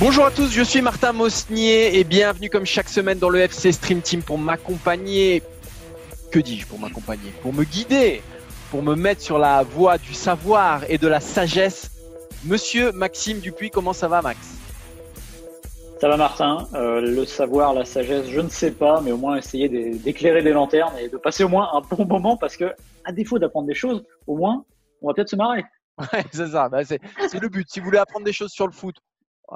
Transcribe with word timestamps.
Bonjour 0.00 0.24
à 0.26 0.30
tous, 0.30 0.48
je 0.50 0.62
suis 0.62 0.80
Martin 0.82 1.12
Mosnier 1.12 1.98
et 1.98 2.04
bienvenue 2.04 2.48
comme 2.50 2.64
chaque 2.64 2.88
semaine 2.88 3.18
dans 3.18 3.28
le 3.28 3.40
FC 3.40 3.72
Stream 3.72 4.00
Team 4.00 4.22
pour 4.22 4.38
m'accompagner. 4.38 5.42
Que 6.30 6.38
dis-je 6.38 6.66
pour 6.66 6.78
m'accompagner? 6.78 7.32
Pour 7.42 7.52
me 7.52 7.64
guider, 7.64 8.22
pour 8.70 8.82
me 8.82 8.94
mettre 8.94 9.20
sur 9.22 9.38
la 9.38 9.62
voie 9.62 9.98
du 9.98 10.14
savoir 10.14 10.82
et 10.88 10.98
de 10.98 11.06
la 11.08 11.20
sagesse. 11.20 11.90
Monsieur 12.44 12.92
Maxime 12.92 13.40
Dupuis, 13.40 13.70
comment 13.70 13.92
ça 13.92 14.08
va 14.08 14.22
Max? 14.22 14.38
Ça 16.00 16.08
va 16.08 16.16
Martin, 16.16 16.68
Euh, 16.74 17.00
le 17.00 17.24
savoir, 17.24 17.72
la 17.74 17.84
sagesse, 17.84 18.26
je 18.28 18.40
ne 18.40 18.48
sais 18.50 18.70
pas, 18.70 19.00
mais 19.00 19.12
au 19.12 19.16
moins 19.16 19.36
essayer 19.36 19.68
d'é- 19.68 19.94
d'éclairer 19.98 20.42
des 20.42 20.52
lanternes 20.52 20.92
et 21.00 21.08
de 21.08 21.16
passer 21.16 21.44
au 21.44 21.48
moins 21.48 21.70
un 21.74 21.80
bon 21.80 22.04
moment 22.06 22.36
parce 22.36 22.56
que, 22.56 22.66
à 23.04 23.12
défaut 23.12 23.38
d'apprendre 23.38 23.66
des 23.66 23.74
choses, 23.74 24.04
au 24.26 24.36
moins, 24.36 24.64
on 25.02 25.08
va 25.08 25.14
peut-être 25.14 25.30
se 25.30 25.36
marrer. 25.36 25.64
Ouais, 25.98 26.24
c'est 26.32 26.48
ça, 26.48 26.68
bah, 26.68 26.84
c'est 26.84 27.00
le 27.40 27.48
but. 27.48 27.66
Si 27.70 27.80
vous 27.80 27.86
voulez 27.86 27.98
apprendre 27.98 28.26
des 28.26 28.32
choses 28.32 28.52
sur 28.52 28.66
le 28.66 28.72
foot, 28.72 28.96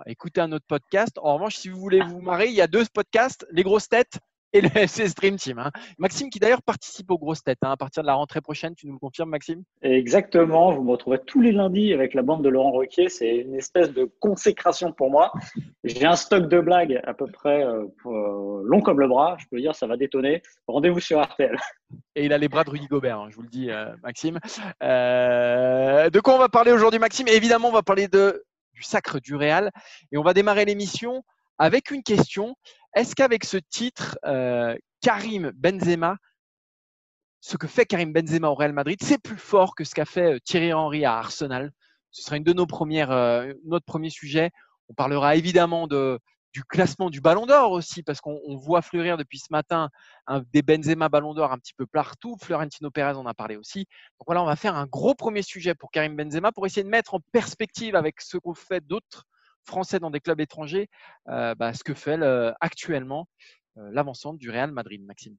écoutez 0.07 0.41
un 0.41 0.53
autre 0.53 0.65
podcast. 0.67 1.19
En 1.19 1.35
revanche, 1.35 1.57
si 1.57 1.69
vous 1.69 1.79
voulez 1.79 2.01
vous 2.01 2.21
marrer, 2.21 2.47
il 2.47 2.55
y 2.55 2.63
a 2.63 2.67
deux 2.67 2.85
podcasts, 2.93 3.47
Les 3.51 3.63
Grosses 3.63 3.89
Têtes 3.89 4.19
et 4.53 4.61
le 4.61 4.69
FC 4.75 5.09
Stream 5.09 5.37
Team. 5.37 5.59
hein. 5.59 5.71
Maxime 5.99 6.31
qui 6.31 6.39
d'ailleurs 6.39 6.63
participe 6.63 7.11
aux 7.11 7.19
Grosses 7.19 7.43
Têtes 7.43 7.59
hein, 7.63 7.71
à 7.71 7.77
partir 7.77 8.03
de 8.03 8.07
la 8.07 8.15
rentrée 8.15 8.41
prochaine, 8.41 8.75
tu 8.75 8.87
nous 8.87 8.95
le 8.95 8.99
confirmes 8.99 9.31
Maxime? 9.31 9.63
Exactement, 9.83 10.73
vous 10.75 10.83
me 10.83 10.91
retrouvez 10.91 11.19
tous 11.25 11.41
les 11.41 11.53
lundis 11.53 11.93
avec 11.93 12.15
la 12.15 12.23
bande 12.23 12.43
de 12.43 12.49
Laurent 12.49 12.73
Roquier, 12.73 13.09
c'est 13.09 13.37
une 13.37 13.55
espèce 13.55 13.93
de 13.93 14.11
consécration 14.21 14.93
pour 14.93 15.11
moi. 15.11 15.33
J'ai 15.85 16.07
un 16.07 16.17
stock 16.17 16.49
de 16.49 16.61
blagues 16.61 17.01
à 17.05 17.15
peu 17.15 17.27
près 17.27 17.65
euh, 17.65 17.85
euh, 18.07 18.63
long 18.65 18.81
comme 18.81 19.01
le 19.01 19.09
bras, 19.09 19.37
je 19.39 19.47
peux 19.51 19.61
dire, 19.61 19.75
ça 19.75 19.87
va 19.87 19.97
détonner. 19.97 20.43
Rendez-vous 20.67 21.01
sur 21.01 21.21
RTL. 21.23 21.57
Et 22.15 22.25
il 22.25 22.33
a 22.33 22.39
les 22.39 22.49
bras 22.49 22.65
de 22.65 22.71
Rudy 22.71 22.87
Gobert, 22.87 23.19
hein, 23.19 23.29
je 23.31 23.37
vous 23.37 23.43
le 23.43 23.49
dis, 23.49 23.71
euh, 23.71 23.95
Maxime. 24.03 24.39
Euh, 24.83 26.11
de 26.11 26.21
quoi 26.21 26.35
on 26.35 26.39
va 26.39 26.49
parler 26.49 26.73
aujourd'hui, 26.73 26.99
Maxime? 26.99 27.29
Évidemment, 27.29 27.69
on 27.69 27.73
va 27.73 27.83
parler 27.83 28.09
de, 28.09 28.45
du 28.75 28.83
sacre 28.83 29.21
du 29.21 29.35
Real. 29.35 29.71
Et 30.13 30.19
on 30.19 30.23
va 30.23 30.35
démarrer 30.35 30.65
l'émission 30.65 31.23
avec 31.59 31.91
une 31.91 32.03
question. 32.03 32.55
Est-ce 32.95 33.15
qu'avec 33.15 33.45
ce 33.45 33.57
titre, 33.57 34.19
euh, 34.25 34.77
Karim 35.01 35.53
Benzema, 35.55 36.17
ce 37.41 37.57
que 37.57 37.67
fait 37.67 37.87
Karim 37.87 38.13
Benzema 38.13 38.49
au 38.49 38.55
Real 38.55 38.73
Madrid, 38.73 38.99
c'est 39.03 39.23
plus 39.23 39.39
fort 39.39 39.75
que 39.75 39.85
ce 39.85 39.95
qu'a 39.95 40.05
fait 40.05 40.35
euh, 40.35 40.39
Thierry 40.45 40.73
Henry 40.73 41.05
à 41.05 41.17
Arsenal? 41.17 41.71
Ce 42.11 42.23
sera 42.23 42.37
une 42.37 42.45
de 42.45 42.53
nos 42.53 42.67
premières, 42.67 43.13
euh, 43.13 43.53
notre 43.65 43.87
premier 43.87 44.11
sujet. 44.11 44.51
On 44.89 44.95
parlera 44.95 45.37
évidemment 45.37 45.87
de, 45.87 46.19
du 46.53 46.65
classement 46.65 47.11
du 47.11 47.21
Ballon 47.21 47.47
d'Or 47.47 47.71
aussi, 47.71 48.03
parce 48.03 48.21
qu'on 48.21 48.41
on 48.45 48.57
voit 48.57 48.83
fleurir 48.83 49.17
depuis 49.17 49.39
ce 49.39 49.47
matin 49.51 49.89
des 50.53 50.63
Benzema 50.63 51.09
Ballon 51.09 51.33
d'Or 51.33 51.53
un 51.53 51.59
petit 51.59 51.75
peu 51.75 51.87
partout. 51.87 52.37
Florentino 52.43 52.91
Pérez 52.91 53.15
en 53.15 53.27
a 53.27 53.35
parlé 53.35 53.57
aussi. 53.57 53.87
Donc 54.19 54.27
voilà, 54.27 54.43
on 54.43 54.47
va 54.47 54.57
faire 54.57 54.75
un 54.75 54.87
gros 54.87 55.15
premier 55.15 55.43
sujet 55.43 55.77
pour 55.77 55.93
Karim 55.93 56.17
Benzema 56.17 56.51
pour 56.51 56.67
essayer 56.67 56.83
de 56.83 56.89
mettre 56.89 57.15
en 57.15 57.21
perspective 57.33 57.95
avec 57.95 58.21
ce 58.21 58.37
qu'ont 58.37 58.55
fait 58.55 58.85
d'autres 58.85 59.27
Français 59.65 59.99
dans 59.99 60.11
des 60.11 60.21
clubs 60.21 60.41
étrangers, 60.41 60.89
euh, 61.29 61.55
bah, 61.55 61.73
ce 61.75 61.85
que 61.85 61.95
fait 61.95 62.17
le- 62.17 62.53
actuellement 62.61 63.29
euh, 63.79 63.89
l'avancante 63.93 64.39
du 64.39 64.51
Real 64.51 64.73
Madrid, 64.73 65.03
Maxime. 65.05 65.37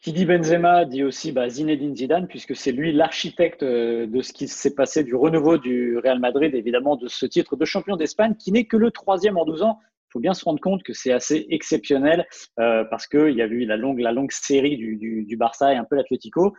Qui 0.00 0.12
dit 0.12 0.26
Benzema 0.26 0.84
dit 0.84 1.02
aussi 1.02 1.32
bah, 1.32 1.48
Zinedine 1.48 1.96
Zidane, 1.96 2.28
puisque 2.28 2.54
c'est 2.54 2.70
lui 2.70 2.92
l'architecte 2.92 3.64
euh, 3.64 4.06
de 4.06 4.22
ce 4.22 4.32
qui 4.32 4.46
s'est 4.46 4.74
passé 4.74 5.02
du 5.02 5.14
renouveau 5.14 5.58
du 5.58 5.98
Real 5.98 6.20
Madrid, 6.20 6.54
évidemment 6.54 6.96
de 6.96 7.08
ce 7.08 7.26
titre 7.26 7.56
de 7.56 7.64
champion 7.64 7.96
d'Espagne, 7.96 8.34
qui 8.36 8.52
n'est 8.52 8.64
que 8.64 8.76
le 8.76 8.90
troisième 8.92 9.36
en 9.36 9.44
12 9.44 9.62
ans. 9.62 9.78
Il 9.82 10.12
faut 10.12 10.20
bien 10.20 10.32
se 10.32 10.44
rendre 10.44 10.60
compte 10.60 10.82
que 10.84 10.94
c'est 10.94 11.12
assez 11.12 11.46
exceptionnel, 11.50 12.26
parce 12.56 13.06
qu'il 13.06 13.34
y 13.34 13.42
a 13.42 13.46
eu 13.46 13.66
la 13.66 13.76
longue, 13.76 13.98
la 13.98 14.10
longue 14.10 14.32
série 14.32 14.78
du, 14.78 14.96
du, 14.96 15.24
du 15.26 15.36
Barça 15.36 15.74
et 15.74 15.76
un 15.76 15.84
peu 15.84 15.96
l'Atlético. 15.96 16.54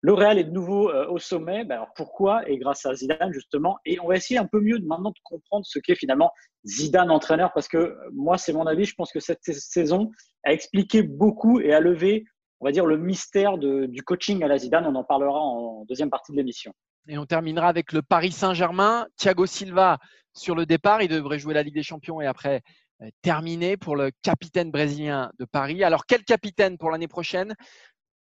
Le 0.00 0.12
Real 0.12 0.38
est 0.38 0.44
de 0.44 0.50
nouveau 0.50 0.90
euh, 0.90 1.08
au 1.08 1.18
sommet. 1.18 1.64
Ben 1.64 1.76
alors 1.76 1.92
pourquoi? 1.94 2.48
Et 2.48 2.56
grâce 2.58 2.86
à 2.86 2.94
Zidane, 2.94 3.32
justement. 3.32 3.78
Et 3.84 3.98
on 4.00 4.08
va 4.08 4.16
essayer 4.16 4.38
un 4.38 4.46
peu 4.46 4.60
mieux 4.60 4.78
maintenant 4.78 5.10
de 5.10 5.20
comprendre 5.24 5.66
ce 5.66 5.78
qu'est 5.78 5.96
finalement 5.96 6.30
Zidane 6.64 7.10
entraîneur, 7.10 7.52
parce 7.52 7.68
que 7.68 7.96
moi, 8.12 8.38
c'est 8.38 8.52
mon 8.52 8.66
avis, 8.66 8.84
je 8.84 8.94
pense 8.94 9.12
que 9.12 9.20
cette 9.20 9.42
saison 9.42 10.10
a 10.44 10.52
expliqué 10.52 11.02
beaucoup 11.02 11.60
et 11.60 11.72
a 11.72 11.80
levé 11.80 12.24
on 12.60 12.66
va 12.66 12.72
dire, 12.72 12.86
le 12.86 12.96
mystère 12.96 13.58
du 13.58 14.02
coaching 14.02 14.42
à 14.42 14.48
la 14.48 14.58
Zidane. 14.58 14.86
On 14.86 14.94
en 14.94 15.04
parlera 15.04 15.40
en 15.40 15.84
deuxième 15.84 16.10
partie 16.10 16.32
de 16.32 16.36
l'émission. 16.36 16.72
Et 17.08 17.16
on 17.18 17.24
terminera 17.24 17.68
avec 17.68 17.92
le 17.92 18.02
Paris 18.02 18.32
Saint-Germain. 18.32 19.06
Thiago 19.16 19.46
Silva 19.46 19.98
sur 20.34 20.54
le 20.54 20.66
départ. 20.66 21.02
Il 21.02 21.08
devrait 21.08 21.38
jouer 21.38 21.54
la 21.54 21.62
Ligue 21.62 21.74
des 21.74 21.82
Champions 21.82 22.20
et 22.20 22.26
après 22.26 22.62
euh, 23.00 23.08
terminer 23.22 23.76
pour 23.76 23.96
le 23.96 24.10
capitaine 24.22 24.70
brésilien 24.70 25.30
de 25.38 25.44
Paris. 25.44 25.84
Alors, 25.84 26.04
quel 26.06 26.24
capitaine 26.24 26.78
pour 26.78 26.90
l'année 26.90 27.08
prochaine? 27.08 27.54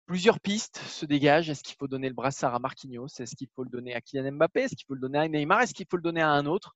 Plusieurs 0.07 0.41
pistes 0.41 0.79
se 0.79 1.07
dégagent. 1.07 1.49
Est-ce 1.49 1.63
qu'il 1.63 1.77
faut 1.77 1.89
donner 1.89 2.09
le 2.09 2.15
brassard 2.15 2.55
à 2.55 2.59
Marquinhos? 2.59 3.07
Est-ce 3.19 3.37
qu'il 3.37 3.49
faut 3.55 3.63
le 3.63 3.71
donner 3.71 3.95
à 3.95 4.01
Kylian 4.01 4.33
Mbappé? 4.33 4.63
Est-ce 4.63 4.75
qu'il 4.75 4.87
faut 4.87 4.95
le 4.95 5.01
donner 5.01 5.19
à 5.19 5.29
Neymar? 5.29 5.63
Est-ce 5.63 5.75
qu'il 5.75 5.87
faut 5.89 5.97
le 5.97 6.03
donner 6.03 6.21
à 6.21 6.31
un 6.31 6.47
autre? 6.47 6.75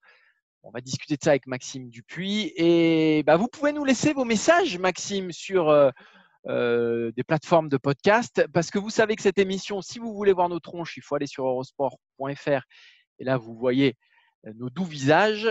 On 0.63 0.71
va 0.71 0.81
discuter 0.81 1.17
de 1.17 1.23
ça 1.23 1.31
avec 1.31 1.47
Maxime 1.47 1.91
Dupuis. 1.91 2.53
Et 2.57 3.23
bah, 3.25 3.37
vous 3.37 3.47
pouvez 3.47 3.73
nous 3.73 3.85
laisser 3.85 4.13
vos 4.13 4.25
messages, 4.25 4.79
Maxime, 4.79 5.31
sur 5.31 5.69
euh, 5.69 5.91
euh, 6.47 7.13
des 7.13 7.23
plateformes 7.25 7.69
de 7.69 7.77
podcast. 7.77 8.45
Parce 8.53 8.71
que 8.71 8.79
vous 8.79 8.91
savez 8.91 9.17
que 9.17 9.23
cette 9.23 9.39
émission, 9.39 9.81
si 9.81 9.99
vous 9.99 10.13
voulez 10.13 10.33
voir 10.33 10.49
nos 10.49 10.59
tronches, 10.59 10.97
il 10.97 11.03
faut 11.03 11.15
aller 11.15 11.29
sur 11.29 11.47
eurosport.fr. 11.47 12.63
Et 13.19 13.25
là, 13.25 13.37
vous 13.37 13.55
voyez 13.55 13.97
euh, 14.47 14.53
nos 14.57 14.71
doux 14.71 14.85
visages. 14.85 15.49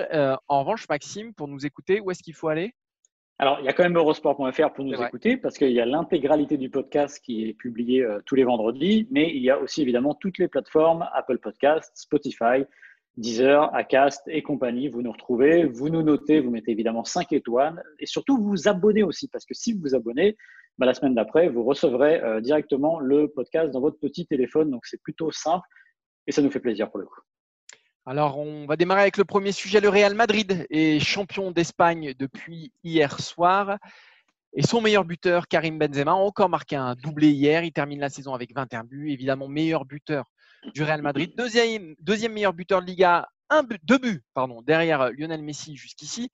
En 0.47 0.59
revanche, 0.61 0.87
Maxime, 0.89 1.33
pour 1.33 1.47
nous 1.47 1.65
écouter, 1.65 2.01
où 2.01 2.11
est-ce 2.11 2.23
qu'il 2.23 2.35
faut 2.35 2.49
aller? 2.49 2.73
Alors, 3.37 3.59
il 3.59 3.65
y 3.65 3.67
a 3.67 3.73
quand 3.73 3.83
même 3.83 3.97
eurosport.fr 3.97 4.71
pour 4.73 4.85
nous 4.85 4.93
écouter, 4.93 5.35
parce 5.35 5.57
qu'il 5.57 5.71
y 5.71 5.81
a 5.81 5.85
l'intégralité 5.85 6.57
du 6.57 6.69
podcast 6.69 7.19
qui 7.19 7.49
est 7.49 7.53
publié 7.53 8.01
euh, 8.01 8.21
tous 8.25 8.35
les 8.35 8.45
vendredis, 8.45 9.09
mais 9.11 9.29
il 9.29 9.43
y 9.43 9.49
a 9.49 9.59
aussi 9.59 9.81
évidemment 9.81 10.15
toutes 10.15 10.37
les 10.37 10.47
plateformes, 10.47 11.05
Apple 11.13 11.39
Podcast, 11.39 11.91
Spotify, 11.95 12.63
Deezer, 13.17 13.73
Acast 13.75 14.21
et 14.27 14.41
compagnie. 14.41 14.87
Vous 14.87 15.01
nous 15.01 15.11
retrouvez, 15.11 15.65
vous 15.65 15.89
nous 15.89 16.01
notez, 16.01 16.39
vous 16.39 16.49
mettez 16.49 16.71
évidemment 16.71 17.03
5 17.03 17.33
étoiles, 17.33 17.83
et 17.99 18.05
surtout 18.05 18.37
vous 18.37 18.51
vous 18.51 18.67
abonnez 18.69 19.03
aussi, 19.03 19.27
parce 19.27 19.45
que 19.45 19.53
si 19.53 19.73
vous 19.73 19.81
vous 19.81 19.95
abonnez, 19.95 20.37
bah, 20.77 20.85
la 20.85 20.93
semaine 20.93 21.13
d'après, 21.13 21.49
vous 21.49 21.63
recevrez 21.63 22.21
euh, 22.21 22.39
directement 22.39 23.01
le 23.01 23.27
podcast 23.27 23.69
dans 23.71 23.81
votre 23.81 23.99
petit 23.99 24.25
téléphone, 24.25 24.71
donc 24.71 24.85
c'est 24.85 25.01
plutôt 25.01 25.31
simple, 25.31 25.67
et 26.25 26.31
ça 26.31 26.41
nous 26.41 26.51
fait 26.51 26.61
plaisir 26.61 26.89
pour 26.89 26.99
le 26.99 27.05
coup. 27.05 27.19
Alors, 28.07 28.37
on 28.37 28.67
va 28.67 28.75
démarrer 28.75 29.01
avec 29.01 29.17
le 29.17 29.25
premier 29.25 29.51
sujet. 29.51 29.81
Le 29.81 29.89
Real 29.89 30.13
Madrid 30.13 30.67
est 30.69 30.99
champion 30.99 31.49
d'Espagne 31.49 32.13
depuis 32.19 32.71
hier 32.83 33.19
soir. 33.19 33.79
Et 34.53 34.61
son 34.61 34.79
meilleur 34.79 35.05
buteur, 35.05 35.47
Karim 35.47 35.79
Benzema, 35.79 36.11
a 36.11 36.13
encore 36.13 36.47
marqué 36.47 36.75
un 36.75 36.93
doublé 36.93 37.31
hier. 37.31 37.63
Il 37.63 37.71
termine 37.71 37.99
la 37.99 38.09
saison 38.09 38.35
avec 38.35 38.53
21 38.53 38.83
buts. 38.83 39.09
Évidemment, 39.09 39.47
meilleur 39.47 39.85
buteur 39.85 40.25
du 40.75 40.83
Real 40.83 41.01
Madrid. 41.01 41.33
Deuxième, 41.35 41.95
meilleur 42.31 42.53
buteur 42.53 42.81
de 42.81 42.85
Liga, 42.85 43.27
un 43.49 43.63
deux 43.63 43.97
buts 43.97 44.23
derrière 44.67 45.11
Lionel 45.11 45.41
Messi 45.41 45.75
jusqu'ici. 45.75 46.29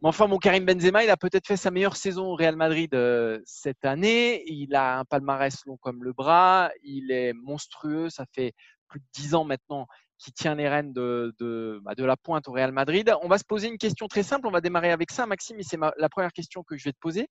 Mais 0.00 0.08
enfin, 0.08 0.26
mon 0.28 0.38
Karim 0.38 0.64
Benzema, 0.64 1.04
il 1.04 1.10
a 1.10 1.18
peut-être 1.18 1.46
fait 1.46 1.58
sa 1.58 1.70
meilleure 1.70 1.96
saison 1.96 2.24
au 2.24 2.36
Real 2.36 2.56
Madrid 2.56 2.94
euh, 2.94 3.38
cette 3.44 3.84
année. 3.84 4.44
Il 4.46 4.74
a 4.74 4.98
un 4.98 5.04
palmarès 5.04 5.54
long 5.66 5.76
comme 5.76 6.04
le 6.04 6.14
bras. 6.14 6.70
Il 6.82 7.10
est 7.10 7.34
monstrueux. 7.34 8.08
Ça 8.08 8.24
fait 8.34 8.54
plus 8.88 9.00
de 9.00 9.06
dix 9.12 9.34
ans 9.34 9.44
maintenant 9.44 9.86
qui 10.18 10.32
tient 10.32 10.54
les 10.54 10.68
rênes 10.68 10.92
bah, 10.92 11.94
de, 11.94 12.04
la 12.04 12.16
pointe 12.16 12.48
au 12.48 12.52
Real 12.52 12.72
Madrid. 12.72 13.12
On 13.22 13.28
va 13.28 13.38
se 13.38 13.44
poser 13.44 13.68
une 13.68 13.78
question 13.78 14.08
très 14.08 14.22
simple. 14.22 14.46
On 14.46 14.50
va 14.50 14.60
démarrer 14.60 14.90
avec 14.90 15.10
ça, 15.10 15.26
Maxime, 15.26 15.58
c'est 15.62 15.78
la 15.98 16.08
première 16.08 16.32
question 16.32 16.62
que 16.62 16.76
je 16.76 16.84
vais 16.84 16.92
te 16.92 16.98
poser. 16.98 17.28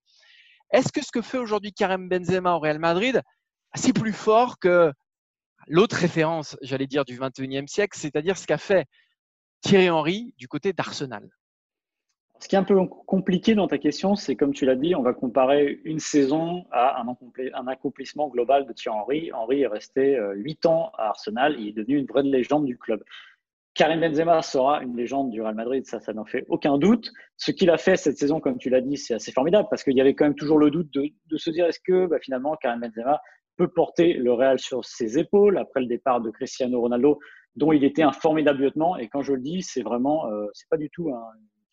Est-ce 0.72 0.92
que 0.92 1.04
ce 1.04 1.12
que 1.12 1.22
fait 1.22 1.38
aujourd'hui 1.38 1.74
Karim 1.74 2.10
Benzema 2.10 2.54
au 2.54 2.60
Real 2.60 2.80
Madrid, 2.80 3.22
c'est 3.76 3.94
plus 3.94 4.14
fort 4.14 4.60
que 4.60 4.92
l'autre 5.68 5.96
référence, 5.96 6.58
j'allais 6.62 6.88
dire, 6.88 7.06
du 7.06 7.18
21e 7.18 7.68
siècle, 7.68 7.98
c'est-à-dire 7.98 8.38
ce 8.38 8.48
qu'a 8.48 8.58
fait 8.58 8.86
Thierry 9.62 9.90
Henry 9.90 10.34
du 10.38 10.48
côté 10.48 10.74
d'Arsenal? 10.74 11.30
Ce 12.40 12.48
qui 12.48 12.56
est 12.56 12.60
un 12.60 12.64
peu 12.64 12.78
compliqué 13.08 13.56
dans 13.56 13.68
ta 13.68 13.78
question, 13.78 14.16
c'est 14.16 14.36
comme 14.36 14.54
tu 14.54 14.66
l'as 14.66 14.76
dit, 14.76 14.96
on 14.96 15.02
va 15.02 15.14
comparer 15.14 15.80
une 15.84 16.00
saison 16.00 16.66
à 16.72 17.02
un, 17.02 17.68
accomplissement 17.68 18.30
global 18.30 18.66
de 18.66 18.74
Thierry 18.74 18.98
Henry. 18.98 19.32
Henry 19.32 19.62
est 19.62 19.68
resté 19.68 20.20
huit 20.36 20.66
ans 20.66 20.92
à 20.98 21.10
Arsenal, 21.10 21.56
il 21.60 21.70
est 21.70 21.72
devenu 21.72 21.98
une 21.98 22.06
vraie 22.06 22.24
légende 22.24 22.66
du 22.66 22.78
club. 22.78 23.04
Karim 23.76 24.00
Benzema 24.00 24.42
sera 24.42 24.82
une 24.82 24.96
légende 24.96 25.32
du 25.32 25.42
Real 25.42 25.54
Madrid, 25.54 25.86
ça, 25.86 26.00
ça 26.00 26.14
n'en 26.14 26.24
fait 26.24 26.46
aucun 26.48 26.78
doute. 26.78 27.12
Ce 27.36 27.52
qu'il 27.52 27.70
a 27.70 27.78
fait 27.78 27.98
cette 27.98 28.18
saison, 28.18 28.40
comme 28.40 28.58
tu 28.58 28.70
l'as 28.70 28.80
dit, 28.80 28.96
c'est 28.96 29.14
assez 29.14 29.34
formidable 29.34 29.68
parce 29.70 29.84
qu'il 29.84 29.98
y 29.98 30.02
avait 30.02 30.16
quand 30.16 30.24
même 30.24 30.36
toujours 30.36 30.58
le 30.58 30.72
doute 30.72 30.92
de, 30.94 31.10
de 31.28 31.38
se 31.38 31.50
dire 31.50 31.66
est-ce 31.66 31.82
que 31.86 32.08
bah, 32.08 32.18
finalement 32.22 32.56
Karim 32.56 32.80
Benzema 32.80 33.22
peut 33.58 33.68
porter 33.68 34.14
le 34.14 34.32
Real 34.32 34.60
sur 34.60 34.86
ses 34.86 35.20
épaules 35.20 35.58
après 35.58 35.82
le 35.82 35.88
départ 35.88 36.22
de 36.22 36.32
Cristiano 36.32 36.80
Ronaldo, 36.80 37.20
dont 37.58 37.74
il 37.74 37.84
était 37.84 38.04
un 38.04 38.14
formidable 38.14 38.64
lieutenant. 38.64 38.96
Et 38.96 39.10
quand 39.10 39.24
je 39.24 39.34
le 39.34 39.42
dis, 39.42 39.62
c'est 39.62 39.82
vraiment, 39.82 40.32
euh, 40.32 40.48
c'est 40.54 40.70
pas 40.70 40.78
du 40.78 40.90
tout 40.90 41.14
un, 41.14 41.26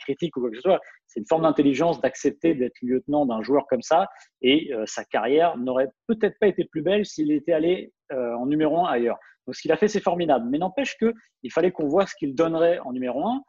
critique 0.02 0.36
ou 0.36 0.40
quoi 0.40 0.50
que 0.50 0.56
ce 0.56 0.62
soit. 0.62 0.80
C'est 1.06 1.20
une 1.20 1.26
forme 1.26 1.42
d'intelligence 1.42 2.00
d'accepter 2.00 2.54
d'être 2.54 2.76
lieutenant 2.82 3.26
d'un 3.26 3.42
joueur 3.42 3.66
comme 3.68 3.82
ça. 3.82 4.08
Et 4.40 4.72
euh, 4.72 4.84
sa 4.86 5.04
carrière 5.04 5.56
n'aurait 5.56 5.88
peut-être 6.06 6.38
pas 6.38 6.46
été 6.46 6.64
plus 6.64 6.82
belle 6.82 7.04
s'il 7.04 7.32
était 7.32 7.52
allé 7.52 7.92
euh, 8.12 8.34
en 8.34 8.46
numéro 8.46 8.84
un 8.84 8.90
ailleurs. 8.90 9.18
Donc 9.46 9.56
ce 9.56 9.62
qu'il 9.62 9.72
a 9.72 9.76
fait, 9.76 9.88
c'est 9.88 10.00
formidable. 10.00 10.46
Mais 10.50 10.58
n'empêche 10.58 10.96
qu'il 10.98 11.52
fallait 11.52 11.72
qu'on 11.72 11.88
voit 11.88 12.06
ce 12.06 12.14
qu'il 12.14 12.34
donnerait 12.34 12.78
en 12.80 12.92
numéro 12.92 13.26
un 13.26 13.42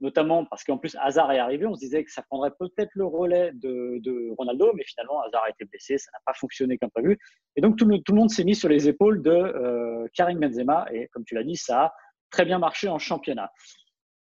notamment 0.00 0.44
parce 0.44 0.64
qu'en 0.64 0.78
plus 0.78 0.96
Hazard 1.00 1.32
est 1.32 1.38
arrivé, 1.38 1.66
on 1.66 1.74
se 1.74 1.80
disait 1.80 2.04
que 2.04 2.12
ça 2.12 2.22
prendrait 2.22 2.52
peut-être 2.58 2.90
le 2.94 3.06
relais 3.06 3.52
de, 3.54 4.34
Ronaldo, 4.36 4.72
mais 4.74 4.84
finalement 4.84 5.22
Hazard 5.22 5.44
a 5.44 5.50
été 5.50 5.64
blessé, 5.64 5.98
ça 5.98 6.10
n'a 6.12 6.20
pas 6.24 6.34
fonctionné 6.34 6.78
comme 6.78 6.90
prévu. 6.90 7.18
Et 7.56 7.60
donc 7.60 7.76
tout 7.76 7.86
le, 7.86 7.98
tout 8.00 8.12
le 8.12 8.18
monde 8.18 8.30
s'est 8.30 8.44
mis 8.44 8.54
sur 8.54 8.68
les 8.68 8.88
épaules 8.88 9.22
de 9.22 9.30
euh, 9.30 10.06
Karim 10.14 10.38
Benzema, 10.38 10.86
et 10.92 11.08
comme 11.08 11.24
tu 11.24 11.34
l'as 11.34 11.44
dit, 11.44 11.56
ça 11.56 11.84
a 11.84 11.94
très 12.30 12.44
bien 12.44 12.58
marché 12.58 12.88
en 12.88 12.98
championnat. 12.98 13.50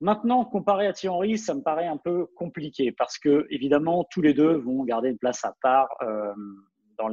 Maintenant, 0.01 0.43
comparé 0.43 0.87
à 0.87 0.93
Thierry 0.93 1.15
Henry, 1.15 1.37
ça 1.37 1.53
me 1.53 1.61
paraît 1.61 1.87
un 1.87 1.97
peu 1.97 2.25
compliqué 2.35 2.91
parce 2.91 3.17
que 3.17 3.47
évidemment 3.49 4.05
tous 4.11 4.21
les 4.21 4.33
deux 4.33 4.57
vont 4.57 4.83
garder 4.83 5.09
une 5.09 5.17
place 5.17 5.43
à 5.45 5.55
part 5.61 5.87
euh, 6.01 6.33
dans 6.97 7.07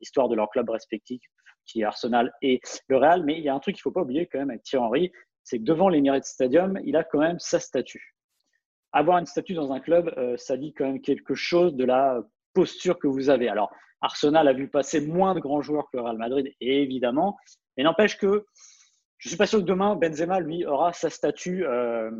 l'histoire 0.00 0.28
de 0.28 0.36
leur 0.36 0.48
club 0.50 0.70
respectif, 0.70 1.20
qui 1.66 1.80
est 1.80 1.84
Arsenal 1.84 2.32
et 2.42 2.60
le 2.86 2.96
Real. 2.96 3.24
Mais 3.24 3.34
il 3.34 3.42
y 3.42 3.48
a 3.48 3.54
un 3.54 3.58
truc 3.58 3.74
qu'il 3.74 3.80
ne 3.80 3.90
faut 3.90 3.92
pas 3.92 4.02
oublier 4.02 4.26
quand 4.26 4.38
même 4.38 4.50
avec 4.50 4.62
Thierry 4.62 4.84
Henry, 4.84 5.12
c'est 5.42 5.58
que 5.58 5.64
devant 5.64 5.88
l'Emirates 5.88 6.24
Stadium, 6.24 6.78
il 6.84 6.96
a 6.96 7.04
quand 7.04 7.20
même 7.20 7.38
sa 7.38 7.58
statue. 7.58 8.14
Avoir 8.92 9.18
une 9.18 9.26
statue 9.26 9.54
dans 9.54 9.72
un 9.72 9.80
club, 9.80 10.12
euh, 10.16 10.36
ça 10.36 10.56
dit 10.56 10.72
quand 10.74 10.84
même 10.84 11.00
quelque 11.00 11.34
chose 11.34 11.74
de 11.74 11.84
la 11.84 12.22
posture 12.54 12.98
que 12.98 13.06
vous 13.06 13.30
avez. 13.30 13.48
Alors, 13.48 13.70
Arsenal 14.00 14.46
a 14.46 14.52
vu 14.52 14.68
passer 14.68 15.00
moins 15.00 15.34
de 15.34 15.40
grands 15.40 15.60
joueurs 15.60 15.88
que 15.90 15.96
le 15.96 16.02
Real 16.04 16.18
Madrid, 16.18 16.52
évidemment, 16.60 17.36
mais 17.76 17.82
n'empêche 17.82 18.16
que 18.16 18.46
je 19.18 19.28
suis 19.28 19.36
pas 19.36 19.46
sûr 19.46 19.58
que 19.58 19.64
demain 19.64 19.96
Benzema 19.96 20.40
lui 20.40 20.64
aura 20.64 20.92
sa 20.92 21.10
statue 21.10 21.64
euh, 21.66 22.10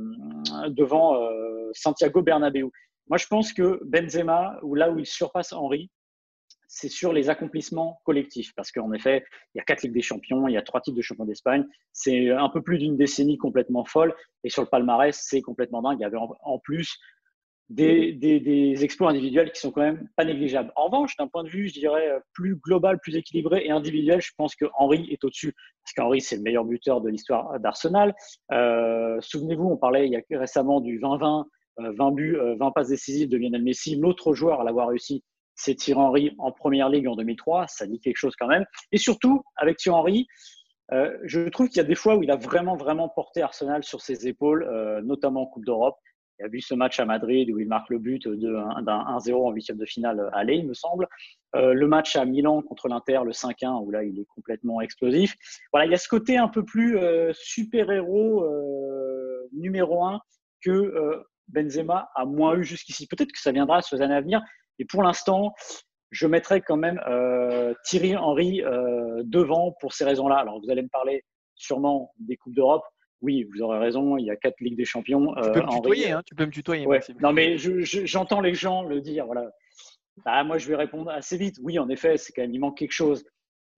devant 0.68 1.22
euh, 1.22 1.70
Santiago 1.72 2.22
Bernabéu. 2.22 2.70
Moi, 3.08 3.18
je 3.18 3.26
pense 3.26 3.52
que 3.52 3.80
Benzema, 3.84 4.58
ou 4.62 4.74
là 4.74 4.90
où 4.90 4.98
il 4.98 5.06
surpasse 5.06 5.52
Henry, 5.52 5.90
c'est 6.66 6.88
sur 6.88 7.12
les 7.12 7.30
accomplissements 7.30 8.00
collectifs. 8.04 8.52
Parce 8.54 8.70
qu'en 8.70 8.92
effet, 8.92 9.24
il 9.54 9.58
y 9.58 9.60
a 9.60 9.64
quatre 9.64 9.82
Ligues 9.82 9.94
des 9.94 10.02
Champions, 10.02 10.48
il 10.48 10.52
y 10.52 10.58
a 10.58 10.62
trois 10.62 10.80
titres 10.80 10.96
de 10.96 11.02
champion 11.02 11.24
d'Espagne. 11.24 11.64
C'est 11.92 12.30
un 12.30 12.50
peu 12.50 12.62
plus 12.62 12.78
d'une 12.78 12.96
décennie 12.96 13.38
complètement 13.38 13.84
folle. 13.84 14.14
Et 14.44 14.50
sur 14.50 14.62
le 14.62 14.68
palmarès, 14.68 15.18
c'est 15.18 15.40
complètement 15.40 15.80
dingue. 15.80 15.98
Il 15.98 16.02
y 16.02 16.04
avait 16.04 16.18
en 16.18 16.58
plus 16.58 16.98
des, 17.70 18.84
exploits 18.84 19.10
individuels 19.10 19.52
qui 19.52 19.60
sont 19.60 19.70
quand 19.70 19.82
même 19.82 20.08
pas 20.16 20.24
négligeables. 20.24 20.72
En 20.76 20.86
revanche, 20.86 21.16
d'un 21.16 21.28
point 21.28 21.44
de 21.44 21.48
vue, 21.48 21.68
je 21.68 21.74
dirais, 21.74 22.18
plus 22.32 22.56
global, 22.56 22.98
plus 23.00 23.16
équilibré 23.16 23.64
et 23.64 23.70
individuel, 23.70 24.20
je 24.20 24.32
pense 24.36 24.54
que 24.54 24.64
Henry 24.78 25.08
est 25.10 25.22
au-dessus. 25.24 25.54
Parce 25.84 25.94
qu'Henry, 25.94 26.20
c'est 26.20 26.36
le 26.36 26.42
meilleur 26.42 26.64
buteur 26.64 27.00
de 27.00 27.08
l'histoire 27.08 27.58
d'Arsenal. 27.60 28.14
Euh, 28.52 29.16
souvenez-vous, 29.20 29.64
on 29.64 29.76
parlait 29.76 30.06
il 30.06 30.12
y 30.12 30.16
a 30.16 30.38
récemment 30.38 30.80
du 30.80 31.00
20-20, 31.00 31.44
20 31.78 32.06
euh, 32.08 32.10
buts, 32.10 32.36
20 32.36 32.66
euh, 32.66 32.70
passes 32.70 32.88
décisives 32.88 33.28
de 33.28 33.36
Lionel 33.36 33.62
Messi. 33.62 33.96
L'autre 33.96 34.34
joueur 34.34 34.60
à 34.60 34.64
l'avoir 34.64 34.88
réussi, 34.88 35.22
c'est 35.54 35.74
Thierry 35.74 36.00
Henry 36.00 36.34
en 36.38 36.52
première 36.52 36.88
ligue 36.88 37.08
en 37.08 37.16
2003. 37.16 37.68
Ça 37.68 37.86
dit 37.86 38.00
quelque 38.00 38.16
chose 38.16 38.34
quand 38.38 38.48
même. 38.48 38.64
Et 38.92 38.98
surtout, 38.98 39.42
avec 39.56 39.76
Thierry 39.76 39.98
Henry, 39.98 40.26
je 41.24 41.48
trouve 41.48 41.68
qu'il 41.68 41.78
y 41.78 41.80
a 41.80 41.84
des 41.84 41.94
fois 41.94 42.16
où 42.16 42.22
il 42.22 42.30
a 42.30 42.36
vraiment, 42.36 42.76
vraiment 42.76 43.08
porté 43.08 43.42
Arsenal 43.42 43.82
sur 43.82 44.00
ses 44.00 44.26
épaules, 44.26 44.66
notamment 45.04 45.42
en 45.42 45.46
Coupe 45.46 45.66
d'Europe. 45.66 45.96
Il 46.38 46.44
a 46.44 46.48
vu 46.48 46.60
ce 46.60 46.74
match 46.74 47.00
à 47.00 47.04
Madrid 47.04 47.50
où 47.50 47.58
il 47.58 47.68
marque 47.68 47.90
le 47.90 47.98
but 47.98 48.28
d'un 48.28 48.80
1-0 48.82 49.34
en 49.34 49.50
huitième 49.50 49.76
de 49.76 49.84
finale 49.84 50.30
aller, 50.32 50.54
il 50.54 50.66
me 50.66 50.74
semble. 50.74 51.08
Euh, 51.56 51.72
le 51.72 51.88
match 51.88 52.16
à 52.16 52.24
Milan 52.24 52.62
contre 52.62 52.88
l'Inter, 52.88 53.20
le 53.24 53.32
5-1, 53.32 53.84
où 53.84 53.90
là, 53.90 54.04
il 54.04 54.18
est 54.20 54.26
complètement 54.34 54.80
explosif. 54.80 55.34
Voilà, 55.72 55.86
il 55.86 55.90
y 55.90 55.94
a 55.94 55.98
ce 55.98 56.08
côté 56.08 56.36
un 56.36 56.48
peu 56.48 56.64
plus 56.64 56.98
super-héros 57.32 58.46
numéro 59.52 60.04
un 60.04 60.20
que 60.62 61.24
Benzema 61.48 62.10
a 62.14 62.24
moins 62.24 62.56
eu 62.56 62.64
jusqu'ici. 62.64 63.06
Peut-être 63.06 63.32
que 63.32 63.40
ça 63.40 63.52
viendra 63.52 63.80
les 63.90 64.02
années 64.02 64.14
à 64.14 64.20
venir, 64.20 64.42
et 64.78 64.84
pour 64.84 65.02
l'instant, 65.02 65.54
je 66.10 66.26
mettrai 66.26 66.60
quand 66.60 66.76
même 66.76 67.00
euh, 67.06 67.74
Thierry 67.84 68.16
Henry 68.16 68.62
euh, 68.62 69.22
devant 69.24 69.72
pour 69.80 69.92
ces 69.92 70.04
raisons-là. 70.04 70.36
Alors, 70.36 70.60
vous 70.60 70.70
allez 70.70 70.82
me 70.82 70.88
parler 70.88 71.24
sûrement 71.54 72.12
des 72.18 72.36
Coupes 72.36 72.54
d'Europe. 72.54 72.84
Oui, 73.20 73.44
vous 73.44 73.62
aurez 73.62 73.78
raison, 73.78 74.16
il 74.16 74.26
y 74.26 74.30
a 74.30 74.36
quatre 74.36 74.60
Ligues 74.60 74.76
des 74.76 74.84
Champions. 74.84 75.34
Tu 75.34 75.50
peux 75.50 75.60
me 75.60 75.66
euh, 75.66 75.76
tutoyer, 75.76 76.12
hein, 76.12 76.22
tu 76.24 76.34
peux 76.34 76.46
me 76.46 76.50
tutoyer. 76.50 76.86
Non, 77.20 77.32
mais 77.32 77.56
j'entends 77.58 78.40
les 78.40 78.54
gens 78.54 78.84
le 78.84 79.00
dire. 79.00 79.26
Voilà. 79.26 79.50
Bah, 80.24 80.44
moi, 80.44 80.58
je 80.58 80.68
vais 80.68 80.76
répondre 80.76 81.10
assez 81.10 81.36
vite. 81.36 81.56
Oui, 81.62 81.78
en 81.78 81.88
effet, 81.88 82.16
c'est 82.16 82.32
quand 82.32 82.42
même, 82.42 82.54
il 82.54 82.60
manque 82.60 82.78
quelque 82.78 82.92
chose. 82.92 83.24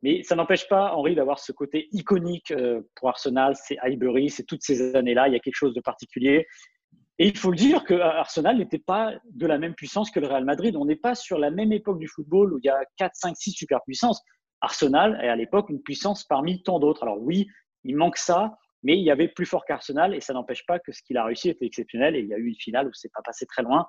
Mais 0.02 0.22
ça 0.22 0.34
n'empêche 0.34 0.66
pas 0.68 0.94
Henry 0.94 1.14
d'avoir 1.14 1.38
ce 1.38 1.52
côté 1.52 1.88
iconique 1.92 2.54
pour 2.94 3.08
Arsenal. 3.08 3.54
C'est 3.56 3.78
Highbury, 3.78 4.30
c'est 4.30 4.44
toutes 4.44 4.62
ces 4.62 4.94
années-là. 4.94 5.28
Il 5.28 5.34
y 5.34 5.36
a 5.36 5.40
quelque 5.40 5.56
chose 5.56 5.74
de 5.74 5.80
particulier. 5.80 6.46
Et 7.18 7.26
il 7.26 7.36
faut 7.36 7.50
le 7.50 7.56
dire 7.56 7.84
que 7.84 7.92
Arsenal 7.92 8.56
n'était 8.56 8.78
pas 8.78 9.12
de 9.30 9.46
la 9.46 9.58
même 9.58 9.74
puissance 9.74 10.10
que 10.10 10.20
le 10.20 10.26
Real 10.26 10.46
Madrid. 10.46 10.74
On 10.74 10.86
n'est 10.86 10.96
pas 10.96 11.14
sur 11.14 11.38
la 11.38 11.50
même 11.50 11.70
époque 11.70 11.98
du 11.98 12.08
football 12.08 12.54
où 12.54 12.58
il 12.58 12.64
y 12.64 12.70
a 12.70 12.80
4, 12.96 13.10
5, 13.14 13.36
6 13.36 13.52
superpuissances. 13.52 14.22
Arsenal 14.62 15.20
est 15.22 15.28
à 15.28 15.36
l'époque 15.36 15.68
une 15.68 15.82
puissance 15.82 16.24
parmi 16.24 16.62
tant 16.62 16.78
d'autres. 16.78 17.02
Alors 17.02 17.20
oui, 17.20 17.46
il 17.84 17.94
manque 17.94 18.16
ça, 18.16 18.56
mais 18.82 18.96
il 18.96 19.02
y 19.02 19.10
avait 19.10 19.28
plus 19.28 19.46
fort 19.46 19.64
qu'Arsenal 19.64 20.14
et 20.14 20.20
ça 20.20 20.32
n'empêche 20.32 20.64
pas 20.66 20.78
que 20.78 20.92
ce 20.92 21.02
qu'il 21.02 21.16
a 21.16 21.24
réussi 21.24 21.50
était 21.50 21.66
exceptionnel 21.66 22.16
et 22.16 22.20
il 22.20 22.26
y 22.26 22.34
a 22.34 22.38
eu 22.38 22.46
une 22.46 22.56
finale 22.56 22.88
où 22.88 22.92
c'est 22.92 23.12
pas 23.12 23.22
passé 23.22 23.46
très 23.46 23.62
loin. 23.62 23.86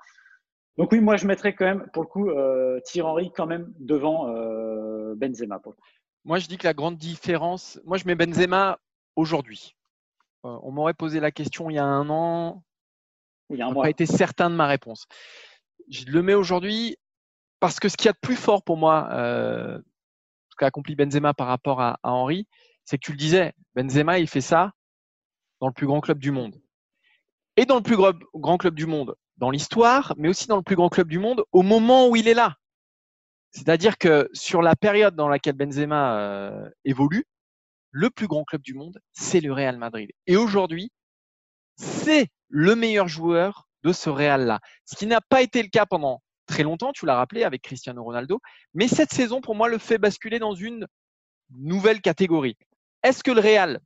Donc 0.78 0.92
oui, 0.92 1.00
moi 1.00 1.18
je 1.18 1.28
mettrais 1.28 1.54
quand 1.54 1.66
même 1.66 1.90
pour 1.94 2.04
le 2.04 2.08
coup 2.08 2.30
euh, 2.30 2.80
Thierry 2.86 3.08
Henry 3.08 3.32
quand 3.32 3.46
même 3.46 3.74
devant 3.80 4.30
euh, 4.30 5.16
Benzema. 5.16 5.62
Moi 6.24 6.40
je 6.40 6.48
dis 6.48 6.58
que 6.58 6.68
la 6.68 6.74
grande 6.74 6.98
différence, 6.98 7.80
moi 7.86 7.98
je 7.98 8.06
mets 8.06 8.16
Benzema 8.16 8.80
aujourd'hui. 9.16 9.76
Euh, 10.46 10.58
on 10.64 10.72
m'aurait 10.72 10.94
posé 10.94 11.20
la 11.20 11.32
question 11.32 11.70
il 11.70 11.76
y 11.76 11.80
a 11.80 11.86
un 11.86 12.10
an, 12.10 12.64
il 13.50 13.58
y 13.58 13.62
a 13.62 13.74
pas 13.74 13.90
été 13.90 14.06
certain 14.06 14.50
de 14.50 14.56
ma 14.56 14.68
réponse. 14.68 15.06
Je 15.90 16.06
le 16.06 16.22
mets 16.22 16.34
aujourd'hui 16.34 16.98
parce 17.60 17.80
que 17.80 17.90
ce 17.90 17.98
qu'il 17.98 18.08
y 18.08 18.10
a 18.10 18.14
de 18.14 18.20
plus 18.22 18.36
fort 18.36 18.64
pour 18.64 18.78
moi, 18.78 19.10
ce 19.12 20.56
qu'a 20.58 20.68
accompli 20.68 20.96
Benzema 20.96 21.34
par 21.34 21.48
rapport 21.48 21.82
à, 21.82 22.00
Henri, 22.04 22.48
c'est 22.86 22.98
que 22.98 23.06
tu 23.06 23.12
le 23.12 23.18
disais, 23.18 23.54
Benzema, 23.76 24.20
il 24.20 24.28
fait 24.28 24.42
ça 24.42 24.72
dans 25.62 25.68
le 25.68 25.74
plus 25.74 25.88
grand 25.88 26.02
club 26.02 26.20
du 26.20 26.32
monde. 26.32 26.60
Et 27.56 27.66
dans 27.66 27.76
le 27.76 27.84
plus 27.84 27.98
grand 28.34 28.58
club 28.58 28.76
du 28.76 28.88
monde, 28.88 29.16
dans 29.38 29.52
l'histoire, 29.52 30.14
mais 30.18 30.28
aussi 30.28 30.48
dans 30.48 30.58
le 30.58 30.64
plus 30.64 30.76
grand 30.76 30.90
club 30.90 31.08
du 31.08 31.20
monde, 31.20 31.44
au 31.52 31.62
moment 31.62 32.08
où 32.08 32.16
il 32.16 32.28
est 32.28 32.34
là. 32.34 32.56
C'est-à-dire 33.52 33.98
que 33.98 34.30
sur 34.34 34.62
la 34.62 34.76
période 34.76 35.16
dans 35.16 35.28
laquelle 35.28 35.56
Benzema 35.56 36.18
euh, 36.18 36.70
évolue, 36.86 37.26
le 37.92 38.10
plus 38.10 38.28
grand 38.28 38.44
club 38.44 38.62
du 38.62 38.74
monde, 38.74 39.00
c'est 39.12 39.42
le 39.42 39.52
Real 39.52 39.78
Madrid. 39.78 40.10
Et 40.26 40.38
aujourd'hui, 40.38 40.92
c'est 41.76 42.28
le 42.48 42.76
meilleur 42.76 43.08
joueur 43.08 43.68
de 43.84 43.92
ce 43.92 44.10
Real-là. 44.10 44.60
Ce 44.86 44.96
qui 44.96 45.06
n'a 45.06 45.22
pas 45.22 45.42
été 45.42 45.62
le 45.62 45.70
cas 45.70 45.86
pendant 45.86 46.22
très 46.46 46.64
longtemps, 46.64 46.94
tu 46.94 47.06
l'as 47.06 47.16
rappelé 47.16 47.44
avec 47.44 47.62
Cristiano 47.62 48.04
Ronaldo, 48.04 48.40
mais 48.74 48.88
cette 48.88 49.14
saison, 49.14 49.42
pour 49.42 49.56
moi, 49.56 49.68
le 49.68 49.78
fait 49.78 49.98
basculer 49.98 50.40
dans 50.40 50.54
une 50.54 50.88
nouvelle 51.50 52.02
catégorie. 52.02 52.58
Est-ce 53.04 53.24
que 53.24 53.32
le 53.32 53.42
Real 53.42 53.80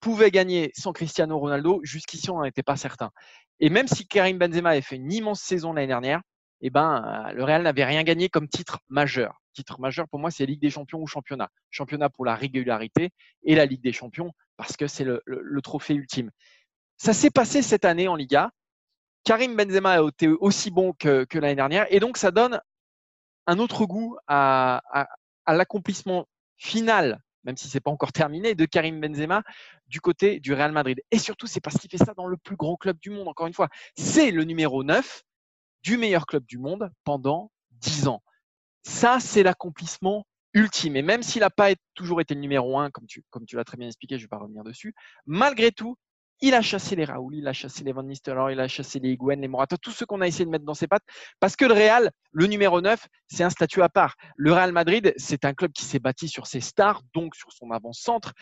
pouvait 0.00 0.30
gagner 0.30 0.70
sans 0.74 0.92
Cristiano 0.92 1.38
Ronaldo 1.38 1.80
Jusqu'ici, 1.82 2.30
on 2.30 2.38
n'en 2.38 2.44
était 2.44 2.62
pas 2.62 2.76
certain. 2.76 3.10
Et 3.60 3.70
même 3.70 3.88
si 3.88 4.06
Karim 4.06 4.38
Benzema 4.38 4.70
avait 4.70 4.80
fait 4.80 4.96
une 4.96 5.12
immense 5.12 5.40
saison 5.40 5.72
l'année 5.72 5.86
dernière, 5.86 6.20
eh 6.60 6.70
ben, 6.70 7.26
euh, 7.28 7.32
le 7.32 7.44
Real 7.44 7.62
n'avait 7.62 7.84
rien 7.84 8.04
gagné 8.04 8.28
comme 8.28 8.48
titre 8.48 8.78
majeur. 8.88 9.40
Titre 9.52 9.80
majeur, 9.80 10.08
pour 10.08 10.20
moi, 10.20 10.30
c'est 10.30 10.46
Ligue 10.46 10.60
des 10.60 10.70
Champions 10.70 11.00
ou 11.00 11.06
Championnat. 11.06 11.48
Championnat 11.70 12.08
pour 12.08 12.24
la 12.24 12.36
régularité 12.36 13.10
et 13.42 13.54
la 13.54 13.66
Ligue 13.66 13.82
des 13.82 13.92
Champions 13.92 14.32
parce 14.56 14.76
que 14.76 14.86
c'est 14.86 15.04
le 15.04 15.60
trophée 15.62 15.94
ultime. 15.94 16.30
Ça 16.96 17.12
s'est 17.12 17.30
passé 17.30 17.62
cette 17.62 17.84
année 17.84 18.06
en 18.06 18.14
Liga. 18.14 18.52
Karim 19.24 19.56
Benzema 19.56 19.94
a 19.94 20.06
été 20.06 20.28
aussi 20.28 20.70
bon 20.70 20.92
que, 20.92 21.26
l'année 21.34 21.56
dernière. 21.56 21.86
Et 21.90 21.98
donc, 21.98 22.16
ça 22.16 22.30
donne 22.30 22.60
un 23.48 23.58
autre 23.58 23.86
goût 23.86 24.16
à, 24.28 24.82
l'accomplissement 25.48 26.26
final, 26.56 27.20
même 27.44 27.56
si 27.56 27.68
ce 27.68 27.76
n'est 27.76 27.80
pas 27.80 27.90
encore 27.90 28.12
terminé, 28.12 28.54
de 28.54 28.64
Karim 28.64 29.00
Benzema 29.00 29.42
du 29.86 30.00
côté 30.00 30.40
du 30.40 30.52
Real 30.52 30.72
Madrid. 30.72 31.00
Et 31.10 31.18
surtout, 31.18 31.46
c'est 31.46 31.60
parce 31.60 31.78
qu'il 31.78 31.90
fait 31.90 31.98
ça 31.98 32.14
dans 32.14 32.26
le 32.26 32.36
plus 32.36 32.56
grand 32.56 32.76
club 32.76 32.98
du 33.00 33.10
monde, 33.10 33.28
encore 33.28 33.46
une 33.46 33.54
fois. 33.54 33.68
C'est 33.96 34.30
le 34.30 34.44
numéro 34.44 34.84
9 34.84 35.22
du 35.82 35.96
meilleur 35.96 36.26
club 36.26 36.44
du 36.46 36.58
monde 36.58 36.90
pendant 37.04 37.50
10 37.72 38.08
ans. 38.08 38.22
Ça, 38.84 39.18
c'est 39.20 39.42
l'accomplissement 39.42 40.26
ultime. 40.54 40.96
Et 40.96 41.02
même 41.02 41.22
s'il 41.22 41.40
n'a 41.40 41.50
pas 41.50 41.70
toujours 41.94 42.20
été 42.20 42.34
le 42.34 42.40
numéro 42.40 42.78
1, 42.78 42.90
comme 42.90 43.06
tu, 43.06 43.24
l'as 43.52 43.64
très 43.64 43.76
bien 43.76 43.86
expliqué, 43.86 44.16
je 44.16 44.22
ne 44.22 44.24
vais 44.26 44.28
pas 44.28 44.38
revenir 44.38 44.64
dessus, 44.64 44.94
malgré 45.26 45.72
tout, 45.72 45.96
il 46.42 46.54
a 46.54 46.60
chassé 46.60 46.96
les 46.96 47.04
Raoul, 47.04 47.36
il 47.36 47.48
a 47.48 47.52
chassé 47.52 47.84
les 47.84 47.92
Van 47.92 48.02
Nistelrooy, 48.02 48.52
il 48.52 48.60
a 48.60 48.68
chassé 48.68 48.98
les 48.98 49.12
Higuain, 49.12 49.36
les 49.36 49.48
Morata, 49.48 49.78
tous 49.78 49.92
ceux 49.92 50.04
qu'on 50.04 50.20
a 50.20 50.26
essayé 50.26 50.44
de 50.44 50.50
mettre 50.50 50.64
dans 50.64 50.74
ses 50.74 50.88
pattes. 50.88 51.04
Parce 51.40 51.56
que 51.56 51.64
le 51.64 51.72
Real, 51.72 52.10
le 52.32 52.46
numéro 52.46 52.80
9, 52.80 53.06
c'est 53.28 53.44
un 53.44 53.50
statut 53.50 53.80
à 53.80 53.88
part. 53.88 54.16
Le 54.36 54.52
Real 54.52 54.72
Madrid, 54.72 55.14
c'est 55.16 55.44
un 55.44 55.54
club 55.54 55.72
qui 55.72 55.84
s'est 55.84 56.00
bâti 56.00 56.28
sur 56.28 56.46
ses 56.46 56.60
stars, 56.60 57.00
donc 57.14 57.34
sur 57.36 57.52
son 57.52 57.70
avant-centre. 57.70 58.32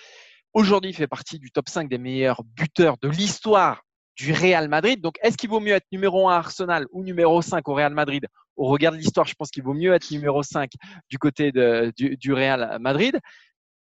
Aujourd'hui, 0.54 0.90
il 0.90 0.94
fait 0.94 1.06
partie 1.06 1.38
du 1.38 1.52
top 1.52 1.68
5 1.68 1.88
des 1.88 1.98
meilleurs 1.98 2.42
buteurs 2.42 2.96
de 3.00 3.08
l'histoire 3.08 3.82
du 4.16 4.32
Real 4.32 4.68
Madrid. 4.68 5.00
Donc, 5.00 5.16
est-ce 5.22 5.36
qu'il 5.36 5.50
vaut 5.50 5.60
mieux 5.60 5.74
être 5.74 5.86
numéro 5.92 6.28
1 6.28 6.34
à 6.34 6.36
Arsenal 6.38 6.86
ou 6.92 7.04
numéro 7.04 7.40
5 7.42 7.68
au 7.68 7.74
Real 7.74 7.94
Madrid? 7.94 8.26
Au 8.56 8.66
regard 8.66 8.92
de 8.92 8.98
l'histoire, 8.98 9.26
je 9.26 9.34
pense 9.34 9.50
qu'il 9.50 9.62
vaut 9.62 9.74
mieux 9.74 9.94
être 9.94 10.10
numéro 10.10 10.42
5 10.42 10.70
du 11.08 11.18
côté 11.18 11.52
du, 11.52 12.32
Real 12.32 12.78
Madrid. 12.80 13.18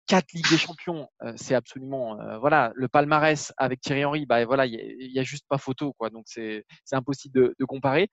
Quatre 0.07 0.33
Ligues 0.33 0.49
des 0.51 0.59
Champions, 0.59 1.09
c'est 1.37 1.55
absolument 1.55 2.17
voilà 2.39 2.73
le 2.75 2.89
palmarès 2.89 3.53
avec 3.57 3.81
Thierry 3.81 4.05
Henry. 4.05 4.27
Bah 4.27 4.45
voilà, 4.45 4.67
il 4.67 5.11
y, 5.13 5.19
a 5.19 5.25
juste 5.25 5.47
pas 5.49 5.59
photo 5.59 5.93
quoi, 5.99 6.11
donc 6.11 6.25
c'est 6.27 6.65
impossible 6.93 7.55
de, 7.59 7.65
comparer. 7.65 8.09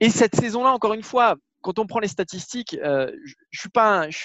Et 0.00 0.10
cette 0.10 0.36
saison-là, 0.36 0.72
encore 0.72 0.94
une 0.94 1.02
fois, 1.02 1.36
quand 1.62 1.78
on 1.78 1.86
prend 1.86 2.00
les 2.00 2.08
statistiques, 2.08 2.76
je, 2.82 3.34
je 3.50 3.60
suis 3.60 3.70
pas 3.70 4.00
un, 4.00 4.10
je, 4.10 4.18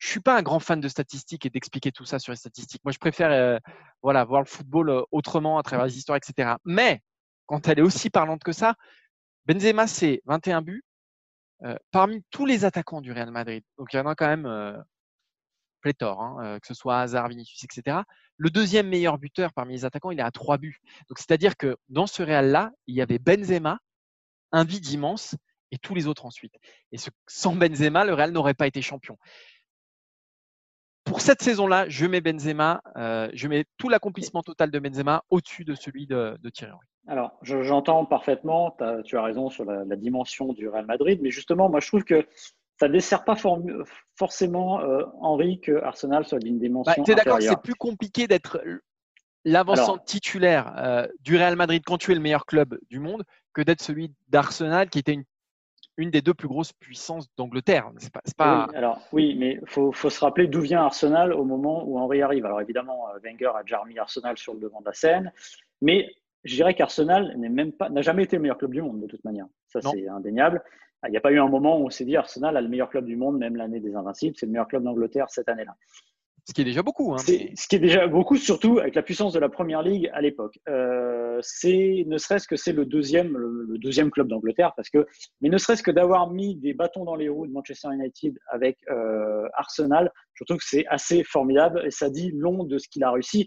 suis 0.00 0.20
pas 0.20 0.36
un 0.36 0.42
grand 0.42 0.60
fan 0.60 0.80
de 0.80 0.88
statistiques 0.88 1.46
et 1.46 1.50
d'expliquer 1.50 1.92
tout 1.92 2.04
ça 2.04 2.18
sur 2.18 2.32
les 2.32 2.36
statistiques. 2.36 2.82
Moi, 2.84 2.92
je 2.92 2.98
préfère 2.98 3.60
voilà, 4.02 4.24
voir 4.24 4.40
le 4.40 4.46
football 4.46 5.04
autrement 5.10 5.58
à 5.58 5.62
travers 5.62 5.86
les 5.86 5.98
histoires, 5.98 6.16
etc. 6.16 6.54
Mais 6.64 7.00
quand 7.46 7.68
elle 7.68 7.78
est 7.78 7.82
aussi 7.82 8.10
parlante 8.10 8.42
que 8.44 8.52
ça, 8.52 8.74
Benzema, 9.46 9.86
c'est 9.86 10.22
21 10.26 10.62
buts 10.62 10.84
parmi 11.90 12.22
tous 12.30 12.46
les 12.46 12.64
attaquants 12.64 13.00
du 13.00 13.12
Real 13.12 13.30
Madrid. 13.30 13.64
Donc, 13.78 13.92
il 13.92 13.96
y 13.96 14.00
en 14.00 14.06
a 14.06 14.14
quand 14.14 14.28
même 14.28 14.84
pléthore, 15.80 16.22
hein, 16.22 16.58
que 16.60 16.66
ce 16.66 16.74
soit 16.74 17.00
Hazard, 17.00 17.28
Vinicius, 17.28 17.64
etc. 17.64 17.98
Le 18.36 18.50
deuxième 18.50 18.88
meilleur 18.88 19.18
buteur 19.18 19.52
parmi 19.52 19.74
les 19.74 19.84
attaquants, 19.84 20.10
il 20.10 20.20
est 20.20 20.22
à 20.22 20.30
3 20.30 20.58
buts. 20.58 20.78
C'est-à-dire 21.16 21.56
que 21.56 21.76
dans 21.88 22.06
ce 22.06 22.22
Real-là, 22.22 22.70
il 22.86 22.94
y 22.94 23.02
avait 23.02 23.18
Benzema, 23.18 23.78
un 24.52 24.64
vide 24.64 24.86
immense, 24.86 25.34
et 25.70 25.78
tous 25.78 25.94
les 25.94 26.06
autres 26.06 26.24
ensuite. 26.24 26.54
Et 26.92 26.96
sans 27.26 27.54
Benzema, 27.54 28.04
le 28.04 28.14
Real 28.14 28.32
n'aurait 28.32 28.54
pas 28.54 28.66
été 28.66 28.80
champion 28.80 29.18
pour 31.08 31.22
cette 31.22 31.42
saison-là, 31.42 31.88
je 31.88 32.06
mets 32.06 32.20
Benzema, 32.20 32.82
je 32.94 33.48
mets 33.48 33.64
tout 33.78 33.88
l'accomplissement 33.88 34.42
total 34.42 34.70
de 34.70 34.78
Benzema 34.78 35.24
au-dessus 35.30 35.64
de 35.64 35.74
celui 35.74 36.06
de, 36.06 36.38
Thierry 36.52 36.72
Henry. 36.72 36.86
Alors, 37.06 37.38
j'entends 37.42 38.04
parfaitement, 38.04 38.76
tu 39.04 39.16
as 39.16 39.22
raison 39.22 39.48
sur 39.48 39.64
la, 39.64 39.96
dimension 39.96 40.52
du 40.52 40.68
Real 40.68 40.86
Madrid, 40.86 41.20
mais 41.22 41.30
justement, 41.30 41.70
moi, 41.70 41.80
je 41.80 41.88
trouve 41.88 42.04
que 42.04 42.26
ça 42.78 42.88
ne 42.88 42.92
dessert 42.92 43.24
pas 43.24 43.36
forcément 44.16 44.80
euh, 44.80 45.04
Henry 45.20 45.60
que 45.60 45.82
Arsenal 45.82 46.24
soit 46.24 46.38
d'une 46.38 46.58
dimension. 46.58 46.92
Bah, 46.96 47.02
tu 47.04 47.12
es 47.12 47.14
d'accord 47.14 47.38
c'est 47.40 47.60
plus 47.60 47.74
compliqué 47.74 48.26
d'être 48.26 48.60
l'avançant 49.44 49.98
titulaire 49.98 50.74
euh, 50.78 51.06
du 51.20 51.36
Real 51.36 51.56
Madrid 51.56 51.82
quand 51.84 51.98
tu 51.98 52.12
es 52.12 52.14
le 52.14 52.20
meilleur 52.20 52.46
club 52.46 52.78
du 52.90 52.98
monde 52.98 53.24
que 53.52 53.62
d'être 53.62 53.82
celui 53.82 54.12
d'Arsenal 54.28 54.90
qui 54.90 54.98
était 54.98 55.14
une 55.14 55.24
une 55.98 56.10
des 56.10 56.22
deux 56.22 56.32
plus 56.32 56.46
grosses 56.46 56.72
puissances 56.72 57.26
d'Angleterre. 57.36 57.90
pas, 58.36 58.68
Oui, 58.68 58.76
alors 58.76 59.00
oui, 59.12 59.34
mais 59.36 59.58
il 59.60 59.68
faut, 59.68 59.92
se 59.92 60.20
rappeler 60.20 60.46
d'où 60.46 60.60
vient 60.60 60.82
Arsenal 60.84 61.32
au 61.32 61.44
moment 61.44 61.84
où 61.84 61.98
Henry 61.98 62.22
arrive. 62.22 62.46
Alors 62.46 62.60
évidemment, 62.60 63.08
euh, 63.08 63.18
Wenger 63.22 63.50
a 63.56 63.62
déjà 63.62 63.80
remis 63.80 63.98
Arsenal 63.98 64.38
sur 64.38 64.54
le 64.54 64.60
devant 64.60 64.80
de 64.80 64.86
la 64.86 64.92
scène, 64.92 65.32
mais 65.82 66.14
je 66.44 66.54
dirais 66.54 66.74
qu'Arsenal 66.74 67.36
n'a 67.36 68.02
jamais 68.02 68.22
été 68.22 68.36
le 68.36 68.42
meilleur 68.42 68.58
club 68.58 68.72
du 68.72 68.80
monde 68.80 69.00
de 69.00 69.06
toute 69.08 69.24
manière. 69.24 69.46
Ça, 69.66 69.80
c'est 69.82 70.08
indéniable. 70.08 70.62
Il 71.06 71.10
n'y 71.10 71.16
a 71.16 71.20
pas 71.20 71.30
eu 71.30 71.38
un 71.38 71.48
moment 71.48 71.78
où 71.78 71.86
on 71.86 71.90
s'est 71.90 72.04
dit 72.04 72.16
Arsenal 72.16 72.56
a 72.56 72.60
le 72.60 72.68
meilleur 72.68 72.90
club 72.90 73.04
du 73.04 73.16
monde, 73.16 73.38
même 73.38 73.56
l'année 73.56 73.80
des 73.80 73.94
Invincibles, 73.94 74.36
c'est 74.38 74.46
le 74.46 74.52
meilleur 74.52 74.68
club 74.68 74.82
d'Angleterre 74.82 75.26
cette 75.30 75.48
année-là. 75.48 75.74
Ce 76.48 76.54
qui 76.54 76.62
est 76.62 76.64
déjà 76.64 76.82
beaucoup. 76.82 77.12
Hein, 77.12 77.18
Ce 77.18 77.68
qui 77.68 77.76
est 77.76 77.78
déjà 77.78 78.06
beaucoup, 78.06 78.36
surtout 78.36 78.78
avec 78.78 78.94
la 78.94 79.02
puissance 79.02 79.34
de 79.34 79.38
la 79.38 79.50
Première 79.50 79.82
Ligue 79.82 80.10
à 80.14 80.22
l'époque. 80.22 80.58
Euh, 80.66 81.38
c'est 81.42 82.04
ne 82.06 82.16
serait-ce 82.16 82.48
que 82.48 82.56
c'est 82.56 82.72
le 82.72 82.86
deuxième, 82.86 83.36
le, 83.36 83.76
deuxième 83.76 84.10
club 84.10 84.28
d'Angleterre, 84.28 84.72
parce 84.74 84.88
que, 84.88 85.06
mais 85.42 85.50
ne 85.50 85.58
serait-ce 85.58 85.82
que 85.82 85.90
d'avoir 85.90 86.30
mis 86.30 86.56
des 86.56 86.72
bâtons 86.72 87.04
dans 87.04 87.16
les 87.16 87.28
roues 87.28 87.46
de 87.46 87.52
Manchester 87.52 87.88
United 87.92 88.38
avec 88.50 88.78
euh, 88.90 89.46
Arsenal, 89.58 90.10
je 90.32 90.44
trouve 90.44 90.56
que 90.56 90.64
c'est 90.66 90.86
assez 90.86 91.22
formidable 91.22 91.82
et 91.84 91.90
ça 91.90 92.08
dit 92.08 92.30
long 92.34 92.64
de 92.64 92.78
ce 92.78 92.88
qu'il 92.88 93.04
a 93.04 93.10
réussi. 93.10 93.46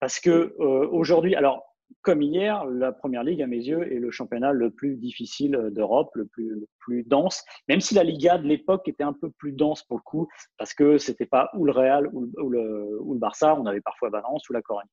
Parce 0.00 0.18
que 0.18 0.54
euh, 0.58 0.88
aujourd'hui, 0.90 1.34
alors 1.34 1.67
comme 2.02 2.22
hier, 2.22 2.64
la 2.66 2.92
Première 2.92 3.24
Ligue, 3.24 3.42
à 3.42 3.46
mes 3.46 3.56
yeux, 3.56 3.92
est 3.92 3.98
le 3.98 4.10
championnat 4.10 4.52
le 4.52 4.70
plus 4.70 4.96
difficile 4.96 5.68
d'Europe, 5.72 6.10
le 6.14 6.26
plus, 6.26 7.04
dense, 7.06 7.44
même 7.68 7.80
si 7.80 7.94
la 7.94 8.02
Liga 8.02 8.38
de 8.38 8.46
l'époque 8.46 8.88
était 8.88 9.02
un 9.04 9.12
peu 9.12 9.30
plus 9.30 9.52
dense 9.52 9.82
pour 9.82 9.98
le 9.98 10.02
coup, 10.02 10.26
parce 10.56 10.72
que 10.72 10.96
c'était 10.96 11.26
pas 11.26 11.50
ou 11.54 11.66
le 11.66 11.72
Real 11.72 12.08
ou 12.12 12.30
le, 12.48 12.98
ou 13.02 13.12
le, 13.12 13.18
Barça, 13.18 13.54
on 13.58 13.66
avait 13.66 13.82
parfois 13.82 14.08
Valence 14.08 14.48
ou 14.48 14.52
la 14.52 14.62
Corogne. 14.62 14.86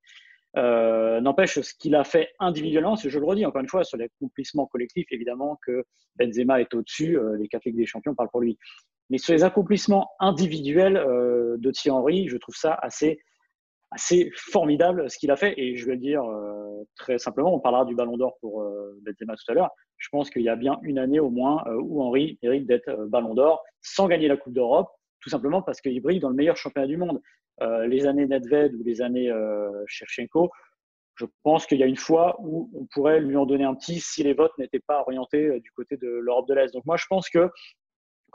Euh, 0.58 1.22
N'empêche, 1.22 1.60
ce 1.60 1.74
qu'il 1.74 1.96
a 1.96 2.04
fait 2.04 2.30
individuellement, 2.40 2.96
je 2.96 3.20
le 3.20 3.26
redis 3.26 3.46
encore 3.46 3.62
une 3.62 3.70
fois, 3.70 3.84
sur 3.84 3.98
l'accomplissement 3.98 4.66
collectif, 4.68 5.06
évidemment 5.12 5.60
que 5.66 5.84
Benzema 6.18 6.62
est 6.62 6.74
au-dessus, 6.74 7.18
euh, 7.18 7.38
les 7.38 7.48
quatre 7.48 7.66
Ligues 7.66 7.78
des 7.78 7.86
Champions 7.86 8.16
parlent 8.16 8.30
pour 8.30 8.42
lui. 8.42 8.58
Mais 9.10 9.18
sur 9.18 9.34
les 9.34 9.44
accomplissements 9.44 10.10
individuels 10.20 10.98
euh, 10.98 11.58
de 11.60 11.72
Thierry 11.72 11.98
Henry, 11.98 12.28
je 12.28 12.38
trouve 12.38 12.56
ça 12.56 12.74
assez 12.74 13.20
assez 13.92 14.30
formidable 14.36 15.10
ce 15.10 15.18
qu'il 15.18 15.32
a 15.32 15.36
fait. 15.36 15.54
Et 15.58 15.78
je 15.78 15.86
vais 15.86 15.94
le 15.94 16.00
dire 16.00 16.24
euh, 16.24 16.84
très 16.96 17.18
simplement, 17.18 17.54
on 17.54 17.60
parlera 17.60 17.86
du 17.86 17.96
Ballon 17.96 18.18
d'Or 18.18 18.38
pour 18.42 18.62
euh, 18.62 19.00
Benzema 19.04 19.36
tout 19.36 19.52
à 19.52 19.54
l'heure. 19.54 19.72
Je 19.98 20.10
pense 20.10 20.30
qu'il 20.30 20.42
y 20.42 20.50
a 20.50 20.56
bien 20.56 20.80
une 20.84 21.00
année 21.00 21.20
au 21.20 21.30
moins 21.30 21.64
euh, 21.68 21.80
où 21.82 22.02
Henri 22.02 22.38
mérite 22.44 22.66
d'être 22.66 23.08
Ballon 23.08 23.34
d'Or 23.34 23.64
sans 23.82 24.08
gagner 24.08 24.28
la 24.28 24.38
Coupe 24.38 24.54
d'Europe, 24.54 24.90
tout 25.22 25.30
simplement 25.30 25.62
parce 25.62 25.82
qu'il 25.82 26.02
brille 26.02 26.20
dans 26.20 26.30
le 26.30 26.36
meilleur 26.36 26.58
championnat 26.58 26.88
du 26.88 26.98
monde. 26.98 27.22
les 27.88 28.06
années 28.06 28.28
Nedved 28.28 28.74
ou 28.76 28.84
les 28.84 29.02
années 29.02 29.32
Shevchenko, 29.88 30.52
je 31.16 31.26
pense 31.44 31.66
qu'il 31.66 31.80
y 31.80 31.84
a 31.84 31.86
une 31.86 31.96
fois 31.96 32.36
où 32.40 32.70
on 32.74 32.86
pourrait 32.88 33.22
lui 33.22 33.38
en 33.38 33.46
donner 33.46 33.64
un 33.64 33.76
petit 33.76 34.00
si 34.00 34.24
les 34.24 34.34
votes 34.34 34.58
n'étaient 34.58 34.82
pas 34.86 35.02
orientés 35.02 35.60
du 35.62 35.72
côté 35.72 35.98
de 35.98 36.08
l'Europe 36.08 36.48
de 36.48 36.56
l'Est. 36.56 36.74
Donc 36.74 36.86
moi, 36.86 36.98
je 36.98 37.06
pense 37.08 37.30
que 37.30 37.50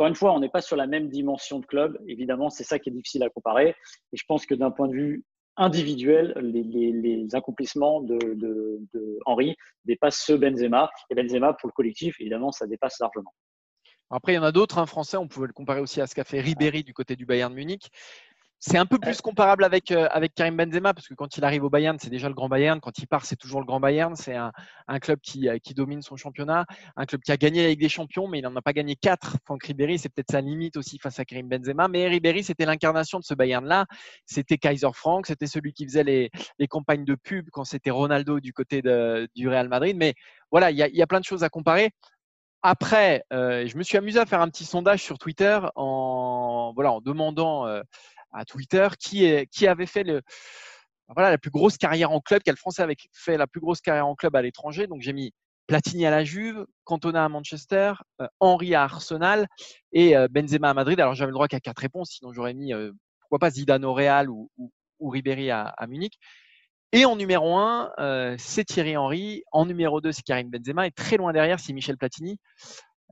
encore 0.00 0.06
une 0.06 0.14
fois, 0.14 0.32
on 0.32 0.40
n'est 0.40 0.48
pas 0.48 0.62
sur 0.62 0.76
la 0.76 0.86
même 0.86 1.10
dimension 1.10 1.58
de 1.58 1.66
club. 1.66 1.98
Évidemment, 2.08 2.48
c'est 2.48 2.64
ça 2.64 2.78
qui 2.78 2.88
est 2.88 2.92
difficile 2.92 3.22
à 3.22 3.28
comparer. 3.28 3.74
Et 4.12 4.16
je 4.16 4.24
pense 4.26 4.46
que 4.46 4.54
d'un 4.54 4.70
point 4.70 4.88
de 4.88 4.94
vue 4.94 5.24
individuels, 5.60 6.32
les, 6.42 7.34
accomplissements 7.34 8.00
de, 8.00 8.18
de, 8.34 9.18
Henry 9.26 9.54
dépassent 9.84 10.22
ceux 10.24 10.36
Benzema. 10.36 10.90
Et 11.10 11.14
Benzema, 11.14 11.52
pour 11.52 11.68
le 11.68 11.72
collectif, 11.72 12.16
évidemment, 12.20 12.50
ça 12.50 12.66
dépasse 12.66 12.98
largement. 12.98 13.32
Après, 14.10 14.32
il 14.32 14.36
y 14.36 14.38
en 14.38 14.42
a 14.42 14.50
d'autres, 14.50 14.78
hein, 14.78 14.86
français, 14.86 15.16
on 15.16 15.28
pouvait 15.28 15.46
le 15.46 15.52
comparer 15.52 15.80
aussi 15.80 16.00
à 16.00 16.08
ce 16.08 16.16
qu'a 16.16 16.24
fait 16.24 16.40
Ribéry 16.40 16.82
du 16.82 16.92
côté 16.92 17.14
du 17.14 17.26
Bayern 17.26 17.54
Munich. 17.54 17.90
C'est 18.62 18.76
un 18.76 18.84
peu 18.84 18.98
plus 18.98 19.22
comparable 19.22 19.64
avec, 19.64 19.90
euh, 19.90 20.06
avec 20.10 20.34
Karim 20.34 20.54
Benzema, 20.54 20.92
parce 20.92 21.08
que 21.08 21.14
quand 21.14 21.38
il 21.38 21.44
arrive 21.44 21.64
au 21.64 21.70
Bayern, 21.70 21.96
c'est 21.98 22.10
déjà 22.10 22.28
le 22.28 22.34
grand 22.34 22.50
Bayern. 22.50 22.78
Quand 22.78 22.98
il 22.98 23.06
part, 23.06 23.24
c'est 23.24 23.36
toujours 23.36 23.60
le 23.60 23.64
grand 23.64 23.80
Bayern. 23.80 24.14
C'est 24.16 24.36
un, 24.36 24.52
un, 24.86 24.98
club 24.98 25.18
qui, 25.22 25.48
euh, 25.48 25.56
qui, 25.58 25.72
domine 25.72 26.02
son 26.02 26.16
championnat, 26.16 26.66
un 26.94 27.06
club 27.06 27.22
qui 27.22 27.32
a 27.32 27.38
gagné 27.38 27.62
la 27.62 27.70
Ligue 27.70 27.80
des 27.80 27.88
Champions, 27.88 28.28
mais 28.28 28.40
il 28.40 28.42
n'en 28.42 28.54
a 28.54 28.60
pas 28.60 28.74
gagné 28.74 28.96
quatre. 28.96 29.38
Franck 29.46 29.64
Ribéry, 29.64 29.98
c'est 29.98 30.10
peut-être 30.10 30.30
sa 30.30 30.42
limite 30.42 30.76
aussi 30.76 30.98
face 30.98 31.18
à 31.18 31.24
Karim 31.24 31.48
Benzema. 31.48 31.88
Mais 31.88 32.06
Ribéry, 32.06 32.44
c'était 32.44 32.66
l'incarnation 32.66 33.18
de 33.18 33.24
ce 33.24 33.32
Bayern-là. 33.32 33.86
C'était 34.26 34.58
Kaiser 34.58 34.92
Frank, 34.92 35.26
c'était 35.26 35.46
celui 35.46 35.72
qui 35.72 35.86
faisait 35.86 36.04
les, 36.04 36.30
les 36.58 36.68
campagnes 36.68 37.06
de 37.06 37.14
pub 37.14 37.48
quand 37.52 37.64
c'était 37.64 37.90
Ronaldo 37.90 38.40
du 38.40 38.52
côté 38.52 38.82
de, 38.82 39.26
du 39.34 39.48
Real 39.48 39.70
Madrid. 39.70 39.96
Mais 39.96 40.12
voilà, 40.50 40.70
il 40.70 40.76
y 40.76 40.82
a, 40.82 40.88
y 40.88 41.00
a 41.00 41.06
plein 41.06 41.20
de 41.20 41.24
choses 41.24 41.44
à 41.44 41.48
comparer. 41.48 41.92
Après, 42.62 43.24
euh, 43.32 43.66
je 43.66 43.78
me 43.78 43.82
suis 43.82 43.96
amusé 43.96 44.18
à 44.18 44.26
faire 44.26 44.42
un 44.42 44.48
petit 44.50 44.66
sondage 44.66 45.02
sur 45.02 45.16
Twitter 45.16 45.58
en, 45.76 46.72
voilà, 46.74 46.92
en 46.92 47.00
demandant 47.00 47.66
euh, 47.66 47.80
à 48.32 48.44
Twitter 48.44 48.88
qui, 48.98 49.24
est, 49.24 49.46
qui 49.46 49.66
avait 49.66 49.86
fait 49.86 50.04
le, 50.04 50.22
voilà, 51.14 51.30
la 51.30 51.38
plus 51.38 51.50
grosse 51.50 51.76
carrière 51.76 52.12
en 52.12 52.20
club, 52.20 52.42
quel 52.44 52.56
Français 52.56 52.82
avait 52.82 52.96
fait 53.12 53.36
la 53.36 53.46
plus 53.46 53.60
grosse 53.60 53.80
carrière 53.80 54.06
en 54.06 54.14
club 54.14 54.36
à 54.36 54.42
l'étranger. 54.42 54.86
Donc 54.86 55.00
j'ai 55.00 55.12
mis 55.12 55.32
Platini 55.66 56.06
à 56.06 56.10
la 56.10 56.24
Juve, 56.24 56.66
Cantona 56.84 57.24
à 57.24 57.28
Manchester, 57.28 57.94
euh, 58.20 58.26
Henry 58.40 58.74
à 58.74 58.82
Arsenal 58.82 59.46
et 59.92 60.16
euh, 60.16 60.28
Benzema 60.28 60.70
à 60.70 60.74
Madrid. 60.74 60.98
Alors 61.00 61.14
j'avais 61.14 61.30
le 61.30 61.34
droit 61.34 61.48
qu'à 61.48 61.60
quatre 61.60 61.78
réponses, 61.78 62.10
sinon 62.10 62.32
j'aurais 62.32 62.54
mis 62.54 62.74
euh, 62.74 62.92
pourquoi 63.20 63.38
pas 63.38 63.50
Zidane 63.50 63.84
au 63.84 63.94
Real 63.94 64.30
ou, 64.30 64.50
ou, 64.56 65.08
Ribéry 65.08 65.50
à, 65.50 65.62
à, 65.62 65.86
Munich. 65.86 66.18
Et 66.92 67.04
en 67.04 67.14
numéro 67.14 67.56
un, 67.56 67.92
c'est 68.36 68.64
Thierry 68.64 68.96
Henry. 68.96 69.44
En 69.52 69.64
numéro 69.64 70.00
deux, 70.00 70.10
c'est 70.10 70.22
Karim 70.22 70.50
Benzema. 70.50 70.88
Et 70.88 70.90
très 70.90 71.16
loin 71.16 71.32
derrière, 71.32 71.60
c'est 71.60 71.72
Michel 71.72 71.96
Platini. 71.96 72.40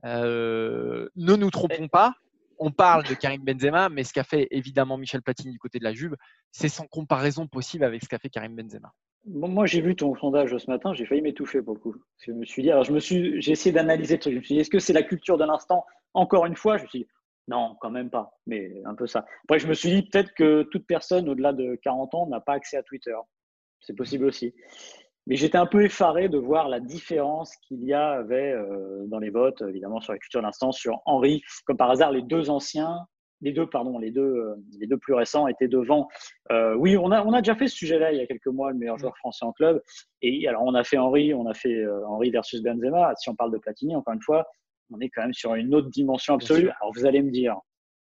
ne 0.03 1.07
nous 1.15 1.49
trompons 1.49 1.87
pas, 1.87 2.13
on 2.59 2.71
parle 2.71 3.03
de 3.05 3.13
Karim 3.13 3.41
Benzema, 3.43 3.89
mais 3.89 4.03
ce 4.03 4.13
qu'a 4.13 4.23
fait 4.23 4.47
évidemment 4.51 4.97
Michel 4.97 5.21
Platini 5.21 5.51
du 5.51 5.59
côté 5.59 5.79
de 5.79 5.83
la 5.83 5.93
Juve, 5.93 6.15
c'est 6.51 6.69
sans 6.69 6.85
comparaison 6.85 7.47
possible 7.47 7.85
avec 7.85 8.03
ce 8.03 8.09
qu'a 8.09 8.19
fait 8.19 8.29
Karim 8.29 8.55
Benzema. 8.55 8.91
moi, 9.25 9.65
j'ai 9.65 9.81
vu 9.81 9.95
ton 9.95 10.15
sondage 10.15 10.55
ce 10.57 10.69
matin, 10.69 10.93
j'ai 10.93 11.05
failli 11.05 11.21
m'étouffer 11.21 11.61
beaucoup. 11.61 11.95
Je 12.19 12.31
me 12.31 12.45
suis 12.45 12.61
dit, 12.61 12.71
alors 12.71 12.83
je 12.83 12.91
me 12.91 12.99
suis, 12.99 13.41
j'ai 13.41 13.53
essayé 13.53 13.71
d'analyser 13.71 14.15
le 14.15 14.19
truc. 14.19 14.33
Je 14.33 14.39
me 14.39 14.43
suis 14.43 14.55
dit, 14.55 14.61
est-ce 14.61 14.69
que 14.69 14.79
c'est 14.79 14.93
la 14.93 15.03
culture 15.03 15.37
de 15.37 15.45
l'instant 15.45 15.85
Encore 16.13 16.45
une 16.45 16.55
fois, 16.55 16.77
je 16.77 16.83
me 16.83 16.87
suis 16.89 16.99
dit, 16.99 17.07
non, 17.47 17.75
quand 17.81 17.89
même 17.89 18.09
pas, 18.09 18.37
mais 18.45 18.81
un 18.85 18.93
peu 18.93 19.07
ça. 19.07 19.25
Après, 19.45 19.57
je 19.59 19.67
me 19.67 19.73
suis 19.73 19.89
dit 19.89 20.03
peut-être 20.03 20.33
que 20.33 20.63
toute 20.63 20.85
personne 20.85 21.27
au-delà 21.29 21.53
de 21.53 21.79
40 21.81 22.13
ans 22.13 22.27
n'a 22.27 22.39
pas 22.39 22.53
accès 22.53 22.77
à 22.77 22.83
Twitter. 22.83 23.15
C'est 23.81 23.95
possible 23.95 24.25
aussi. 24.25 24.53
Mais 25.29 25.35
j'étais 25.35 25.59
un 25.59 25.67
peu 25.67 25.85
effaré 25.85 26.27
de 26.27 26.39
voir 26.39 26.67
la 26.69 26.79
différence 26.79 27.55
qu'il 27.57 27.83
y 27.83 27.93
avait 27.93 28.51
euh, 28.51 29.05
dans 29.05 29.19
les 29.19 29.29
votes, 29.29 29.61
évidemment 29.61 30.01
sur 30.01 30.11
la 30.11 30.17
culture 30.17 30.41
d'instant, 30.41 30.71
sur 30.71 31.01
Henri. 31.05 31.43
Comme 31.65 31.77
par 31.77 31.91
hasard, 31.91 32.11
les 32.11 32.23
deux 32.23 32.49
anciens, 32.49 33.05
les 33.41 33.53
deux, 33.53 33.67
pardon, 33.67 33.99
les 33.99 34.09
deux, 34.09 34.21
euh, 34.21 34.55
les 34.79 34.87
deux 34.87 34.97
plus 34.97 35.13
récents 35.13 35.47
étaient 35.47 35.67
devant. 35.67 36.07
Euh, 36.51 36.73
oui, 36.73 36.97
on 36.97 37.11
a, 37.11 37.23
on 37.23 37.33
a 37.33 37.41
déjà 37.41 37.55
fait 37.55 37.67
ce 37.67 37.75
sujet-là 37.75 38.11
il 38.11 38.17
y 38.17 38.21
a 38.21 38.25
quelques 38.25 38.47
mois, 38.47 38.71
le 38.71 38.79
meilleur 38.79 38.97
joueur 38.97 39.15
français 39.17 39.45
en 39.45 39.51
club. 39.51 39.79
Et 40.23 40.47
alors, 40.47 40.63
on 40.63 40.73
a 40.73 40.83
fait 40.83 40.97
Henri, 40.97 41.31
on 41.35 41.45
a 41.45 41.53
fait 41.53 41.85
Henri 42.07 42.31
versus 42.31 42.63
Benzema. 42.63 43.13
Si 43.15 43.29
on 43.29 43.35
parle 43.35 43.51
de 43.51 43.59
Platini, 43.59 43.95
encore 43.95 44.15
une 44.15 44.23
fois, 44.23 44.47
on 44.91 44.99
est 44.99 45.09
quand 45.09 45.21
même 45.21 45.33
sur 45.33 45.53
une 45.53 45.75
autre 45.75 45.89
dimension 45.89 46.33
absolue. 46.33 46.71
Alors, 46.81 46.91
vous 46.95 47.05
allez 47.05 47.21
me 47.21 47.29
dire, 47.29 47.55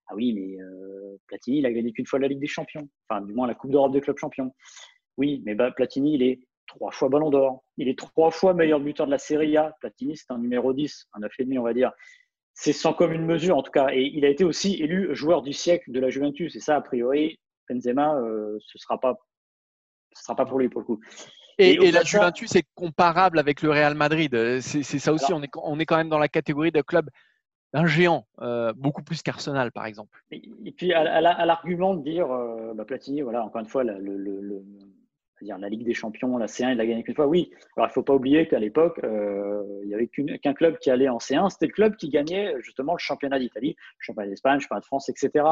ah 0.08 0.16
oui, 0.16 0.32
mais 0.32 0.58
Platini, 1.28 1.58
il 1.58 1.66
a 1.66 1.72
gagné 1.72 1.92
qu'une 1.92 2.06
fois 2.06 2.18
la 2.18 2.26
Ligue 2.26 2.40
des 2.40 2.48
Champions. 2.48 2.88
Enfin, 3.08 3.24
du 3.24 3.32
moins 3.32 3.46
la 3.46 3.54
Coupe 3.54 3.70
d'Europe 3.70 3.92
des 3.92 4.00
clubs 4.00 4.18
champions. 4.18 4.52
Oui, 5.16 5.42
mais 5.46 5.54
bah, 5.54 5.70
Platini, 5.70 6.14
il 6.14 6.22
est 6.24 6.40
trois 6.66 6.90
fois 6.90 7.08
Ballon 7.08 7.30
d'Or. 7.30 7.64
Il 7.76 7.88
est 7.88 7.98
trois 7.98 8.30
fois 8.30 8.54
meilleur 8.54 8.80
buteur 8.80 9.06
de 9.06 9.10
la 9.10 9.18
Serie 9.18 9.56
A. 9.56 9.74
Platini, 9.80 10.16
c'est 10.16 10.30
un 10.30 10.38
numéro 10.38 10.72
10, 10.72 11.08
un 11.14 11.20
9,5, 11.20 11.58
on 11.58 11.62
va 11.62 11.74
dire. 11.74 11.92
C'est 12.54 12.72
sans 12.72 12.92
commune 12.92 13.24
mesure, 13.24 13.56
en 13.56 13.62
tout 13.62 13.72
cas. 13.72 13.88
Et 13.92 14.02
il 14.14 14.24
a 14.24 14.28
été 14.28 14.44
aussi 14.44 14.74
élu 14.82 15.14
joueur 15.14 15.42
du 15.42 15.52
siècle 15.52 15.90
de 15.90 16.00
la 16.00 16.10
Juventus. 16.10 16.54
Et 16.54 16.60
ça, 16.60 16.76
a 16.76 16.80
priori, 16.80 17.38
Benzema, 17.68 18.14
euh, 18.16 18.58
ce 18.60 18.78
ne 18.78 18.80
sera, 18.80 18.98
pas, 19.00 19.16
sera 20.12 20.36
pas 20.36 20.46
pour 20.46 20.58
lui, 20.58 20.68
pour 20.68 20.80
le 20.80 20.86
coup. 20.86 21.00
Et, 21.58 21.90
la 21.90 22.02
Juventus 22.02 22.54
est 22.56 22.66
comparable 22.74 23.38
avec 23.38 23.62
le 23.62 23.70
Real 23.70 23.94
Madrid. 23.94 24.60
C'est 24.60 24.82
ça 24.82 25.12
aussi, 25.12 25.32
on, 25.32 25.42
est, 25.42 25.50
on 25.62 25.78
est 25.78 25.86
quand 25.86 25.96
même 25.96 26.08
dans 26.08 26.18
la 26.18 26.28
catégorie 26.28 26.72
de 26.72 26.80
club 26.80 27.08
d'un 27.74 27.86
géant, 27.86 28.24
euh, 28.40 28.72
beaucoup 28.72 29.02
plus 29.02 29.22
qu'Arsenal, 29.22 29.72
par 29.72 29.84
exemple. 29.86 30.22
Et, 30.30 30.72
puis, 30.76 30.92
à, 30.92 31.20
l'argument 31.20 31.94
de 31.94 32.04
dire, 32.04 32.30
euh, 32.30 32.72
bah, 32.72 32.84
Platini, 32.84 33.20
voilà, 33.22 33.44
encore 33.44 33.60
une 33.60 33.68
fois, 33.68 33.82
le, 33.82 33.98
le, 33.98 34.62
dire 35.42 35.58
la 35.58 35.68
Ligue 35.68 35.84
des 35.84 35.94
Champions, 35.94 36.36
la 36.38 36.46
C1, 36.46 36.72
il 36.72 36.76
l'a 36.76 36.86
gagné 36.86 37.02
qu'une 37.02 37.14
fois. 37.14 37.26
Oui, 37.26 37.50
alors 37.76 37.88
il 37.88 37.90
ne 37.90 37.94
faut 37.94 38.02
pas 38.02 38.14
oublier 38.14 38.46
qu'à 38.46 38.58
l'époque, 38.58 39.00
euh, 39.04 39.62
il 39.82 39.88
n'y 39.88 39.94
avait 39.94 40.08
qu'un 40.08 40.54
club 40.54 40.78
qui 40.78 40.90
allait 40.90 41.08
en 41.08 41.18
C1. 41.18 41.50
C'était 41.50 41.66
le 41.66 41.72
club 41.72 41.96
qui 41.96 42.08
gagnait 42.08 42.54
justement 42.60 42.92
le 42.92 42.98
championnat 42.98 43.38
d'Italie, 43.38 43.76
le 43.78 44.04
championnat 44.04 44.30
d'Espagne, 44.30 44.54
le 44.54 44.60
championnat 44.60 44.80
de 44.80 44.86
France, 44.86 45.08
etc. 45.08 45.44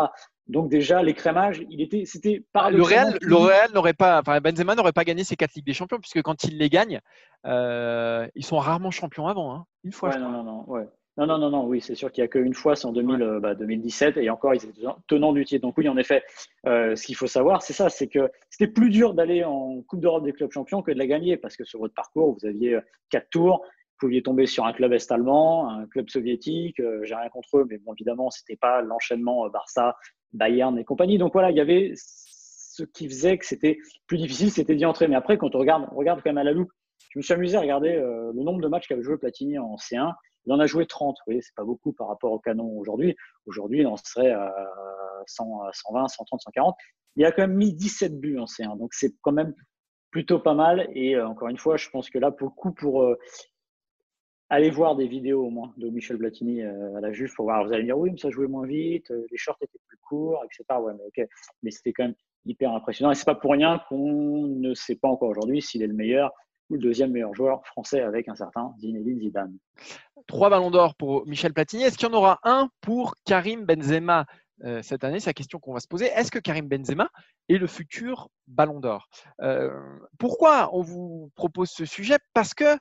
Donc 0.47 0.69
déjà, 0.71 1.03
l'écrémage, 1.03 1.63
il 1.71 1.81
était, 1.81 2.05
c'était 2.05 2.45
par 2.53 2.71
le 2.71 2.83
Real, 2.83 3.19
le 3.21 3.37
Real 3.37 3.73
n'aurait 3.73 3.95
pas, 3.95 4.21
enfin 4.21 4.41
Benzema 4.41 4.75
n'aurait 4.75 4.93
pas 4.93 5.05
gagné 5.05 5.25
ces 5.25 5.37
quatre 5.37 5.55
Ligues 5.55 5.67
des 5.67 5.73
Champions 5.73 5.99
puisque 5.99 6.23
quand 6.23 6.45
il 6.45 6.59
les 6.59 6.69
gagne, 6.69 7.01
euh, 7.47 8.27
ils 8.35 8.45
sont 8.45 8.59
rarement 8.59 8.91
champions 8.91 9.27
avant, 9.27 9.55
hein. 9.55 9.67
une 9.85 9.93
fois. 9.93 10.17
non, 10.17 10.31
non, 10.31 10.43
non, 10.43 10.65
ouais. 10.69 10.87
Non, 11.19 11.27
non, 11.27 11.37
non, 11.37 11.51
non, 11.51 11.67
oui, 11.67 11.83
c'est 11.83 11.95
sûr 11.95 12.11
qu'il 12.11 12.23
n'y 12.23 12.27
a 12.27 12.29
qu'une 12.29 12.55
fois, 12.55 12.75
c'est 12.75 12.87
en 12.87 12.93
2000, 12.93 13.41
2017, 13.59 14.15
bah, 14.15 14.23
et 14.23 14.31
encore, 14.31 14.55
ils 14.55 14.65
étaient 14.65 14.87
tenants 15.09 15.35
du 15.35 15.45
titre. 15.45 15.61
Donc 15.61 15.77
oui, 15.77 15.87
en 15.89 15.99
effet, 15.99 16.25
euh, 16.67 16.97
ce 16.97 17.05
qu'il 17.05 17.17
faut 17.17 17.27
savoir, 17.27 17.61
c'est 17.61 17.75
ça, 17.75 17.91
c'est 17.91 18.09
que 18.09 18.31
c'était 18.49 18.73
plus 18.73 18.89
dur 18.89 19.13
d'aller 19.13 19.45
en 19.45 19.83
Coupe 19.83 20.01
d'Europe 20.01 20.25
des 20.25 20.33
clubs 20.33 20.51
champions 20.51 20.81
que 20.81 20.91
de 20.91 20.99
la 20.99 21.07
gagner, 21.07 21.37
parce 21.37 21.55
que 21.57 21.65
sur 21.65 21.81
votre 21.81 21.93
parcours, 21.93 22.35
vous 22.39 22.47
aviez 22.47 22.77
euh, 22.77 22.81
quatre 23.11 23.29
tours, 23.29 23.61
vous 23.63 24.09
pouviez 24.09 24.23
tomber 24.23 24.47
sur 24.47 24.65
un 24.65 24.73
club 24.73 24.95
est-allemand, 24.95 25.69
un 25.69 25.87
club 25.87 26.09
soviétique, 26.09 26.81
euh, 26.81 27.05
j'ai 27.05 27.15
rien 27.15 27.29
contre 27.29 27.59
eux, 27.59 27.67
mais 27.69 27.77
bon, 27.77 27.93
évidemment, 27.93 28.31
c'était 28.31 28.57
pas 28.57 28.81
l'enchaînement 28.81 29.47
Barça, 29.51 29.97
Bayern 30.33 30.79
et 30.79 30.85
compagnie. 30.85 31.19
Donc 31.19 31.35
voilà, 31.35 31.51
il 31.51 31.59
y 31.59 31.61
avait 31.61 31.93
ce 31.95 32.85
qui 32.85 33.07
faisait 33.07 33.37
que 33.37 33.45
c'était 33.45 33.77
plus 34.07 34.17
difficile, 34.17 34.51
c'était 34.51 34.75
d'y 34.75 34.87
entrer. 34.87 35.09
Mais 35.09 35.17
après, 35.17 35.37
quand 35.37 35.55
on 35.55 35.59
regarde, 35.59 35.87
on 35.93 35.97
regarde 35.97 36.21
quand 36.23 36.31
même 36.31 36.39
à 36.39 36.45
la 36.45 36.53
loupe, 36.53 36.73
je 37.13 37.19
me 37.19 37.23
suis 37.23 37.35
amusé 37.35 37.57
à 37.57 37.61
regarder 37.61 37.95
le 37.95 38.43
nombre 38.43 38.61
de 38.61 38.69
matchs 38.69 38.89
qu'avait 38.89 39.03
joué 39.03 39.19
Platini 39.19 39.59
en 39.59 39.77
C1. 39.77 40.13
Il 40.47 40.53
en 40.53 40.59
a 40.59 40.67
joué 40.67 40.87
30, 40.87 41.17
vous 41.19 41.23
voyez, 41.27 41.43
c'est 41.43 41.55
pas 41.55 41.65
beaucoup 41.65 41.93
par 41.93 42.09
rapport 42.09 42.33
au 42.33 42.39
canon 42.39 42.79
aujourd'hui. 42.79 43.15
Aujourd'hui, 43.47 43.87
on 43.87 43.97
serait 43.97 44.31
à 44.31 44.53
100, 45.27 45.73
120, 45.73 46.09
130, 46.09 46.41
140. 46.41 46.77
Il 47.17 47.25
a 47.25 47.33
quand 47.33 47.43
même 47.43 47.55
mis 47.57 47.75
17 47.75 48.19
buts 48.19 48.39
en 48.39 48.47
C1, 48.47 48.79
donc 48.79 48.95
c'est 48.95 49.15
quand 49.21 49.33
même 49.33 49.55
plutôt 50.11 50.39
pas 50.39 50.55
mal. 50.55 50.89
Et 50.95 51.17
euh, 51.17 51.27
encore 51.27 51.49
une 51.49 51.59
fois, 51.59 51.77
je 51.77 51.91
pense 51.91 52.09
que 52.09 52.19
là, 52.19 52.31
pour 52.31 52.49
le 52.49 52.55
coup, 52.55 52.73
pour 52.73 53.03
euh, 53.03 53.19
aller 54.49 54.71
voir 54.71 54.97
des 54.97 55.07
vidéos 55.09 55.47
au 55.47 55.51
moins 55.51 55.73
de 55.77 55.89
Michel 55.89 56.19
Platini 56.19 56.63
euh, 56.63 56.97
à 56.97 57.01
la 57.01 57.13
Juve 57.13 57.33
pour 57.35 57.47
voir, 57.47 57.65
vous 57.65 57.73
allez 57.73 57.83
me 57.83 57.89
dire 57.89 57.99
oui, 57.99 58.11
mais 58.13 58.19
ça 58.19 58.31
jouait 58.31 58.47
moins 58.47 58.67
vite, 58.67 59.11
les 59.11 59.37
shorts 59.37 59.59
étaient 59.61 59.81
plus 59.89 59.99
courts, 59.99 60.45
etc. 60.45 60.81
Ouais, 60.81 60.93
mais 60.95 61.05
ok, 61.07 61.29
mais 61.63 61.71
c'était 61.71 61.93
quand 61.93 62.05
même 62.05 62.15
hyper 62.45 62.73
impressionnant. 62.73 63.11
Et 63.11 63.15
c'est 63.15 63.25
pas 63.25 63.35
pour 63.35 63.53
rien 63.53 63.81
qu'on 63.89 64.47
ne 64.47 64.75
sait 64.75 64.97
pas 64.97 65.09
encore 65.09 65.31
aujourd'hui 65.31 65.63
s'il 65.63 65.83
est 65.83 65.87
le 65.87 65.95
meilleur 65.95 66.33
le 66.73 66.79
deuxième 66.79 67.13
meilleur 67.13 67.35
joueur 67.35 67.65
français 67.67 68.01
avec 68.01 68.29
un 68.29 68.35
certain 68.35 68.75
Zinedine 68.79 69.21
Zidane. 69.21 69.57
Trois 70.27 70.51
ballons 70.51 70.71
d'or 70.71 70.95
pour 70.95 71.27
Michel 71.27 71.53
Platini. 71.53 71.85
Est-ce 71.85 71.99
qu'il 71.99 72.09
y 72.09 72.11
en 72.11 72.15
aura 72.15 72.39
un 72.45 72.69
pour 72.81 73.15
Karim 73.25 73.65
Benzema 73.65 74.27
euh, 74.65 74.83
cette 74.83 75.05
année? 75.05 75.21
C'est 75.21 75.31
la 75.31 75.35
question 75.35 75.59
qu'on 75.59 75.73
va 75.73 75.81
se 75.81 75.89
poser. 75.89 76.07
Est-ce 76.07 76.31
que 76.31 76.39
Karim 76.39 76.69
Benzema 76.69 77.11
est 77.49 77.59
le 77.59 77.67
futur 77.67 78.29
ballon 78.47 78.81
d'or? 78.81 79.09
Euh, 79.41 79.71
Pourquoi 80.19 80.71
on 80.75 80.83
vous 80.83 81.31
propose 81.35 81.71
ce 81.71 81.85
sujet? 81.85 82.19
Parce 82.35 82.55
que 82.55 82.77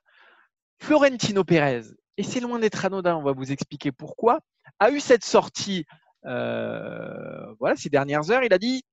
Florentino 0.80 1.44
Pérez, 1.44 1.84
et 2.18 2.24
c'est 2.24 2.40
loin 2.40 2.60
d'être 2.60 2.86
anodin, 2.86 3.16
on 3.16 3.24
va 3.24 3.34
vous 3.34 3.52
expliquer 3.52 3.92
pourquoi, 3.92 4.40
a 4.80 4.92
eu 4.92 5.00
cette 5.00 5.26
sortie 5.26 5.86
euh, 6.26 7.54
voilà, 7.60 7.76
ces 7.76 7.90
dernières 7.90 8.30
heures. 8.32 8.44
Il 8.44 8.54
a 8.54 8.60
dit 8.60 8.84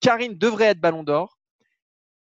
Karim 0.00 0.34
devrait 0.34 0.66
être 0.66 0.80
ballon 0.80 1.02
d'or. 1.02 1.37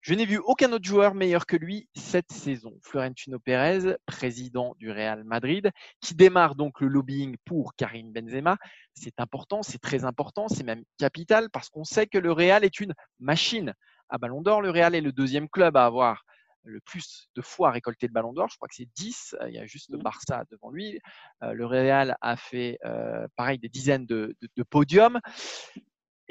Je 0.02 0.14
n'ai 0.14 0.26
vu 0.26 0.38
aucun 0.38 0.73
autre 0.73 0.84
joueur 0.84 1.15
meilleur 1.15 1.47
que 1.47 1.54
lui 1.54 1.88
cette 1.95 2.32
saison. 2.32 2.76
Florentino 2.82 3.38
Pérez, 3.38 3.97
président 4.04 4.75
du 4.80 4.91
Real 4.91 5.23
Madrid, 5.23 5.71
qui 6.00 6.17
démarre 6.17 6.56
donc 6.56 6.80
le 6.80 6.88
lobbying 6.88 7.36
pour 7.45 7.76
Karim 7.76 8.12
Benzema. 8.12 8.56
C'est 8.95 9.21
important, 9.21 9.62
c'est 9.62 9.78
très 9.78 10.04
important, 10.04 10.49
c'est 10.49 10.65
même 10.65 10.82
capital 10.99 11.50
parce 11.50 11.69
qu'on 11.69 11.84
sait 11.84 12.08
que 12.08 12.19
le 12.19 12.32
Real 12.32 12.65
est 12.65 12.80
une 12.80 12.95
machine 13.21 13.75
à 14.08 14.19
Ballon 14.19 14.43
d'Or. 14.43 14.60
Le 14.60 14.71
Real 14.71 14.97
est 14.97 15.00
le 15.00 15.12
deuxième 15.12 15.49
club 15.49 15.76
à 15.76 15.86
avoir 15.86 16.25
le 16.65 16.80
plus 16.80 17.28
de 17.36 17.43
fois 17.43 17.71
récolté 17.71 18.08
le 18.08 18.12
ballon 18.12 18.32
d'or. 18.32 18.49
Je 18.50 18.56
crois 18.56 18.67
que 18.67 18.75
c'est 18.75 18.88
10. 18.97 19.36
Il 19.47 19.54
y 19.54 19.58
a 19.58 19.67
juste 19.67 19.91
le 19.91 19.99
mmh. 19.99 20.02
Barça 20.02 20.43
devant 20.50 20.71
lui. 20.71 20.99
Euh, 21.45 21.52
le 21.52 21.65
Real 21.65 22.17
a 22.21 22.36
fait 22.36 22.78
euh, 22.84 23.28
pareil 23.36 23.58
des 23.58 23.69
dizaines 23.69 24.06
de, 24.06 24.36
de 24.41 24.62
podiums. 24.65 25.21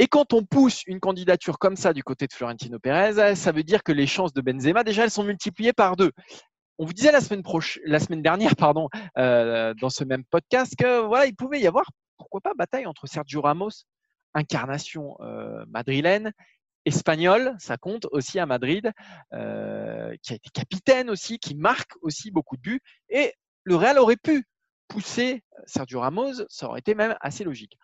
Et 0.02 0.08
quand 0.08 0.34
on 0.34 0.44
pousse 0.44 0.82
une 0.88 1.00
candidature 1.00 1.60
comme 1.60 1.76
ça 1.76 1.94
du 1.94 2.02
côté 2.04 2.26
de 2.26 2.34
Florentino 2.34 2.80
Pérez, 2.80 3.36
ça 3.36 3.52
veut 3.52 3.62
dire 3.62 3.84
que 3.84 3.92
les 3.92 4.08
chances 4.08 4.34
de 4.34 4.42
Benzema, 4.42 4.84
déjà, 4.84 5.04
elles 5.04 5.12
sont 5.12 5.24
multipliées 5.24 5.74
par 5.74 5.96
deux. 5.96 6.10
On 6.80 6.86
vous 6.86 6.94
disait 6.94 7.12
la 7.12 7.22
semaine, 7.22 7.44
la 7.86 8.00
semaine 8.00 8.24
dernière, 8.24 8.56
pardon, 8.56 8.90
euh, 9.20 9.76
dans 9.76 9.92
ce 9.92 10.04
même 10.04 10.24
podcast, 10.26 10.74
que 10.76 11.06
voilà, 11.06 11.28
il 11.28 11.36
pouvait 11.36 11.60
y 11.60 11.68
avoir, 11.68 11.86
pourquoi 12.18 12.42
pas, 12.42 12.56
bataille 12.56 12.88
entre 12.88 13.06
Sergio 13.06 13.42
Ramos, 13.42 13.86
incarnation 14.34 15.18
euh, 15.20 15.64
madrilène, 15.70 16.32
espagnol, 16.86 17.56
ça 17.60 17.78
compte 17.78 18.08
aussi 18.10 18.40
à 18.40 18.48
Madrid, 18.48 18.92
euh, 19.34 20.16
qui 20.24 20.34
a 20.34 20.36
été 20.36 20.50
capitaine 20.52 21.12
aussi, 21.12 21.38
qui 21.38 21.54
marque 21.54 21.92
aussi 22.02 22.32
beaucoup 22.32 22.58
de 22.58 22.62
buts. 22.62 22.82
Et 23.10 23.36
le 23.66 23.76
Real 23.76 24.00
aurait 24.00 24.18
pu 24.18 24.48
pousser 24.88 25.44
Sergio 25.68 26.00
Ramos, 26.00 26.44
ça 26.50 26.66
aurait 26.66 26.80
été 26.80 26.96
même 26.96 27.16
assez 27.22 27.44
logique. 27.44 27.78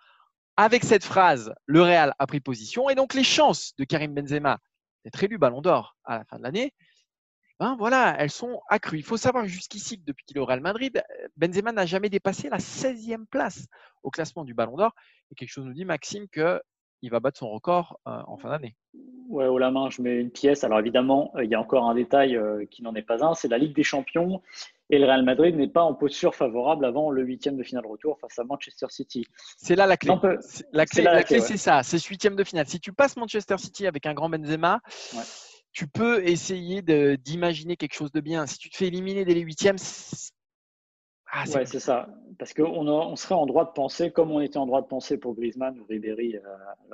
Avec 0.57 0.83
cette 0.83 1.03
phrase, 1.03 1.53
le 1.67 1.83
Real 1.83 2.15
a 2.17 2.25
pris 2.25 2.39
position 2.39 2.89
et 2.89 2.95
donc 2.95 3.13
les 3.13 3.23
chances 3.23 3.75
de 3.77 3.83
Karim 3.83 4.15
Benzema 4.15 4.59
d'être 5.05 5.23
élu 5.23 5.37
Ballon 5.37 5.61
d'Or 5.61 5.95
à 6.03 6.17
la 6.17 6.25
fin 6.25 6.37
de 6.37 6.43
l'année, 6.43 6.73
ben 7.59 7.75
voilà, 7.77 8.15
elles 8.19 8.31
sont 8.31 8.59
accrues. 8.67 8.97
Il 8.97 9.03
faut 9.03 9.17
savoir 9.17 9.47
jusqu'ici 9.47 9.99
que 9.99 10.05
depuis 10.05 10.25
qu'il 10.25 10.37
est 10.37 10.39
au 10.39 10.45
Real 10.45 10.61
Madrid, 10.61 11.03
Benzema 11.35 11.71
n'a 11.71 11.85
jamais 11.85 12.09
dépassé 12.09 12.49
la 12.49 12.57
16e 12.57 13.25
place 13.27 13.67
au 14.01 14.09
classement 14.09 14.45
du 14.45 14.53
Ballon 14.53 14.77
d'Or. 14.77 14.93
Et 15.31 15.35
quelque 15.35 15.49
chose 15.49 15.65
nous 15.65 15.73
dit, 15.73 15.85
Maxime, 15.85 16.27
qu'il 16.99 17.11
va 17.11 17.19
battre 17.19 17.39
son 17.39 17.49
record 17.49 17.99
euh, 18.07 18.21
en 18.27 18.37
fin 18.37 18.49
d'année. 18.49 18.75
Ouais, 19.29 19.45
au 19.45 19.57
la 19.57 19.71
main, 19.71 19.89
je 19.89 20.01
mets 20.01 20.19
une 20.19 20.31
pièce. 20.31 20.63
Alors 20.63 20.79
évidemment, 20.79 21.33
il 21.41 21.49
y 21.49 21.55
a 21.55 21.59
encore 21.59 21.89
un 21.89 21.95
détail 21.95 22.35
euh, 22.35 22.65
qui 22.69 22.81
n'en 22.81 22.95
est 22.95 23.01
pas 23.01 23.25
un, 23.25 23.33
c'est 23.33 23.49
la 23.49 23.57
Ligue 23.57 23.75
des 23.75 23.83
Champions. 23.83 24.41
Et 24.89 24.99
le 24.99 25.05
Real 25.05 25.23
Madrid 25.23 25.53
n'est 25.55 25.67
pas 25.67 25.83
en 25.83 25.93
posture 25.93 26.33
favorable 26.33 26.85
avant 26.85 27.09
le 27.09 27.21
huitième 27.21 27.57
de 27.57 27.63
finale 27.63 27.85
retour 27.85 28.17
face 28.21 28.39
à 28.39 28.45
Manchester 28.45 28.85
City. 28.89 29.25
C'est 29.57 29.75
là 29.75 29.85
la 29.85 29.97
clé. 29.97 30.13
la 30.71 30.85
clé, 30.85 31.41
c'est 31.41 31.57
ça, 31.57 31.83
c'est 31.83 31.99
ce 31.99 32.07
huitième 32.07 32.37
de 32.37 32.43
finale. 32.45 32.67
Si 32.67 32.79
tu 32.79 32.93
passes 32.93 33.17
Manchester 33.17 33.57
City 33.57 33.85
avec 33.85 34.05
un 34.05 34.13
grand 34.13 34.29
Benzema, 34.29 34.79
tu 35.73 35.87
peux 35.87 36.25
essayer 36.25 36.81
d'imaginer 36.81 37.75
quelque 37.75 37.95
chose 37.95 38.13
de 38.13 38.21
bien. 38.21 38.45
Si 38.45 38.57
tu 38.57 38.69
te 38.69 38.77
fais 38.77 38.87
éliminer 38.87 39.25
dès 39.25 39.33
les 39.33 39.41
huitièmes, 39.41 39.77
ah, 41.31 41.43
c'est 41.45 41.79
ça. 41.79 42.07
Parce 42.39 42.53
qu'on 42.53 42.87
on 42.87 43.15
serait 43.15 43.35
en 43.35 43.45
droit 43.45 43.65
de 43.65 43.71
penser, 43.71 44.11
comme 44.11 44.31
on 44.31 44.39
était 44.39 44.57
en 44.57 44.65
droit 44.65 44.81
de 44.81 44.87
penser 44.87 45.17
pour 45.17 45.35
Griezmann 45.35 45.79
ou 45.79 45.85
Ribéry 45.85 46.37
euh, 46.37 46.41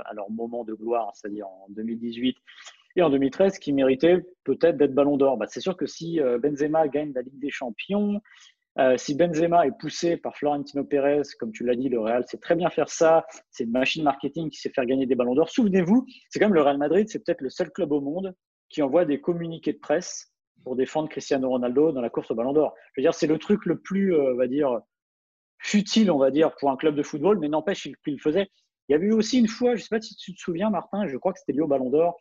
à 0.05 0.13
leur 0.13 0.29
moment 0.31 0.63
de 0.63 0.73
gloire, 0.73 1.11
c'est-à-dire 1.13 1.47
en 1.47 1.67
2018 1.69 2.37
et 2.95 3.01
en 3.01 3.09
2013 3.09 3.59
qui 3.59 3.73
méritait 3.73 4.25
peut-être 4.43 4.77
d'être 4.77 4.93
ballon 4.93 5.17
d'or. 5.17 5.37
Bah, 5.37 5.45
c'est 5.47 5.59
sûr 5.59 5.75
que 5.77 5.85
si 5.85 6.19
euh, 6.19 6.39
Benzema 6.39 6.87
gagne 6.87 7.11
la 7.13 7.21
Ligue 7.21 7.39
des 7.39 7.49
Champions, 7.49 8.21
euh, 8.79 8.97
si 8.97 9.15
Benzema 9.15 9.67
est 9.67 9.77
poussé 9.77 10.17
par 10.17 10.35
Florentino 10.35 10.83
Pérez, 10.83 11.21
comme 11.39 11.51
tu 11.51 11.63
l'as 11.63 11.75
dit, 11.75 11.89
le 11.89 11.99
Real 11.99 12.25
sait 12.27 12.37
très 12.37 12.55
bien 12.55 12.69
faire 12.69 12.89
ça. 12.89 13.25
C'est 13.51 13.65
une 13.65 13.71
machine 13.71 14.03
marketing 14.03 14.49
qui 14.49 14.59
sait 14.59 14.69
faire 14.69 14.85
gagner 14.85 15.05
des 15.05 15.15
ballons 15.15 15.35
d'or. 15.35 15.49
Souvenez-vous, 15.49 16.05
c'est 16.29 16.39
quand 16.39 16.47
même 16.47 16.55
le 16.55 16.61
Real 16.61 16.77
Madrid, 16.77 17.07
c'est 17.09 17.23
peut-être 17.23 17.41
le 17.41 17.49
seul 17.49 17.71
club 17.71 17.91
au 17.91 18.01
monde 18.01 18.35
qui 18.69 18.81
envoie 18.81 19.05
des 19.05 19.21
communiqués 19.21 19.73
de 19.73 19.79
presse 19.79 20.32
pour 20.63 20.75
défendre 20.75 21.09
Cristiano 21.09 21.49
Ronaldo 21.49 21.91
dans 21.91 22.01
la 22.01 22.09
course 22.09 22.31
au 22.31 22.35
ballon 22.35 22.53
d'or. 22.53 22.73
Je 22.93 23.01
veux 23.01 23.03
dire, 23.03 23.13
c'est 23.13 23.27
le 23.27 23.37
truc 23.37 23.65
le 23.65 23.79
plus, 23.79 24.13
euh, 24.15 24.33
on 24.33 24.37
va 24.37 24.47
dire, 24.47 24.79
futile, 25.59 26.11
on 26.11 26.17
va 26.17 26.31
dire, 26.31 26.55
pour 26.55 26.71
un 26.71 26.77
club 26.77 26.95
de 26.95 27.03
football, 27.03 27.39
mais 27.39 27.49
n'empêche 27.49 27.83
qu'il 28.03 28.13
le 28.13 28.19
faisait. 28.19 28.49
Il 28.89 28.93
y 28.93 28.95
avait 28.95 29.07
eu 29.07 29.13
aussi 29.13 29.39
une 29.39 29.47
fois, 29.47 29.75
je 29.75 29.81
ne 29.81 29.83
sais 29.83 29.95
pas 29.95 30.01
si 30.01 30.15
tu 30.15 30.33
te 30.33 30.39
souviens, 30.39 30.69
Martin, 30.69 31.07
je 31.07 31.17
crois 31.17 31.33
que 31.33 31.39
c'était 31.39 31.53
lié 31.53 31.61
au 31.61 31.67
ballon 31.67 31.89
d'or, 31.89 32.19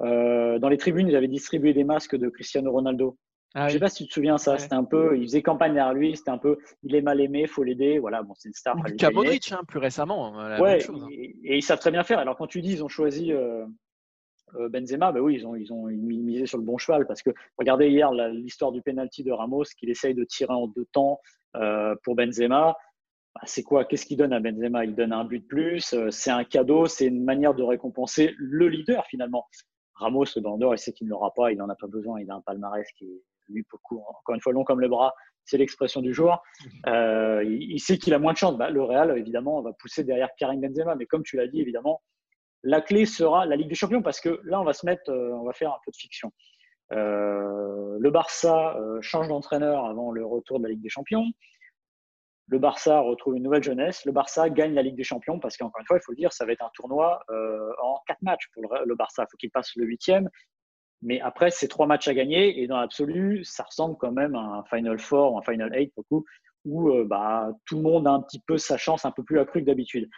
euh, 0.00 0.58
dans 0.58 0.68
les 0.68 0.76
tribunes, 0.76 1.08
ils 1.08 1.16
avaient 1.16 1.28
distribué 1.28 1.72
des 1.72 1.84
masques 1.84 2.16
de 2.16 2.28
Cristiano 2.28 2.70
Ronaldo. 2.70 3.16
Ah 3.54 3.62
je 3.62 3.66
ne 3.66 3.70
sais 3.72 3.80
pas 3.80 3.88
si 3.88 4.04
tu 4.04 4.08
te 4.08 4.14
souviens 4.14 4.36
ça. 4.36 4.58
C'était 4.58 4.74
un 4.74 4.84
peu, 4.84 5.16
il 5.16 5.22
faisait 5.22 5.42
campagne 5.42 5.72
derrière 5.72 5.94
lui. 5.94 6.14
C'était 6.16 6.30
un 6.30 6.38
peu, 6.38 6.58
il 6.82 6.94
est 6.94 7.00
mal 7.00 7.20
aimé, 7.20 7.46
faut 7.46 7.62
l'aider. 7.62 7.98
Voilà, 7.98 8.22
bon, 8.22 8.34
c'est 8.36 8.48
une 8.48 8.54
star. 8.54 8.76
Luka 8.84 9.10
Modric, 9.10 9.52
hein, 9.52 9.62
plus 9.66 9.78
récemment. 9.78 10.38
Hein, 10.38 10.60
ouais, 10.60 10.84
hein. 10.86 11.08
et, 11.10 11.56
ils 11.56 11.62
savent 11.62 11.80
très 11.80 11.90
bien 11.90 12.04
faire. 12.04 12.18
Alors 12.18 12.36
quand 12.36 12.46
tu 12.46 12.60
dis, 12.60 12.72
ils 12.72 12.84
ont 12.84 12.88
choisi 12.88 13.32
euh, 13.32 13.64
Benzema, 14.70 15.12
ben 15.12 15.20
oui, 15.20 15.34
ils 15.34 15.46
ont, 15.46 15.54
ils 15.54 15.72
ont 15.72 15.86
misé 15.86 16.46
sur 16.46 16.58
le 16.58 16.64
bon 16.64 16.78
cheval 16.78 17.06
parce 17.06 17.22
que 17.22 17.30
regardez 17.58 17.88
hier 17.88 18.12
l'histoire 18.12 18.72
du 18.72 18.82
penalty 18.82 19.24
de 19.24 19.32
Ramos 19.32 19.64
qu'il 19.78 19.90
essaye 19.90 20.14
de 20.14 20.24
tirer 20.24 20.52
en 20.52 20.66
deux 20.68 20.86
temps 20.92 21.20
pour 22.02 22.14
Benzema. 22.14 22.76
Bah, 23.34 23.40
c'est 23.44 23.62
quoi? 23.62 23.84
Qu'est-ce 23.84 24.06
qu'il 24.06 24.16
donne 24.16 24.32
à 24.32 24.40
Benzema? 24.40 24.84
Il 24.84 24.94
donne 24.94 25.12
un 25.12 25.24
but 25.24 25.40
de 25.40 25.46
plus. 25.46 25.94
c'est 26.10 26.30
un 26.30 26.44
cadeau. 26.44 26.86
C'est 26.86 27.06
une 27.06 27.24
manière 27.24 27.54
de 27.54 27.62
récompenser 27.62 28.34
le 28.38 28.68
leader 28.68 29.04
finalement. 29.06 29.46
Ramos, 29.98 30.24
le 30.36 30.40
Ballon 30.40 30.58
d'Or, 30.58 30.74
il 30.74 30.78
sait 30.78 30.92
qu'il 30.92 31.06
ne 31.06 31.10
l'aura 31.10 31.32
pas, 31.34 31.52
il 31.52 31.58
n'en 31.58 31.68
a 31.68 31.74
pas 31.74 31.88
besoin, 31.88 32.20
il 32.20 32.30
a 32.30 32.34
un 32.34 32.40
palmarès 32.40 32.86
qui 32.96 33.04
est, 33.04 33.22
lui, 33.48 33.64
beaucoup, 33.70 33.98
encore 33.98 34.34
une 34.34 34.40
fois, 34.40 34.52
long 34.52 34.64
comme 34.64 34.80
le 34.80 34.88
bras, 34.88 35.14
c'est 35.44 35.58
l'expression 35.58 36.00
du 36.00 36.14
jour. 36.14 36.42
Euh, 36.86 37.44
il, 37.44 37.78
sait 37.80 37.98
qu'il 37.98 38.14
a 38.14 38.18
moins 38.18 38.32
de 38.32 38.38
chance. 38.38 38.56
Bah, 38.56 38.70
le 38.70 38.82
Real, 38.82 39.16
évidemment, 39.18 39.60
va 39.60 39.72
pousser 39.72 40.04
derrière 40.04 40.30
Karim 40.38 40.60
Benzema, 40.60 40.94
mais 40.94 41.06
comme 41.06 41.22
tu 41.22 41.36
l'as 41.36 41.46
dit, 41.46 41.60
évidemment, 41.60 42.00
la 42.62 42.80
clé 42.80 43.06
sera 43.06 43.46
la 43.46 43.56
Ligue 43.56 43.68
des 43.68 43.74
Champions, 43.74 44.02
parce 44.02 44.20
que 44.20 44.40
là, 44.44 44.60
on 44.60 44.64
va 44.64 44.72
se 44.72 44.86
mettre, 44.86 45.10
euh, 45.10 45.32
on 45.34 45.44
va 45.44 45.52
faire 45.52 45.70
un 45.70 45.78
peu 45.84 45.90
de 45.90 45.96
fiction. 45.96 46.32
Euh, 46.92 47.96
le 48.00 48.10
Barça 48.10 48.76
change 49.00 49.28
d'entraîneur 49.28 49.84
avant 49.84 50.10
le 50.10 50.24
retour 50.24 50.58
de 50.58 50.64
la 50.64 50.70
Ligue 50.70 50.82
des 50.82 50.88
Champions. 50.88 51.24
Le 52.46 52.58
Barça 52.58 53.00
retrouve 53.00 53.36
une 53.36 53.42
nouvelle 53.42 53.62
jeunesse. 53.62 54.06
Le 54.06 54.12
Barça 54.12 54.48
gagne 54.48 54.72
la 54.72 54.82
Ligue 54.82 54.96
des 54.96 55.04
Champions 55.04 55.38
parce 55.38 55.58
qu'encore 55.58 55.80
une 55.80 55.86
fois, 55.86 55.98
il 55.98 56.02
faut 56.02 56.12
le 56.12 56.16
dire, 56.16 56.32
ça 56.32 56.46
va 56.46 56.52
être 56.52 56.64
un 56.64 56.70
tournoi 56.74 57.22
en 57.82 57.98
quatre 58.06 58.22
matchs 58.22 58.48
pour 58.54 58.62
le, 58.62 58.94
Barça. 58.94 59.24
Il 59.24 59.30
faut 59.30 59.36
qu'il 59.36 59.50
passe 59.50 59.76
le 59.76 59.84
huitième. 59.84 60.30
Mais 61.02 61.20
après, 61.20 61.50
c'est 61.50 61.68
trois 61.68 61.86
matchs 61.86 62.08
à 62.08 62.14
gagner 62.14 62.60
et 62.60 62.66
dans 62.66 62.80
l'absolu, 62.80 63.44
ça 63.44 63.64
ressemble 63.64 63.96
quand 63.98 64.12
même 64.12 64.34
à 64.34 64.40
un 64.40 64.64
Final 64.64 64.98
Four 64.98 65.34
ou 65.34 65.38
un 65.38 65.42
Final 65.42 65.74
Eight 65.74 65.92
beaucoup, 65.96 66.24
où 66.68 66.90
euh, 66.90 67.04
bah, 67.04 67.50
tout 67.66 67.76
le 67.76 67.82
monde 67.82 68.06
a 68.06 68.10
un 68.10 68.20
petit 68.20 68.40
peu 68.46 68.58
sa 68.58 68.76
chance 68.76 69.04
un 69.04 69.10
peu 69.10 69.22
plus 69.22 69.38
accrue 69.38 69.60
que 69.60 69.66
d'habitude. 69.66 70.08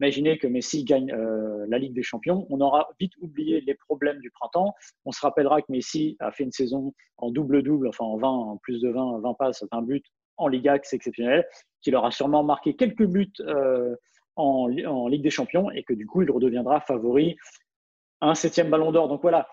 Imaginez 0.00 0.38
que 0.38 0.46
Messi 0.46 0.84
gagne 0.84 1.12
euh, 1.12 1.66
la 1.68 1.78
Ligue 1.78 1.94
des 1.94 2.02
Champions, 2.02 2.46
on 2.50 2.60
aura 2.60 2.88
vite 3.00 3.12
oublié 3.20 3.60
les 3.60 3.74
problèmes 3.74 4.18
du 4.20 4.30
printemps. 4.30 4.74
On 5.04 5.12
se 5.12 5.20
rappellera 5.20 5.60
que 5.60 5.70
Messi 5.70 6.16
a 6.20 6.30
fait 6.30 6.44
une 6.44 6.52
saison 6.52 6.92
en 7.16 7.30
double-double, 7.30 7.88
enfin 7.88 8.04
en 8.04 8.16
20, 8.16 8.28
en 8.28 8.56
plus 8.58 8.80
de 8.80 8.88
20, 8.88 9.20
20 9.20 9.34
passes, 9.34 9.64
20 9.70 9.82
buts 9.82 10.02
en 10.36 10.48
Liga, 10.48 10.78
c'est 10.82 10.96
exceptionnel, 10.96 11.46
qu'il 11.82 11.96
aura 11.96 12.10
sûrement 12.10 12.44
marqué 12.44 12.76
quelques 12.76 13.04
buts 13.04 13.32
euh, 13.40 13.96
en, 14.36 14.68
en 14.86 15.08
Ligue 15.08 15.22
des 15.22 15.30
Champions 15.30 15.70
et 15.72 15.82
que 15.82 15.92
du 15.92 16.06
coup, 16.06 16.22
il 16.22 16.30
redeviendra 16.30 16.80
favori 16.80 17.36
un 18.20 18.34
septième 18.34 18.70
ballon 18.70 18.92
d'or. 18.92 19.08
Donc 19.08 19.22
voilà, 19.22 19.48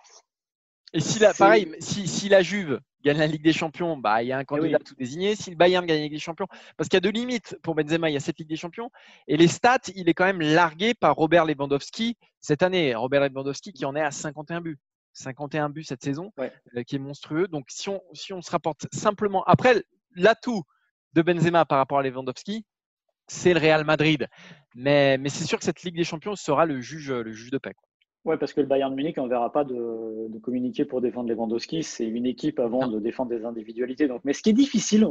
et 0.95 1.01
si 1.01 1.19
la, 1.19 1.33
pareil, 1.33 1.75
si, 1.79 2.07
si, 2.07 2.29
la 2.29 2.41
Juve 2.41 2.79
gagne 3.03 3.17
la 3.17 3.27
Ligue 3.27 3.43
des 3.43 3.51
Champions, 3.51 3.97
bah, 3.97 4.23
il 4.23 4.27
y 4.27 4.31
a 4.31 4.37
un 4.37 4.41
eh 4.41 4.45
candidat 4.45 4.79
tout 4.79 4.95
désigné. 4.95 5.35
Si 5.35 5.49
le 5.49 5.57
Bayern 5.57 5.85
gagne 5.85 5.97
la 5.97 6.03
Ligue 6.03 6.13
des 6.13 6.19
Champions, 6.19 6.47
parce 6.77 6.87
qu'il 6.87 6.95
y 6.95 6.97
a 6.97 7.01
deux 7.01 7.11
limites 7.11 7.57
pour 7.63 7.75
Benzema, 7.75 8.09
il 8.09 8.13
y 8.13 8.15
a 8.15 8.21
cette 8.21 8.39
Ligue 8.39 8.47
des 8.47 8.55
Champions. 8.55 8.89
Et 9.27 9.35
les 9.35 9.49
stats, 9.49 9.91
il 9.93 10.07
est 10.07 10.13
quand 10.13 10.23
même 10.23 10.39
largué 10.39 10.93
par 10.93 11.15
Robert 11.15 11.43
Lewandowski 11.43 12.17
cette 12.39 12.63
année. 12.63 12.95
Robert 12.95 13.27
Lewandowski 13.27 13.73
qui 13.73 13.83
en 13.83 13.93
est 13.93 14.01
à 14.01 14.11
51 14.11 14.61
buts. 14.61 14.79
51 15.11 15.69
buts 15.69 15.83
cette 15.83 16.03
saison, 16.03 16.31
euh, 16.39 16.83
qui 16.87 16.95
est 16.95 16.99
monstrueux. 16.99 17.49
Donc 17.49 17.65
si 17.69 17.89
on, 17.89 18.01
si 18.13 18.31
on 18.31 18.41
se 18.41 18.51
rapporte 18.51 18.87
simplement. 18.93 19.43
Après, 19.43 19.83
l'atout 20.15 20.63
de 21.13 21.21
Benzema 21.21 21.65
par 21.65 21.77
rapport 21.77 21.99
à 21.99 22.03
Lewandowski, 22.03 22.65
c'est 23.27 23.53
le 23.53 23.59
Real 23.59 23.83
Madrid. 23.83 24.27
Mais, 24.75 25.17
mais 25.17 25.27
c'est 25.27 25.45
sûr 25.45 25.59
que 25.59 25.65
cette 25.65 25.83
Ligue 25.83 25.97
des 25.97 26.05
Champions 26.05 26.37
sera 26.37 26.65
le 26.65 26.79
juge, 26.79 27.11
le 27.11 27.33
juge 27.33 27.51
de 27.51 27.57
paix. 27.57 27.73
Oui, 28.25 28.37
parce 28.39 28.53
que 28.53 28.61
le 28.61 28.65
Bayern 28.65 28.93
Munich, 28.93 29.19
on 29.19 29.25
ne 29.25 29.29
verra 29.29 29.51
pas 29.51 29.63
de, 29.63 30.39
communiquer 30.39 30.83
pour 30.83 30.99
défendre 30.99 31.29
Lewandowski. 31.29 31.83
C'est 31.83 32.07
une 32.07 32.25
équipe 32.25 32.59
avant 32.59 32.87
de 32.87 32.99
défendre 32.99 33.29
des 33.29 33.45
individualités. 33.45 34.07
Donc, 34.07 34.21
mais 34.23 34.33
ce 34.33 34.41
qui 34.41 34.49
est 34.49 34.53
difficile, 34.53 35.07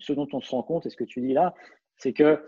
ce 0.00 0.12
dont 0.12 0.26
on 0.32 0.40
se 0.40 0.50
rend 0.50 0.64
compte 0.64 0.84
et 0.86 0.90
ce 0.90 0.96
que 0.96 1.04
tu 1.04 1.20
dis 1.20 1.32
là, 1.32 1.54
c'est 1.96 2.12
que 2.12 2.42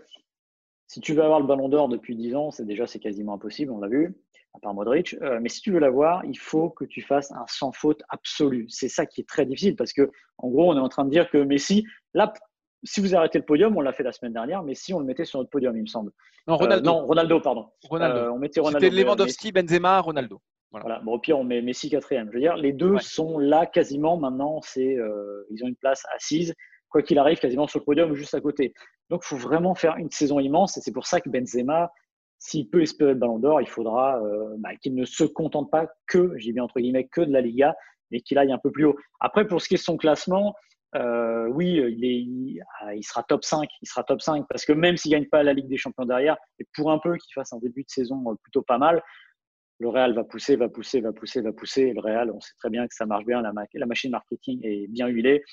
si 0.87 0.99
tu 0.99 1.13
veux 1.13 1.23
avoir 1.23 1.39
le 1.39 1.47
ballon 1.47 1.69
d'or 1.69 1.87
depuis 1.87 2.17
10 2.17 2.35
ans, 2.35 2.51
c'est 2.51 2.65
déjà 2.65 2.85
c'est 2.85 2.99
quasiment 2.99 3.33
impossible, 3.33 3.71
on 3.71 3.79
l'a 3.79 3.87
vu, 3.87 4.13
à 4.53 4.59
part 4.59 4.73
Modric. 4.73 5.15
Euh, 5.21 5.39
mais 5.41 5.47
si 5.47 5.61
tu 5.61 5.71
veux 5.71 5.79
l'avoir, 5.79 6.23
il 6.25 6.37
faut 6.37 6.69
que 6.69 6.83
tu 6.83 7.01
fasses 7.01 7.31
un 7.31 7.45
sans 7.47 7.71
faute 7.71 8.03
absolu. 8.09 8.65
C'est 8.69 8.89
ça 8.89 9.05
qui 9.05 9.21
est 9.21 9.27
très 9.27 9.45
difficile 9.45 9.77
parce 9.77 9.93
que, 9.93 10.11
en 10.37 10.49
gros, 10.49 10.69
on 10.69 10.75
est 10.75 10.81
en 10.81 10.89
train 10.89 11.05
de 11.05 11.11
dire 11.11 11.29
que 11.29 11.37
Messi, 11.37 11.85
là, 12.13 12.33
si 12.87 13.01
vous 13.01 13.15
arrêtez 13.15 13.37
le 13.37 13.45
podium, 13.45 13.75
on 13.75 13.81
l'a 13.81 13.93
fait 13.93 14.03
la 14.03 14.11
semaine 14.11 14.33
dernière, 14.33 14.63
mais 14.63 14.73
si 14.73 14.93
on 14.93 14.99
le 14.99 15.05
mettait 15.05 15.25
sur 15.25 15.39
notre 15.39 15.49
podium, 15.49 15.75
il 15.75 15.81
me 15.81 15.87
semble. 15.87 16.11
Non, 16.47 16.53
euh, 16.53 16.57
Ronaldo. 16.57 16.89
non, 16.89 17.05
Ronaldo, 17.05 17.39
pardon. 17.41 17.67
Ronaldo. 17.83 18.17
Euh, 18.17 18.31
on 18.31 18.39
mettait 18.39 18.59
Ronaldo. 18.61 18.85
C'était 18.85 19.03
Lewandowski, 19.03 19.51
Benzema, 19.51 19.99
Ronaldo. 19.99 20.41
Voilà. 20.71 20.99
Bon, 20.99 21.13
au 21.13 21.19
pire, 21.19 21.37
on 21.37 21.43
met 21.43 21.61
Messi 21.61 21.89
quatrième. 21.89 22.29
Je 22.29 22.35
veux 22.35 22.41
dire, 22.41 22.55
les 22.55 22.73
deux 22.73 22.97
sont 22.99 23.37
là 23.37 23.65
quasiment 23.65 24.17
maintenant. 24.17 24.61
C'est, 24.61 24.97
euh, 24.97 25.45
ils 25.49 25.63
ont 25.63 25.67
une 25.67 25.75
place 25.75 26.03
assise, 26.15 26.53
quoi 26.89 27.01
qu'il 27.01 27.17
arrive, 27.19 27.39
quasiment 27.39 27.67
sur 27.67 27.79
le 27.79 27.85
podium 27.85 28.11
ou 28.11 28.15
juste 28.15 28.33
à 28.33 28.41
côté. 28.41 28.73
Donc, 29.09 29.21
il 29.23 29.27
faut 29.27 29.37
vraiment 29.37 29.75
faire 29.75 29.95
une 29.97 30.09
saison 30.09 30.39
immense. 30.39 30.77
Et 30.77 30.81
c'est 30.81 30.91
pour 30.91 31.07
ça 31.07 31.19
que 31.21 31.29
Benzema, 31.29 31.91
s'il 32.39 32.69
peut 32.69 32.81
espérer 32.81 33.13
le 33.13 33.19
Ballon 33.19 33.39
d'Or, 33.39 33.61
il 33.61 33.67
faudra 33.67 34.21
bah, 34.57 34.75
qu'il 34.81 34.93
ne 34.93 35.05
se 35.05 35.23
contente 35.23 35.71
pas 35.71 35.87
que, 36.05 36.33
j'ai 36.37 36.51
bien 36.51 36.63
entre 36.63 36.79
guillemets, 36.79 37.07
que 37.07 37.21
de 37.21 37.31
la 37.31 37.41
Liga, 37.41 37.75
mais 38.11 38.19
qu'il 38.21 38.37
aille 38.37 38.51
un 38.51 38.59
peu 38.59 38.71
plus 38.71 38.85
haut. 38.85 38.95
Après, 39.19 39.47
pour 39.47 39.61
ce 39.61 39.67
qui 39.67 39.75
est 39.75 39.77
de 39.77 39.83
son 39.83 39.97
classement, 39.97 40.53
euh, 40.95 41.47
oui, 41.47 41.81
il, 41.89 42.05
est, 42.05 42.61
ah, 42.79 42.95
il, 42.95 43.03
sera 43.03 43.23
top 43.23 43.43
5. 43.43 43.69
Il 43.81 43.87
sera 43.87 44.03
top 44.03 44.21
5 44.21 44.45
parce 44.49 44.65
que 44.65 44.73
même 44.73 44.97
s'il 44.97 45.11
ne 45.11 45.17
gagne 45.17 45.27
pas 45.27 45.43
la 45.43 45.53
Ligue 45.53 45.67
des 45.67 45.77
Champions 45.77 46.05
derrière, 46.05 46.37
et 46.59 46.65
pour 46.73 46.91
un 46.91 46.99
peu 46.99 47.15
qu'il 47.17 47.33
fasse 47.33 47.53
un 47.53 47.59
début 47.59 47.83
de 47.83 47.89
saison 47.89 48.23
euh, 48.31 48.35
plutôt 48.41 48.61
pas 48.61 48.77
mal, 48.77 49.03
le 49.79 49.89
Real 49.89 50.13
va 50.13 50.23
pousser, 50.23 50.55
va 50.55 50.69
pousser, 50.69 51.01
va 51.01 51.11
pousser, 51.11 51.41
va 51.41 51.51
pousser. 51.51 51.83
Et 51.83 51.93
le 51.93 51.99
Real, 51.99 52.31
on 52.31 52.39
sait 52.39 52.53
très 52.57 52.69
bien 52.69 52.87
que 52.87 52.95
ça 52.95 53.05
marche 53.05 53.25
bien. 53.25 53.41
La, 53.41 53.51
la 53.73 53.85
machine 53.85 54.11
marketing 54.11 54.59
est 54.63 54.87
bien 54.87 55.07
huilée. 55.07 55.43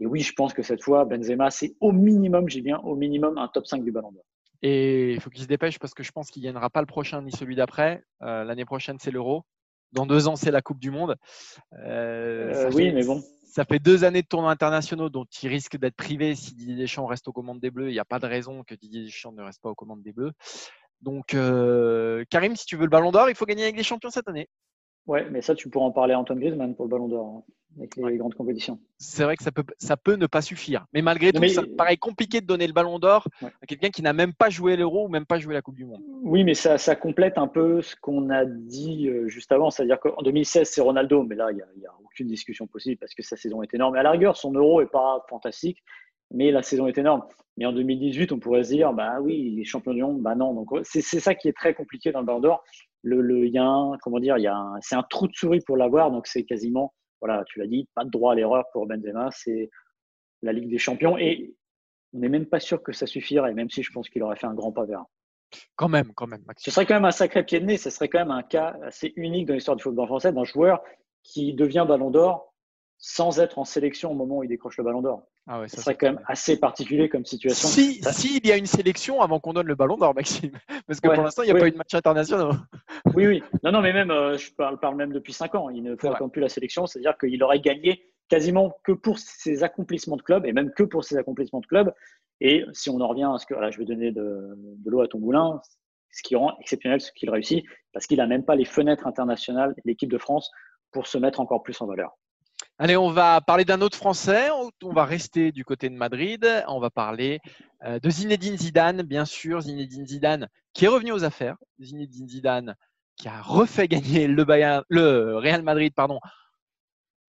Et 0.00 0.06
oui, 0.06 0.20
je 0.20 0.32
pense 0.32 0.54
que 0.54 0.62
cette 0.62 0.82
fois, 0.82 1.04
Benzema, 1.04 1.50
c'est 1.50 1.74
au 1.80 1.92
minimum, 1.92 2.48
j'ai 2.48 2.62
bien 2.62 2.78
au 2.78 2.94
minimum 2.94 3.36
un 3.36 3.48
top 3.48 3.66
5 3.66 3.82
du 3.82 3.90
Ballon 3.90 4.12
d'Or. 4.12 4.24
Et 4.62 5.12
il 5.12 5.20
faut 5.20 5.28
qu'il 5.30 5.42
se 5.42 5.48
dépêche 5.48 5.78
parce 5.78 5.92
que 5.92 6.02
je 6.02 6.12
pense 6.12 6.30
qu'il 6.30 6.42
ne 6.42 6.48
gagnera 6.48 6.70
pas 6.70 6.80
le 6.80 6.86
prochain 6.86 7.20
ni 7.22 7.32
celui 7.32 7.56
d'après. 7.56 8.02
Euh, 8.22 8.44
l'année 8.44 8.64
prochaine, 8.64 8.96
c'est 8.98 9.10
l'Euro. 9.10 9.42
Dans 9.92 10.06
deux 10.06 10.28
ans, 10.28 10.36
c'est 10.36 10.50
la 10.50 10.62
Coupe 10.62 10.78
du 10.78 10.90
Monde. 10.90 11.16
oui, 11.72 12.92
mais 12.92 13.04
bon 13.04 13.22
ça 13.58 13.64
fait 13.64 13.80
deux 13.80 14.04
années 14.04 14.22
de 14.22 14.26
tournois 14.28 14.52
internationaux 14.52 15.08
dont 15.08 15.24
il 15.42 15.48
risque 15.48 15.76
d'être 15.78 15.96
privé 15.96 16.36
si 16.36 16.54
Didier 16.54 16.76
Deschamps 16.76 17.06
reste 17.06 17.26
aux 17.26 17.32
commandes 17.32 17.58
des 17.58 17.72
Bleus. 17.72 17.88
Il 17.88 17.92
n'y 17.92 17.98
a 17.98 18.04
pas 18.04 18.20
de 18.20 18.26
raison 18.26 18.62
que 18.62 18.76
Didier 18.76 19.02
Deschamps 19.02 19.32
ne 19.32 19.42
reste 19.42 19.60
pas 19.60 19.68
aux 19.68 19.74
commandes 19.74 20.00
des 20.00 20.12
Bleus. 20.12 20.30
Donc, 21.00 21.34
euh, 21.34 22.24
Karim, 22.30 22.54
si 22.54 22.66
tu 22.66 22.76
veux 22.76 22.84
le 22.84 22.88
ballon 22.88 23.10
d'or, 23.10 23.28
il 23.30 23.34
faut 23.34 23.46
gagner 23.46 23.64
avec 23.64 23.74
des 23.74 23.82
champions 23.82 24.10
cette 24.10 24.28
année. 24.28 24.48
Ouais, 25.08 25.26
mais 25.30 25.40
ça, 25.40 25.54
tu 25.54 25.70
pourras 25.70 25.86
en 25.86 25.90
parler 25.90 26.12
à 26.12 26.18
Antoine 26.18 26.38
Griezmann 26.38 26.74
pour 26.74 26.84
le 26.84 26.90
ballon 26.90 27.08
d'or, 27.08 27.26
hein, 27.26 27.52
avec 27.78 27.96
les 27.96 28.18
grandes 28.18 28.34
compétitions. 28.34 28.78
C'est 28.98 29.24
vrai 29.24 29.36
que 29.38 29.42
ça 29.42 29.50
peut, 29.50 29.64
ça 29.78 29.96
peut 29.96 30.16
ne 30.16 30.26
pas 30.26 30.42
suffire. 30.42 30.84
Mais 30.92 31.00
malgré 31.00 31.32
tout, 31.32 31.42
ça 31.48 31.62
paraît 31.78 31.96
compliqué 31.96 32.42
de 32.42 32.46
donner 32.46 32.66
le 32.66 32.74
ballon 32.74 32.98
d'or 32.98 33.26
à 33.42 33.66
quelqu'un 33.66 33.88
qui 33.88 34.02
n'a 34.02 34.12
même 34.12 34.34
pas 34.34 34.50
joué 34.50 34.76
l'Euro 34.76 35.06
ou 35.06 35.08
même 35.08 35.24
pas 35.24 35.38
joué 35.38 35.54
la 35.54 35.62
Coupe 35.62 35.76
du 35.76 35.86
Monde. 35.86 36.02
Oui, 36.22 36.44
mais 36.44 36.52
ça, 36.52 36.76
ça 36.76 36.94
complète 36.94 37.38
un 37.38 37.46
peu 37.48 37.80
ce 37.80 37.96
qu'on 37.96 38.28
a 38.28 38.44
dit 38.44 39.08
euh, 39.08 39.28
juste 39.28 39.50
avant. 39.50 39.70
C'est-à-dire 39.70 39.98
qu'en 39.98 40.20
2016, 40.22 40.68
c'est 40.68 40.82
Ronaldo, 40.82 41.22
mais 41.22 41.36
là, 41.36 41.48
il 41.52 41.56
n'y 41.56 41.62
a, 41.62 41.90
a, 41.90 41.94
aucune 42.04 42.26
discussion 42.26 42.66
possible 42.66 42.98
parce 43.00 43.14
que 43.14 43.22
sa 43.22 43.36
saison 43.36 43.62
est 43.62 43.72
énorme. 43.72 43.96
Et 43.96 44.00
à 44.00 44.02
la 44.02 44.10
rigueur, 44.10 44.36
son 44.36 44.52
Euro 44.52 44.82
n'est 44.82 44.88
pas 44.88 45.24
fantastique, 45.30 45.82
mais 46.30 46.50
la 46.50 46.62
saison 46.62 46.86
est 46.86 46.98
énorme. 46.98 47.22
Mais 47.56 47.64
en 47.64 47.72
2018, 47.72 48.30
on 48.32 48.38
pourrait 48.38 48.62
se 48.62 48.74
dire, 48.74 48.92
bah 48.92 49.20
oui, 49.22 49.54
les 49.56 49.64
champions 49.64 49.94
du 49.94 50.02
monde, 50.02 50.20
bah 50.20 50.34
non. 50.34 50.52
Donc 50.52 50.68
c'est 50.82 51.00
ça 51.00 51.34
qui 51.34 51.48
est 51.48 51.56
très 51.56 51.72
compliqué 51.72 52.12
dans 52.12 52.20
le 52.20 52.26
Ballon 52.26 52.40
d'Or 52.40 52.64
le, 53.02 53.20
le 53.20 53.46
y 53.46 53.58
a 53.58 53.64
un, 53.64 53.96
comment 53.98 54.18
dire, 54.18 54.38
il 54.38 54.42
y 54.42 54.48
a 54.48 54.62
c'est 54.80 54.96
un 54.96 55.02
trou 55.02 55.28
de 55.28 55.34
souris 55.34 55.60
pour 55.66 55.76
l'avoir, 55.76 56.10
donc 56.10 56.26
c'est 56.26 56.44
quasiment, 56.44 56.94
voilà, 57.20 57.44
tu 57.46 57.58
l'as 57.58 57.66
dit, 57.66 57.88
pas 57.94 58.04
de 58.04 58.10
droit 58.10 58.32
à 58.32 58.34
l'erreur 58.34 58.64
pour 58.72 58.86
Benzema, 58.86 59.30
c'est 59.32 59.70
la 60.42 60.52
Ligue 60.52 60.70
des 60.70 60.78
Champions 60.78 61.18
et 61.18 61.54
on 62.12 62.20
n'est 62.20 62.28
même 62.28 62.46
pas 62.46 62.60
sûr 62.60 62.82
que 62.82 62.92
ça 62.92 63.06
suffirait, 63.06 63.54
même 63.54 63.70
si 63.70 63.82
je 63.82 63.92
pense 63.92 64.08
qu'il 64.08 64.22
aurait 64.22 64.36
fait 64.36 64.46
un 64.46 64.54
grand 64.54 64.72
pas 64.72 64.84
vers. 64.84 65.04
Quand 65.76 65.88
même, 65.88 66.12
quand 66.14 66.26
même. 66.26 66.44
Ce 66.56 66.70
serait 66.70 66.86
quand 66.86 66.94
même 66.94 67.04
un 67.04 67.10
sacré 67.10 67.44
pied 67.44 67.60
de 67.60 67.64
nez, 67.64 67.76
ce 67.76 67.90
serait 67.90 68.08
quand 68.08 68.18
même 68.18 68.30
un 68.30 68.42
cas 68.42 68.76
assez 68.82 69.12
unique 69.16 69.46
dans 69.46 69.54
l'histoire 69.54 69.76
du 69.76 69.82
football 69.82 70.06
français 70.06 70.32
d'un 70.32 70.44
joueur 70.44 70.82
qui 71.22 71.54
devient 71.54 71.84
Ballon 71.88 72.10
d'Or 72.10 72.54
sans 72.98 73.38
être 73.40 73.58
en 73.58 73.64
sélection 73.64 74.10
au 74.10 74.14
moment 74.14 74.38
où 74.38 74.44
il 74.44 74.48
décroche 74.48 74.76
le 74.76 74.84
Ballon 74.84 75.02
d'Or. 75.02 75.22
Ah 75.50 75.66
ça, 75.66 75.80
serait 75.80 75.96
quand 75.96 76.08
même 76.08 76.20
assez 76.26 76.60
particulier 76.60 77.08
comme 77.08 77.24
situation. 77.24 77.68
Si, 77.68 78.36
il 78.36 78.46
y 78.46 78.52
a 78.52 78.56
une 78.58 78.66
sélection 78.66 79.22
avant 79.22 79.40
qu'on 79.40 79.54
donne 79.54 79.66
le 79.66 79.74
ballon 79.74 79.96
d'or, 79.96 80.14
Maxime. 80.14 80.50
Parce 80.86 81.00
que 81.00 81.08
pour 81.08 81.22
l'instant, 81.22 81.42
il 81.42 81.46
n'y 81.46 81.52
a 81.52 81.54
pas 81.54 81.66
eu 81.66 81.72
de 81.72 81.76
match 81.76 81.94
international. 81.94 82.50
Oui, 83.14 83.26
oui. 83.26 83.42
Non, 83.62 83.72
non, 83.72 83.80
mais 83.80 83.92
même, 83.92 84.10
euh, 84.10 84.36
je 84.36 84.52
parle, 84.52 84.78
parle, 84.78 84.96
même 84.96 85.12
depuis 85.12 85.32
5 85.32 85.54
ans. 85.54 85.70
Il 85.70 85.82
ne 85.82 85.96
faut 85.96 86.28
plus 86.28 86.42
la 86.42 86.48
sélection. 86.48 86.86
C'est-à-dire 86.86 87.16
qu'il 87.16 87.42
aurait 87.42 87.60
gagné 87.60 88.04
quasiment 88.28 88.76
que 88.84 88.92
pour 88.92 89.18
ses 89.18 89.62
accomplissements 89.62 90.16
de 90.16 90.22
club 90.22 90.44
et 90.44 90.52
même 90.52 90.72
que 90.72 90.82
pour 90.82 91.04
ses 91.04 91.16
accomplissements 91.16 91.60
de 91.60 91.66
club. 91.66 91.94
Et 92.40 92.64
si 92.72 92.90
on 92.90 93.00
en 93.00 93.08
revient 93.08 93.30
à 93.32 93.38
ce 93.38 93.46
que, 93.46 93.54
là, 93.54 93.70
je 93.70 93.78
vais 93.78 93.86
donner 93.86 94.12
de, 94.12 94.54
de 94.56 94.90
l'eau 94.90 95.00
à 95.00 95.08
ton 95.08 95.18
moulin, 95.18 95.60
ce 96.10 96.22
qui 96.22 96.36
rend 96.36 96.56
exceptionnel 96.60 97.00
ce 97.00 97.12
qu'il 97.12 97.30
réussit, 97.30 97.64
parce 97.92 98.06
qu'il 98.06 98.18
n'a 98.18 98.26
même 98.26 98.44
pas 98.44 98.56
les 98.56 98.64
fenêtres 98.64 99.06
internationales, 99.06 99.74
l'équipe 99.84 100.10
de 100.10 100.18
France, 100.18 100.50
pour 100.92 101.06
se 101.06 101.16
mettre 101.16 101.40
encore 101.40 101.62
plus 101.62 101.80
en 101.80 101.86
valeur. 101.86 102.16
Allez, 102.80 102.96
on 102.96 103.10
va 103.10 103.40
parler 103.40 103.64
d'un 103.64 103.80
autre 103.80 103.96
Français. 103.96 104.50
On 104.52 104.92
va 104.92 105.04
rester 105.04 105.50
du 105.50 105.64
côté 105.64 105.90
de 105.90 105.96
Madrid. 105.96 106.46
On 106.68 106.78
va 106.78 106.90
parler 106.90 107.40
euh, 107.82 107.98
de 107.98 108.08
Zinedine 108.08 108.56
Zidane, 108.56 109.02
bien 109.02 109.24
sûr. 109.24 109.62
Zinedine 109.62 110.06
Zidane 110.06 110.48
qui 110.74 110.84
est 110.84 110.88
revenu 110.88 111.10
aux 111.10 111.24
affaires. 111.24 111.56
Zinedine 111.80 112.28
Zidane 112.28 112.76
qui 113.16 113.26
a 113.26 113.42
refait 113.42 113.88
gagner 113.88 114.28
le, 114.28 114.44
le 114.90 115.38
Real 115.38 115.62
Madrid, 115.62 115.92
pardon. 115.92 116.20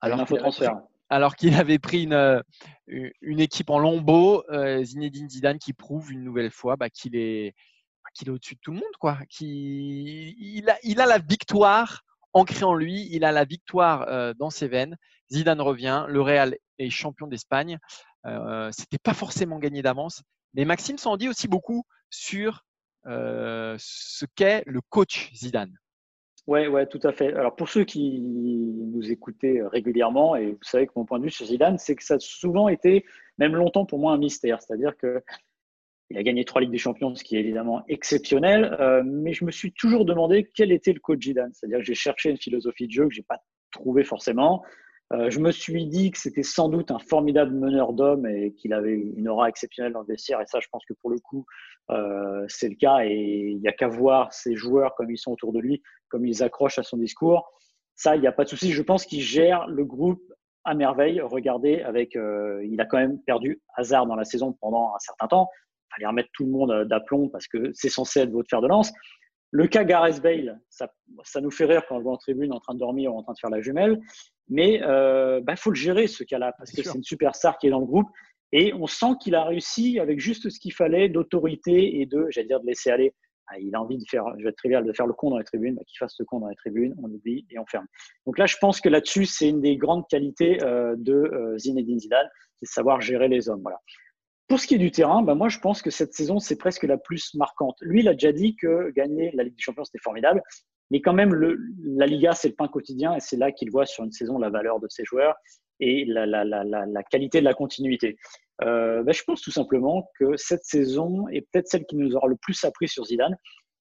Alors 0.01 0.23
qu'il 0.27 0.37
avait, 0.37 0.69
alors 1.09 1.35
qu'il 1.35 1.55
avait 1.55 1.79
pris 1.79 2.03
une, 2.03 2.13
euh, 2.13 2.41
une 2.87 3.39
équipe 3.39 3.71
en 3.71 3.79
lombeau, 3.79 4.43
euh, 4.51 4.83
Zinedine 4.83 5.31
Zidane 5.31 5.57
qui 5.57 5.73
prouve 5.73 6.11
une 6.11 6.23
nouvelle 6.23 6.51
fois 6.51 6.75
bah, 6.75 6.91
qu'il 6.91 7.15
est, 7.15 7.55
bah, 8.03 8.11
qu'il 8.13 8.27
est 8.27 8.31
au-dessus 8.31 8.53
de 8.53 8.59
tout 8.61 8.71
le 8.71 8.77
monde, 8.77 8.97
quoi. 8.99 9.17
il, 9.39 10.69
a, 10.69 10.77
il 10.83 11.01
a 11.01 11.07
la 11.07 11.17
victoire 11.17 12.03
ancrée 12.33 12.65
en 12.65 12.75
lui, 12.75 13.07
il 13.09 13.25
a 13.25 13.31
la 13.31 13.45
victoire 13.45 14.35
dans 14.35 14.51
ses 14.51 14.67
veines. 14.67 14.95
Zidane 15.31 15.61
revient, 15.61 16.05
le 16.07 16.21
Real 16.21 16.57
est 16.77 16.89
champion 16.89 17.27
d'Espagne. 17.27 17.77
Euh, 18.25 18.69
C'était 18.71 18.97
pas 18.97 19.13
forcément 19.13 19.59
gagné 19.59 19.81
d'avance, 19.81 20.23
mais 20.53 20.65
Maxime 20.65 20.97
s'en 20.97 21.17
dit 21.17 21.29
aussi 21.29 21.47
beaucoup 21.47 21.83
sur 22.09 22.63
euh, 23.05 23.75
ce 23.79 24.25
qu'est 24.35 24.63
le 24.65 24.81
coach 24.89 25.31
Zidane. 25.33 25.73
Ouais, 26.47 26.67
ouais, 26.67 26.87
tout 26.87 26.99
à 27.03 27.11
fait. 27.11 27.33
Alors 27.33 27.55
pour 27.55 27.69
ceux 27.69 27.83
qui 27.83 28.19
nous 28.21 29.11
écoutaient 29.11 29.61
régulièrement, 29.71 30.35
et 30.35 30.53
vous 30.53 30.63
savez 30.63 30.87
que 30.87 30.93
mon 30.95 31.05
point 31.05 31.19
de 31.19 31.25
vue 31.25 31.29
sur 31.29 31.45
Zidane, 31.45 31.77
c'est 31.77 31.95
que 31.95 32.03
ça 32.03 32.15
a 32.15 32.19
souvent 32.19 32.69
été, 32.69 33.05
même 33.37 33.55
longtemps 33.55 33.85
pour 33.85 33.99
moi, 33.99 34.13
un 34.13 34.17
mystère. 34.17 34.59
C'est-à-dire 34.61 34.97
que 34.97 35.21
il 36.09 36.17
a 36.17 36.23
gagné 36.23 36.43
trois 36.43 36.59
Ligues 36.59 36.71
des 36.71 36.79
Champions, 36.79 37.13
ce 37.13 37.23
qui 37.23 37.35
est 37.35 37.39
évidemment 37.39 37.83
exceptionnel, 37.87 38.75
euh, 38.79 39.03
mais 39.05 39.31
je 39.31 39.45
me 39.45 39.51
suis 39.51 39.71
toujours 39.73 40.05
demandé 40.05 40.49
quel 40.55 40.71
était 40.71 40.91
le 40.91 40.99
coach 40.99 41.23
Zidane. 41.23 41.51
C'est-à-dire 41.53 41.79
que 41.79 41.85
j'ai 41.85 41.93
cherché 41.93 42.31
une 42.31 42.37
philosophie 42.37 42.87
de 42.87 42.91
jeu 42.91 43.07
que 43.07 43.13
j'ai 43.13 43.21
pas 43.21 43.43
trouvé 43.71 44.03
forcément. 44.03 44.63
Euh, 45.11 45.29
je 45.29 45.39
me 45.39 45.51
suis 45.51 45.87
dit 45.87 46.11
que 46.11 46.19
c'était 46.19 46.43
sans 46.43 46.69
doute 46.69 46.91
un 46.91 46.99
formidable 46.99 47.55
meneur 47.55 47.93
d'hommes 47.93 48.27
et 48.27 48.53
qu'il 48.53 48.73
avait 48.73 48.93
une 48.93 49.27
aura 49.27 49.49
exceptionnelle 49.49 49.93
dans 49.93 50.01
le 50.01 50.07
vestiaire. 50.07 50.39
Et 50.41 50.45
ça, 50.45 50.59
je 50.59 50.67
pense 50.71 50.85
que 50.85 50.93
pour 50.93 51.09
le 51.09 51.19
coup, 51.19 51.45
euh, 51.89 52.45
c'est 52.47 52.69
le 52.69 52.75
cas. 52.75 52.99
Et 53.05 53.51
il 53.51 53.59
n'y 53.59 53.67
a 53.67 53.71
qu'à 53.71 53.87
voir 53.87 54.31
ces 54.33 54.55
joueurs 54.55 54.93
comme 54.95 55.09
ils 55.09 55.17
sont 55.17 55.31
autour 55.31 55.51
de 55.51 55.59
lui, 55.59 55.81
comme 56.09 56.25
ils 56.25 56.43
accrochent 56.43 56.79
à 56.79 56.83
son 56.83 56.97
discours. 56.97 57.51
Ça, 57.95 58.15
il 58.15 58.21
n'y 58.21 58.27
a 58.27 58.31
pas 58.31 58.43
de 58.43 58.49
souci. 58.49 58.71
Je 58.71 58.81
pense 58.83 59.05
qu'il 59.05 59.21
gère 59.21 59.67
le 59.67 59.83
groupe 59.83 60.21
à 60.63 60.75
merveille. 60.75 61.21
Regardez, 61.21 61.81
avec, 61.81 62.13
il 62.13 62.79
a 62.79 62.85
quand 62.85 62.97
même 62.97 63.19
perdu 63.23 63.61
hasard 63.75 64.05
dans 64.05 64.15
la 64.15 64.25
saison 64.25 64.55
pendant 64.61 64.93
un 64.95 64.99
certain 64.99 65.27
temps 65.27 65.49
fallait 65.93 66.07
remettre 66.07 66.29
tout 66.33 66.45
le 66.45 66.51
monde 66.51 66.71
euh, 66.71 66.85
d'aplomb 66.85 67.29
parce 67.29 67.47
que 67.47 67.71
c'est 67.73 67.89
censé 67.89 68.21
être 68.21 68.31
votre 68.31 68.49
fer 68.49 68.61
de 68.61 68.67
lance. 68.67 68.91
Le 69.51 69.67
cas 69.67 69.83
Gareth 69.83 70.21
Bale, 70.21 70.61
ça, 70.69 70.93
ça, 71.23 71.41
nous 71.41 71.49
fait 71.49 71.65
rire 71.65 71.83
quand 71.87 71.95
on 71.95 71.97
le 71.97 72.03
voit 72.03 72.13
en 72.13 72.17
tribune 72.17 72.53
en 72.53 72.59
train 72.59 72.75
de 72.75 72.79
dormir 72.79 73.13
ou 73.13 73.17
en 73.17 73.23
train 73.23 73.33
de 73.33 73.39
faire 73.39 73.49
la 73.49 73.61
jumelle, 73.61 73.99
mais 74.47 74.75
il 74.75 74.83
euh, 74.83 75.41
bah, 75.41 75.55
faut 75.55 75.71
le 75.71 75.75
gérer 75.75 76.07
ce 76.07 76.23
cas-là 76.23 76.53
parce 76.57 76.71
que 76.71 76.83
c'est 76.83 76.95
une 76.95 77.03
superstar 77.03 77.57
qui 77.57 77.67
est 77.67 77.71
dans 77.71 77.79
le 77.79 77.85
groupe 77.85 78.07
et 78.51 78.73
on 78.73 78.87
sent 78.87 79.13
qu'il 79.21 79.35
a 79.35 79.43
réussi 79.43 79.99
avec 79.99 80.19
juste 80.19 80.49
ce 80.49 80.59
qu'il 80.59 80.73
fallait 80.73 81.09
d'autorité 81.09 81.99
et 82.01 82.05
de, 82.05 82.27
j'allais 82.29 82.47
dire, 82.47 82.59
de 82.59 82.65
laisser 82.65 82.89
aller. 82.91 83.13
Ah, 83.47 83.57
il 83.59 83.73
a 83.73 83.81
envie 83.81 83.97
de 83.97 84.03
faire, 84.07 84.23
je 84.37 84.43
vais 84.43 84.49
être 84.49 84.57
trivial, 84.57 84.85
de 84.85 84.93
faire 84.93 85.07
le 85.07 85.13
con 85.13 85.31
dans 85.31 85.39
les 85.39 85.43
tribunes, 85.43 85.75
bah, 85.75 85.81
qu'il 85.87 85.97
fasse 85.97 86.15
le 86.19 86.25
con 86.25 86.39
dans 86.39 86.49
les 86.49 86.55
tribunes, 86.55 86.95
on 87.01 87.09
oublie 87.09 87.47
et 87.49 87.57
on 87.57 87.65
ferme. 87.65 87.87
Donc 88.27 88.37
là, 88.37 88.45
je 88.45 88.57
pense 88.61 88.79
que 88.79 88.89
là-dessus, 88.89 89.25
c'est 89.25 89.49
une 89.49 89.61
des 89.61 89.77
grandes 89.77 90.07
qualités 90.07 90.61
euh, 90.63 90.95
de 90.97 91.55
Zinedine 91.57 91.99
Zidane, 91.99 92.27
c'est 92.57 92.67
de 92.67 92.71
savoir 92.71 93.01
gérer 93.01 93.27
les 93.27 93.49
hommes. 93.49 93.61
Voilà. 93.61 93.79
Pour 94.49 94.59
ce 94.59 94.67
qui 94.67 94.75
est 94.75 94.79
du 94.79 94.91
terrain, 94.91 95.21
bah 95.21 95.35
moi 95.35 95.47
je 95.47 95.59
pense 95.59 95.81
que 95.81 95.91
cette 95.91 96.13
saison 96.13 96.39
c'est 96.39 96.57
presque 96.57 96.83
la 96.83 96.97
plus 96.97 97.33
marquante. 97.35 97.77
Lui, 97.81 98.01
il 98.01 98.07
a 98.07 98.13
déjà 98.13 98.33
dit 98.33 98.55
que 98.55 98.89
gagner 98.91 99.31
la 99.35 99.43
Ligue 99.43 99.55
des 99.55 99.61
Champions 99.61 99.85
c'était 99.85 100.03
formidable, 100.03 100.41
mais 100.91 100.99
quand 101.01 101.13
même 101.13 101.33
le, 101.33 101.57
la 101.83 102.07
Liga 102.07 102.33
c'est 102.33 102.49
le 102.49 102.55
pain 102.55 102.67
quotidien 102.67 103.15
et 103.15 103.19
c'est 103.19 103.37
là 103.37 103.51
qu'il 103.51 103.69
voit 103.71 103.85
sur 103.85 104.03
une 104.03 104.11
saison 104.11 104.39
la 104.39 104.49
valeur 104.49 104.79
de 104.79 104.87
ses 104.89 105.05
joueurs 105.05 105.35
et 105.79 106.03
la, 106.05 106.25
la, 106.25 106.43
la, 106.43 106.63
la 106.63 107.03
qualité 107.03 107.39
de 107.39 107.45
la 107.45 107.53
continuité. 107.53 108.17
Euh, 108.63 109.03
bah, 109.03 109.11
je 109.13 109.23
pense 109.23 109.41
tout 109.41 109.51
simplement 109.51 110.09
que 110.19 110.35
cette 110.35 110.65
saison 110.65 111.27
est 111.29 111.41
peut-être 111.41 111.67
celle 111.67 111.85
qui 111.85 111.95
nous 111.95 112.15
aura 112.15 112.27
le 112.27 112.35
plus 112.35 112.61
appris 112.65 112.87
sur 112.87 113.05
Zidane. 113.05 113.37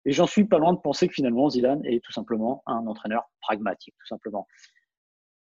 Et 0.05 0.11
j'en 0.11 0.27
suis 0.27 0.45
pas 0.45 0.57
loin 0.59 0.73
de 0.73 0.79
penser 0.79 1.07
que 1.07 1.13
finalement 1.13 1.49
Zidane 1.49 1.83
est 1.85 2.03
tout 2.03 2.11
simplement 2.11 2.61
un 2.65 2.85
entraîneur 2.87 3.23
pragmatique, 3.41 3.95
tout 3.99 4.07
simplement. 4.07 4.47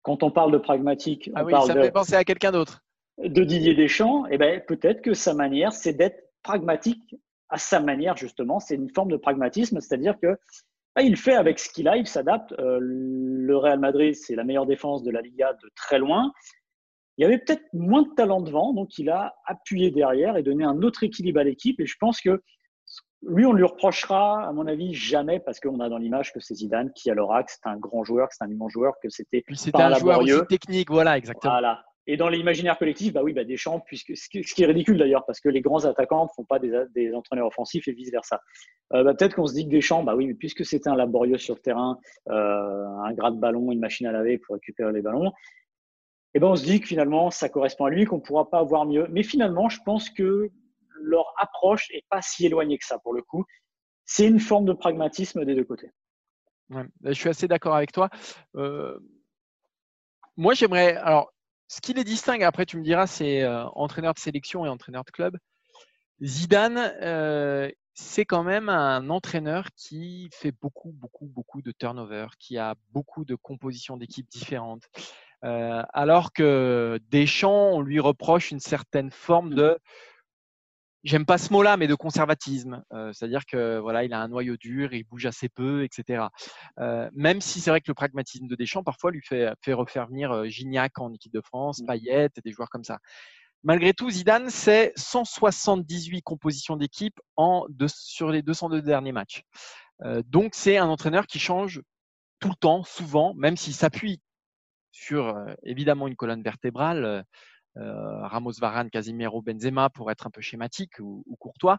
Quand 0.02 0.22
on 0.24 0.32
parle 0.32 0.52
de 0.52 0.58
pragmatique, 0.58 1.30
ah 1.34 1.44
on 1.44 1.46
oui, 1.46 1.52
parle 1.52 1.68
ça 1.68 1.74
de... 1.74 1.80
me 1.80 1.84
fait 1.86 1.92
penser 1.92 2.14
à 2.14 2.24
quelqu'un 2.24 2.52
d'autre 2.52 2.84
de 3.18 3.44
Didier 3.44 3.74
Deschamps, 3.74 4.26
eh 4.30 4.38
ben, 4.38 4.62
peut-être 4.68 5.02
que 5.02 5.14
sa 5.14 5.34
manière, 5.34 5.74
c'est 5.74 5.94
d'être 5.94 6.32
pragmatique 6.44 7.16
à 7.50 7.58
sa 7.58 7.80
manière, 7.80 8.18
justement. 8.18 8.60
C'est 8.60 8.76
une 8.76 8.90
forme 8.90 9.12
de 9.12 9.18
pragmatisme, 9.18 9.80
c'est-à-dire 9.80 10.20
que 10.22 10.38
bah, 10.96 11.02
il 11.02 11.16
fait 11.16 11.36
avec 11.36 11.60
ce 11.60 11.70
qu'il 11.70 11.88
a, 11.88 11.98
il 11.98 12.08
s'adapte. 12.08 12.54
Euh, 12.60 12.80
le 12.82 13.58
Real 13.58 13.80
Madrid, 13.80 14.16
c'est 14.16 14.36
la 14.36 14.44
meilleure 14.44 14.66
défense 14.66 15.04
de 15.04 15.12
la 15.12 15.22
Liga 15.22 15.54
de 15.54 15.70
très 15.76 16.00
loin. 16.00 16.32
Il 17.18 17.24
y 17.24 17.26
avait 17.26 17.40
peut-être 17.40 17.64
moins 17.74 18.04
de 18.04 18.14
talent 18.16 18.42
devant, 18.42 18.74
donc 18.74 18.98
il 19.00 19.10
a 19.10 19.36
appuyé 19.46 19.90
derrière 19.90 20.38
et 20.38 20.44
donné 20.44 20.64
un 20.64 20.82
autre 20.84 21.04
équilibre 21.04 21.40
à 21.40 21.44
l'équipe. 21.44 21.80
Et 21.80 21.88
je 21.88 21.96
pense 22.00 22.22
que 22.22 22.44
lui, 23.24 23.46
on 23.46 23.54
ne 23.54 23.58
lui 23.58 23.64
reprochera, 23.64 24.48
à 24.48 24.52
mon 24.52 24.68
avis, 24.68 24.94
jamais, 24.94 25.40
parce 25.40 25.60
qu'on 25.60 25.80
a 25.80 25.90
dans 25.90 25.98
l'image 25.98 26.32
que 26.32 26.40
c'est 26.40 26.54
Zidane 26.54 26.92
qui, 26.94 27.10
à 27.10 27.16
l'oracle, 27.16 27.52
c'est 27.52 27.68
un 27.68 27.78
grand 27.78 28.04
joueur, 28.04 28.30
que 28.30 28.36
c'est 28.38 28.44
un 28.44 28.50
immense 28.52 28.72
joueur, 28.72 28.94
que 29.02 29.10
c'était 29.10 29.44
C'était 29.56 29.82
un 29.82 29.96
joueur 29.96 30.20
aussi 30.20 30.46
technique, 30.48 30.92
voilà, 30.92 31.18
exactement. 31.18 31.54
Voilà. 31.54 31.84
Et 32.10 32.16
dans 32.16 32.30
l'imaginaire 32.30 32.78
collectif, 32.78 33.12
bah 33.12 33.22
oui, 33.22 33.34
bah 33.34 33.44
Deschamps, 33.44 33.82
puisque 33.82 34.16
ce 34.16 34.30
qui, 34.30 34.64
est 34.64 34.66
ridicule 34.66 34.98
d'ailleurs, 34.98 35.26
parce 35.26 35.42
que 35.42 35.50
les 35.50 35.60
grands 35.60 35.84
attaquants 35.84 36.24
ne 36.24 36.30
font 36.36 36.46
pas 36.46 36.58
des, 36.58 37.14
entraîneurs 37.14 37.48
offensifs 37.48 37.88
et 37.88 37.92
vice 37.92 38.12
versa. 38.12 38.42
Euh, 38.94 39.04
bah, 39.04 39.14
Peut-être 39.14 39.36
qu'on 39.36 39.46
se 39.46 39.54
dit 39.54 39.66
que 39.66 39.72
Deschamps, 39.72 40.04
bah 40.04 40.16
oui, 40.16 40.26
mais 40.26 40.34
puisque 40.34 40.66
c'était 40.66 40.90
un 40.90 40.96
laborieux 40.96 41.38
sur 41.38 41.56
le 41.56 41.60
terrain, 41.60 42.00
euh, 42.30 42.86
un 43.04 43.14
gras 43.14 43.32
de 43.32 43.40
ballon, 43.40 43.74
une 43.74 43.80
machine 43.80 44.08
à 44.08 44.14
laver 44.14 44.38
pour 44.38 44.56
récupérer 44.56 44.94
les 44.94 45.02
ballons, 45.02 45.32
et 46.34 46.38
eh 46.38 46.40
ben 46.40 46.48
on 46.50 46.56
se 46.56 46.66
dit 46.66 46.80
que 46.80 46.88
finalement 46.88 47.32
ça 47.32 47.50
correspond 47.50 47.86
à 47.86 47.90
lui, 47.90 48.06
qu'on 48.06 48.18
ne 48.18 48.22
pourra 48.22 48.50
pas 48.50 48.60
avoir 48.60 48.86
mieux. 48.86 49.08
Mais 49.10 49.24
finalement, 49.24 49.70
je 49.70 49.80
pense 49.84 50.10
que 50.10 50.52
leur 51.02 51.34
approche 51.42 51.90
est 51.92 52.06
pas 52.10 52.22
si 52.22 52.46
éloignée 52.46 52.78
que 52.78 52.86
ça 52.86 53.00
pour 53.00 53.14
le 53.14 53.22
coup. 53.22 53.46
C'est 54.06 54.28
une 54.28 54.40
forme 54.40 54.66
de 54.66 54.74
pragmatisme 54.74 55.46
des 55.46 55.56
deux 55.56 55.64
côtés. 55.64 55.90
Je 57.04 57.14
suis 57.14 57.30
assez 57.30 57.48
d'accord 57.48 57.76
avec 57.76 57.92
toi. 57.92 58.10
Euh, 58.56 59.00
moi, 60.36 60.54
j'aimerais. 60.54 60.96
Alors, 60.98 61.32
ce 61.68 61.82
qui 61.82 61.94
les 61.94 62.04
distingue, 62.04 62.44
après 62.44 62.66
tu 62.66 62.78
me 62.78 62.84
diras, 62.84 63.08
c'est 63.08 63.44
euh, 63.44 63.66
entraîneur 63.70 64.14
de 64.14 64.20
sélection 64.20 64.66
et 64.66 64.70
entraîneur 64.70 65.04
de 65.04 65.12
club. 65.12 65.38
Zidane, 66.24 66.94
euh, 67.02 67.70
c'est 67.94 68.26
quand 68.26 68.44
même 68.44 68.70
un 68.70 69.10
entraîneur 69.10 69.70
qui 69.76 70.30
fait 70.32 70.52
beaucoup, 70.52 70.92
beaucoup, 70.92 71.26
beaucoup 71.26 71.62
de 71.62 71.72
turnover, 71.72 72.28
qui 72.40 72.58
a 72.58 72.76
beaucoup 72.92 73.26
de 73.26 73.36
compositions 73.36 73.98
d'équipes 73.98 74.30
différentes. 74.30 74.84
Euh, 75.44 75.84
alors 75.94 76.34
que 76.34 77.00
Deschamps, 77.10 77.72
on 77.74 77.82
lui 77.82 78.00
reproche 78.00 78.52
une 78.52 78.60
certaine 78.60 79.12
forme 79.12 79.54
de 79.54 79.78
j'aime 81.04 81.26
pas 81.26 81.38
ce 81.38 81.52
mot-là, 81.54 81.78
mais 81.78 81.88
de 81.88 81.96
conservatisme. 81.96 82.84
Euh, 82.94 83.12
c'est-à-dire 83.14 83.46
que 83.46 83.80
voilà, 83.80 84.04
il 84.04 84.14
a 84.14 84.22
un 84.22 84.28
noyau 84.28 84.58
dur, 84.58 84.94
il 84.94 85.04
bouge 85.04 85.26
assez 85.26 85.50
peu, 85.50 85.84
etc. 85.84 86.26
Euh, 86.80 87.10
même 87.14 87.42
si 87.42 87.62
c'est 87.62 87.70
vrai 87.70 87.82
que 87.82 87.90
le 87.90 87.94
pragmatisme 87.94 88.48
de 88.48 88.56
Deschamps 88.56 88.84
parfois 88.84 89.12
lui 89.12 89.22
fait, 89.22 89.52
fait 89.64 89.74
refaire 89.74 90.08
venir 90.08 90.32
euh, 90.32 90.48
Gignac 90.48 91.00
en 91.00 91.14
équipe 91.14 91.34
de 91.34 91.42
France, 91.42 91.82
mmh. 91.82 91.86
Payet, 91.86 92.30
des 92.44 92.52
joueurs 92.52 92.70
comme 92.70 92.84
ça. 92.84 93.00
Malgré 93.64 93.94
tout, 93.94 94.10
Zidane, 94.10 94.50
c'est 94.50 94.94
178 94.96 96.22
compositions 96.22 96.78
d'équipe 96.78 97.20
en 97.36 97.66
sur 97.88 98.30
les 98.30 98.42
202 98.42 98.82
derniers 98.82 99.12
matchs. 99.12 99.42
donc 100.26 100.54
c'est 100.54 100.78
un 100.78 100.88
entraîneur 100.88 101.26
qui 101.26 101.40
change 101.40 101.82
tout 102.40 102.50
le 102.50 102.56
temps, 102.56 102.84
souvent, 102.84 103.34
même 103.34 103.58
s'il 103.58 103.74
s'appuie 103.74 104.22
sur 104.92 105.36
évidemment 105.64 106.08
une 106.08 106.16
colonne 106.16 106.44
vertébrale. 106.44 107.26
Euh, 107.80 108.28
Ramos, 108.28 108.54
Varane, 108.60 108.90
Casimiro, 108.90 109.42
Benzema 109.42 109.90
pour 109.90 110.10
être 110.12 110.28
un 110.28 110.30
peu 110.30 110.42
schématique 110.42 111.00
ou, 111.00 111.24
courtois. 111.40 111.78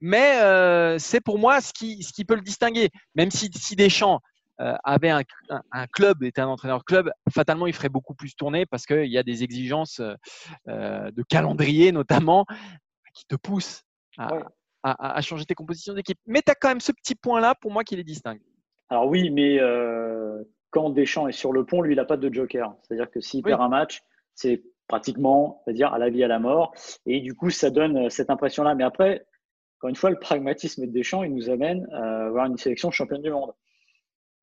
Mais 0.00 0.40
euh, 0.42 0.98
c'est 0.98 1.20
pour 1.20 1.38
moi 1.38 1.60
ce 1.60 1.72
qui, 1.72 2.02
ce 2.02 2.12
qui 2.12 2.24
peut 2.24 2.34
le 2.34 2.42
distinguer. 2.42 2.90
Même 3.14 3.30
si, 3.30 3.50
si 3.54 3.76
Deschamps 3.76 4.20
euh, 4.60 4.74
avait 4.84 5.10
un, 5.10 5.22
club, 5.92 6.22
était 6.22 6.40
un 6.40 6.48
entraîneur 6.48 6.84
club, 6.84 7.10
fatalement 7.30 7.66
il 7.66 7.72
ferait 7.72 7.88
beaucoup 7.88 8.14
plus 8.14 8.34
tourner 8.34 8.66
parce 8.66 8.86
qu'il 8.86 9.06
y 9.06 9.18
a 9.18 9.22
des 9.22 9.42
exigences 9.42 10.00
de 10.66 11.22
calendrier 11.28 11.92
notamment 11.92 12.44
qui 13.14 13.24
te 13.26 13.36
poussent 13.36 13.84
à, 14.18 15.20
changer 15.22 15.44
tes 15.44 15.54
compositions 15.54 15.94
d'équipe. 15.94 16.18
Mais 16.26 16.42
tu 16.42 16.50
as 16.50 16.54
quand 16.54 16.68
même 16.68 16.80
ce 16.80 16.92
petit 16.92 17.14
point-là 17.14 17.54
pour 17.60 17.72
moi 17.72 17.84
qui 17.84 17.96
les 17.96 18.04
distingue. 18.04 18.40
Alors 18.90 19.06
oui, 19.06 19.30
mais 19.30 19.58
quand 20.70 20.90
Deschamps 20.90 21.28
est 21.28 21.32
sur 21.32 21.52
le 21.52 21.64
pont, 21.64 21.80
lui, 21.80 21.94
il 21.94 21.96
n'a 21.96 22.04
pas 22.04 22.16
de 22.16 22.32
joker. 22.32 22.74
C'est-à-dire 22.82 23.10
que 23.10 23.20
s'il 23.20 23.42
perd 23.42 23.60
un 23.60 23.68
match, 23.68 24.02
c'est 24.34 24.62
pratiquement, 24.88 25.62
c'est-à-dire 25.64 25.92
à 25.92 25.98
la 25.98 26.08
vie, 26.08 26.24
à 26.24 26.28
la 26.28 26.38
mort. 26.38 26.74
Et 27.06 27.20
du 27.20 27.34
coup, 27.34 27.50
ça 27.50 27.70
donne 27.70 28.06
euh, 28.06 28.08
cette 28.08 28.30
impression-là. 28.30 28.74
Mais 28.74 28.84
après, 28.84 29.26
encore 29.78 29.90
une 29.90 29.96
fois, 29.96 30.10
le 30.10 30.18
pragmatisme 30.18 30.86
de 30.86 30.90
Deschamps, 30.90 31.22
il 31.22 31.34
nous 31.34 31.50
amène 31.50 31.86
à 31.92 32.26
avoir 32.26 32.46
une 32.46 32.56
sélection 32.56 32.90
championne 32.90 33.22
du 33.22 33.30
monde. 33.30 33.52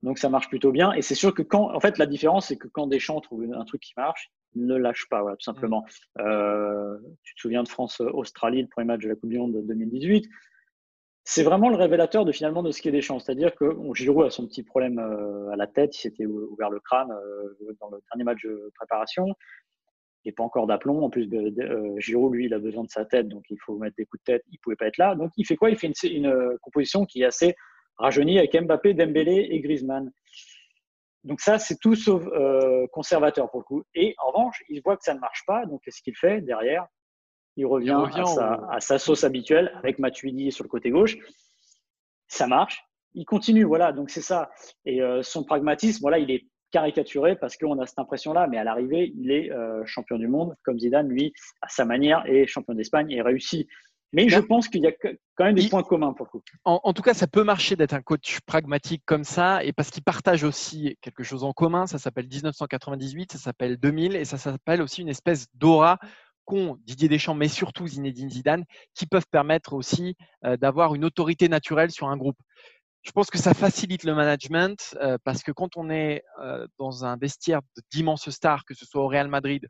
Donc 0.03 0.19
ça 0.19 0.29
marche 0.29 0.47
plutôt 0.49 0.71
bien. 0.71 0.93
Et 0.93 1.01
c'est 1.01 1.15
sûr 1.15 1.33
que 1.33 1.41
quand, 1.41 1.73
en 1.75 1.79
fait, 1.79 1.97
la 1.97 2.05
différence, 2.05 2.47
c'est 2.47 2.57
que 2.57 2.67
quand 2.67 2.87
Deschamps 2.87 3.19
trouve 3.21 3.43
un 3.51 3.65
truc 3.65 3.81
qui 3.81 3.93
marche, 3.97 4.31
il 4.53 4.65
ne 4.65 4.75
lâche 4.75 5.07
pas, 5.09 5.21
voilà, 5.21 5.35
tout 5.35 5.43
simplement. 5.43 5.83
Euh, 6.19 6.97
tu 7.23 7.35
te 7.35 7.41
souviens 7.41 7.63
de 7.63 7.67
France-Australie, 7.67 8.61
le 8.61 8.67
premier 8.67 8.85
match 8.85 9.01
de 9.01 9.09
la 9.09 9.15
Coupe 9.15 9.29
du 9.29 9.39
Monde 9.39 9.53
de 9.53 9.61
2018. 9.61 10.25
C'est 11.27 11.43
vraiment 11.43 11.69
le 11.69 11.75
révélateur 11.75 12.23
de 12.23 12.31
finalement 12.31 12.61
de 12.61 12.71
ce 12.71 12.81
qu'est 12.81 12.91
Deschamps. 12.91 13.19
C'est-à-dire 13.19 13.55
que 13.55 13.65
Giroud 13.95 14.27
a 14.27 14.29
son 14.29 14.45
petit 14.45 14.61
problème 14.61 14.99
euh, 14.99 15.49
à 15.49 15.55
la 15.55 15.65
tête, 15.65 15.97
il 15.97 16.01
s'était 16.01 16.27
ouvert 16.27 16.69
le 16.69 16.79
crâne 16.79 17.09
dans 17.81 17.89
le 17.89 17.99
dernier 18.11 18.23
match 18.23 18.43
de 18.43 18.71
préparation 18.75 19.35
il 20.25 20.33
pas 20.33 20.43
encore 20.43 20.67
d'aplomb. 20.67 21.03
En 21.03 21.09
plus, 21.09 21.29
euh, 21.31 21.99
Giroud, 21.99 22.33
lui, 22.33 22.45
il 22.45 22.53
a 22.53 22.59
besoin 22.59 22.83
de 22.83 22.89
sa 22.89 23.05
tête, 23.05 23.29
donc 23.29 23.43
il 23.49 23.57
faut 23.63 23.77
mettre 23.77 23.95
des 23.95 24.05
coups 24.05 24.21
de 24.23 24.33
tête. 24.33 24.43
Il 24.51 24.59
pouvait 24.59 24.75
pas 24.75 24.87
être 24.87 24.97
là. 24.97 25.15
Donc, 25.15 25.31
il 25.37 25.45
fait 25.45 25.55
quoi? 25.55 25.69
Il 25.69 25.77
fait 25.77 25.87
une, 25.87 26.25
euh, 26.25 26.57
composition 26.61 27.05
qui 27.05 27.21
est 27.21 27.25
assez 27.25 27.55
rajeunie 27.97 28.39
avec 28.39 28.59
Mbappé, 28.59 28.95
Dembélé 28.95 29.47
et 29.51 29.59
Griezmann. 29.61 30.11
Donc 31.23 31.41
ça, 31.41 31.57
c'est 31.57 31.77
tout 31.79 31.95
sauf 31.95 32.23
euh, 32.27 32.85
conservateur 32.91 33.49
pour 33.49 33.61
le 33.61 33.65
coup. 33.65 33.83
Et 33.95 34.15
en 34.17 34.31
revanche, 34.31 34.63
il 34.69 34.81
voit 34.83 34.97
que 34.97 35.03
ça 35.03 35.13
ne 35.13 35.19
marche 35.19 35.43
pas. 35.45 35.65
Donc, 35.65 35.81
qu'est-ce 35.83 36.01
qu'il 36.01 36.15
fait 36.15 36.41
derrière? 36.41 36.85
Il 37.57 37.65
revient, 37.67 37.97
à, 38.69 38.79
sa, 38.81 38.99
sauce 38.99 39.23
habituelle 39.23 39.71
avec 39.77 39.97
Matuidi 39.97 40.51
sur 40.51 40.63
le 40.63 40.69
côté 40.69 40.89
gauche. 40.89 41.15
Ça 42.27 42.47
marche. 42.47 42.83
Il 43.13 43.23
continue, 43.25 43.63
voilà. 43.63 43.93
Donc 43.93 44.09
c'est 44.09 44.21
ça. 44.21 44.51
Et 44.83 44.99
son 45.21 45.45
pragmatisme, 45.45 46.01
voilà, 46.01 46.19
il 46.19 46.29
est 46.31 46.45
caricaturé 46.75 47.37
parce 47.37 47.55
qu'on 47.55 47.79
a 47.79 47.85
cette 47.85 47.99
impression-là, 47.99 48.47
mais 48.47 48.57
à 48.57 48.65
l'arrivée, 48.65 49.13
il 49.15 49.31
est 49.31 49.49
euh, 49.49 49.85
champion 49.85 50.17
du 50.17 50.27
monde, 50.27 50.55
comme 50.63 50.77
Zidane, 50.77 51.07
lui, 51.07 51.31
à 51.61 51.69
sa 51.69 51.85
manière, 51.85 52.25
est 52.25 52.47
champion 52.47 52.73
d'Espagne 52.73 53.09
et 53.11 53.21
réussit. 53.21 53.65
Mais 54.11 54.27
je 54.27 54.39
pense 54.39 54.67
qu'il 54.67 54.81
y 54.81 54.87
a 54.87 54.91
quand 54.91 55.45
même 55.45 55.55
des 55.55 55.69
points 55.69 55.83
communs 55.83 56.11
pour 56.11 56.27
vous. 56.33 56.41
En, 56.65 56.91
tout 56.93 57.01
cas, 57.01 57.13
ça 57.13 57.27
peut 57.27 57.43
marcher 57.43 57.77
d'être 57.77 57.93
un 57.93 58.01
coach 58.01 58.39
pragmatique 58.45 59.03
comme 59.05 59.23
ça, 59.23 59.63
et 59.63 59.71
parce 59.71 59.89
qu'il 59.89 60.03
partage 60.03 60.43
aussi 60.43 60.97
quelque 61.01 61.23
chose 61.23 61.45
en 61.45 61.53
commun. 61.53 61.87
Ça 61.87 61.97
s'appelle 61.97 62.27
1998, 62.27 63.31
ça 63.31 63.37
s'appelle 63.37 63.77
2000, 63.77 64.17
et 64.17 64.25
ça 64.25 64.37
s'appelle 64.37 64.81
aussi 64.81 65.01
une 65.01 65.09
espèce 65.09 65.47
d'aura 65.53 65.97
qu'ont 66.43 66.77
Didier 66.85 67.07
Deschamps, 67.07 67.35
mais 67.35 67.47
surtout 67.47 67.87
Zinedine 67.87 68.29
Zidane, 68.29 68.65
qui 68.93 69.05
peuvent 69.07 69.27
permettre 69.31 69.73
aussi 69.73 70.15
euh, 70.43 70.57
d'avoir 70.57 70.93
une 70.93 71.05
autorité 71.05 71.47
naturelle 71.47 71.91
sur 71.91 72.09
un 72.09 72.17
groupe. 72.17 72.37
Je 73.05 73.11
pense 73.11 73.29
que 73.29 73.37
ça 73.37 73.53
facilite 73.53 74.03
le 74.03 74.15
management 74.15 74.97
euh, 74.99 75.17
parce 75.23 75.43
que 75.43 75.51
quand 75.51 75.77
on 75.77 75.91
est 75.91 76.23
euh, 76.41 76.67
dans 76.79 77.05
un 77.05 77.17
vestiaire 77.17 77.61
d'immenses 77.91 78.29
stars, 78.31 78.65
que 78.65 78.73
ce 78.73 78.85
soit 78.85 79.01
au 79.01 79.07
Real 79.07 79.27
Madrid 79.27 79.67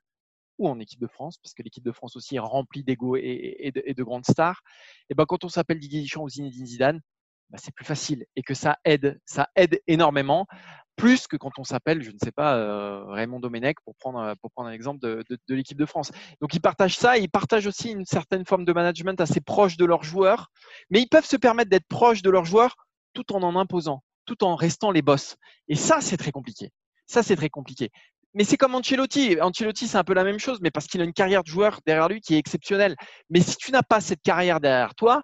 ou 0.57 0.69
en 0.69 0.79
équipe 0.79 1.01
de 1.01 1.07
France, 1.07 1.37
parce 1.43 1.53
que 1.53 1.61
l'équipe 1.61 1.83
de 1.83 1.91
France 1.91 2.15
aussi 2.15 2.37
est 2.37 2.39
remplie 2.39 2.85
d'ego 2.85 3.17
et, 3.17 3.73
de, 3.75 4.03
grandes 4.03 4.25
stars, 4.25 4.61
et 5.09 5.15
ben 5.15 5.25
quand 5.25 5.43
on 5.43 5.49
s'appelle 5.49 5.79
Didier 5.79 6.01
Deschamps 6.01 6.23
ou 6.23 6.29
Zinedine 6.29 6.65
Zidane, 6.65 7.01
ben 7.49 7.57
c'est 7.61 7.75
plus 7.75 7.83
facile 7.83 8.25
et 8.37 8.41
que 8.41 8.53
ça 8.53 8.77
aide, 8.85 9.19
ça 9.25 9.49
aide 9.57 9.81
énormément, 9.85 10.47
plus 10.95 11.27
que 11.27 11.35
quand 11.35 11.51
on 11.57 11.65
s'appelle, 11.65 12.03
je 12.03 12.11
ne 12.11 12.17
sais 12.23 12.31
pas, 12.31 12.55
euh, 12.55 13.03
Raymond 13.07 13.41
Domenech 13.41 13.75
pour 13.83 13.95
prendre 13.95 14.33
pour 14.41 14.49
prendre 14.51 14.69
un 14.69 14.71
exemple 14.71 15.01
de, 15.01 15.25
de 15.29 15.55
l'équipe 15.55 15.77
de 15.77 15.85
France. 15.85 16.13
Donc 16.39 16.53
ils 16.53 16.61
partagent 16.61 16.97
ça, 16.97 17.17
ils 17.17 17.29
partagent 17.29 17.67
aussi 17.67 17.91
une 17.91 18.05
certaine 18.05 18.45
forme 18.45 18.63
de 18.63 18.71
management 18.71 19.19
assez 19.19 19.41
proche 19.41 19.75
de 19.75 19.83
leurs 19.83 20.03
joueurs, 20.03 20.51
mais 20.89 21.01
ils 21.01 21.09
peuvent 21.09 21.25
se 21.25 21.35
permettre 21.35 21.69
d'être 21.69 21.87
proches 21.89 22.21
de 22.21 22.29
leurs 22.29 22.45
joueurs 22.45 22.77
tout 23.15 23.33
en 23.33 23.41
en 23.41 23.55
imposant, 23.55 24.03
tout 24.25 24.43
en 24.43 24.55
restant 24.55 24.91
les 24.91 25.01
boss. 25.01 25.37
Et 25.67 25.75
ça, 25.75 26.01
c'est 26.01 26.17
très 26.17 26.31
compliqué. 26.31 26.69
Ça, 27.07 27.23
c'est 27.23 27.35
très 27.35 27.49
compliqué 27.49 27.89
mais 28.35 28.43
c'est 28.43 28.57
comme 28.57 28.75
Ancelotti. 28.75 29.37
Ancelotti, 29.41 29.87
c'est 29.87 29.97
un 29.97 30.03
peu 30.03 30.13
la 30.13 30.25
même 30.25 30.39
chose, 30.39 30.59
mais 30.61 30.69
parce 30.69 30.85
qu'il 30.87 31.01
a 31.01 31.05
une 31.05 31.13
carrière 31.13 31.41
de 31.41 31.47
joueur 31.47 31.79
derrière 31.85 32.09
lui 32.09 32.19
qui 32.19 32.35
est 32.35 32.37
exceptionnelle. 32.37 32.95
Mais 33.29 33.39
si 33.39 33.55
tu 33.55 33.71
n'as 33.71 33.81
pas 33.81 34.01
cette 34.01 34.21
carrière 34.21 34.59
derrière 34.59 34.93
toi, 34.93 35.23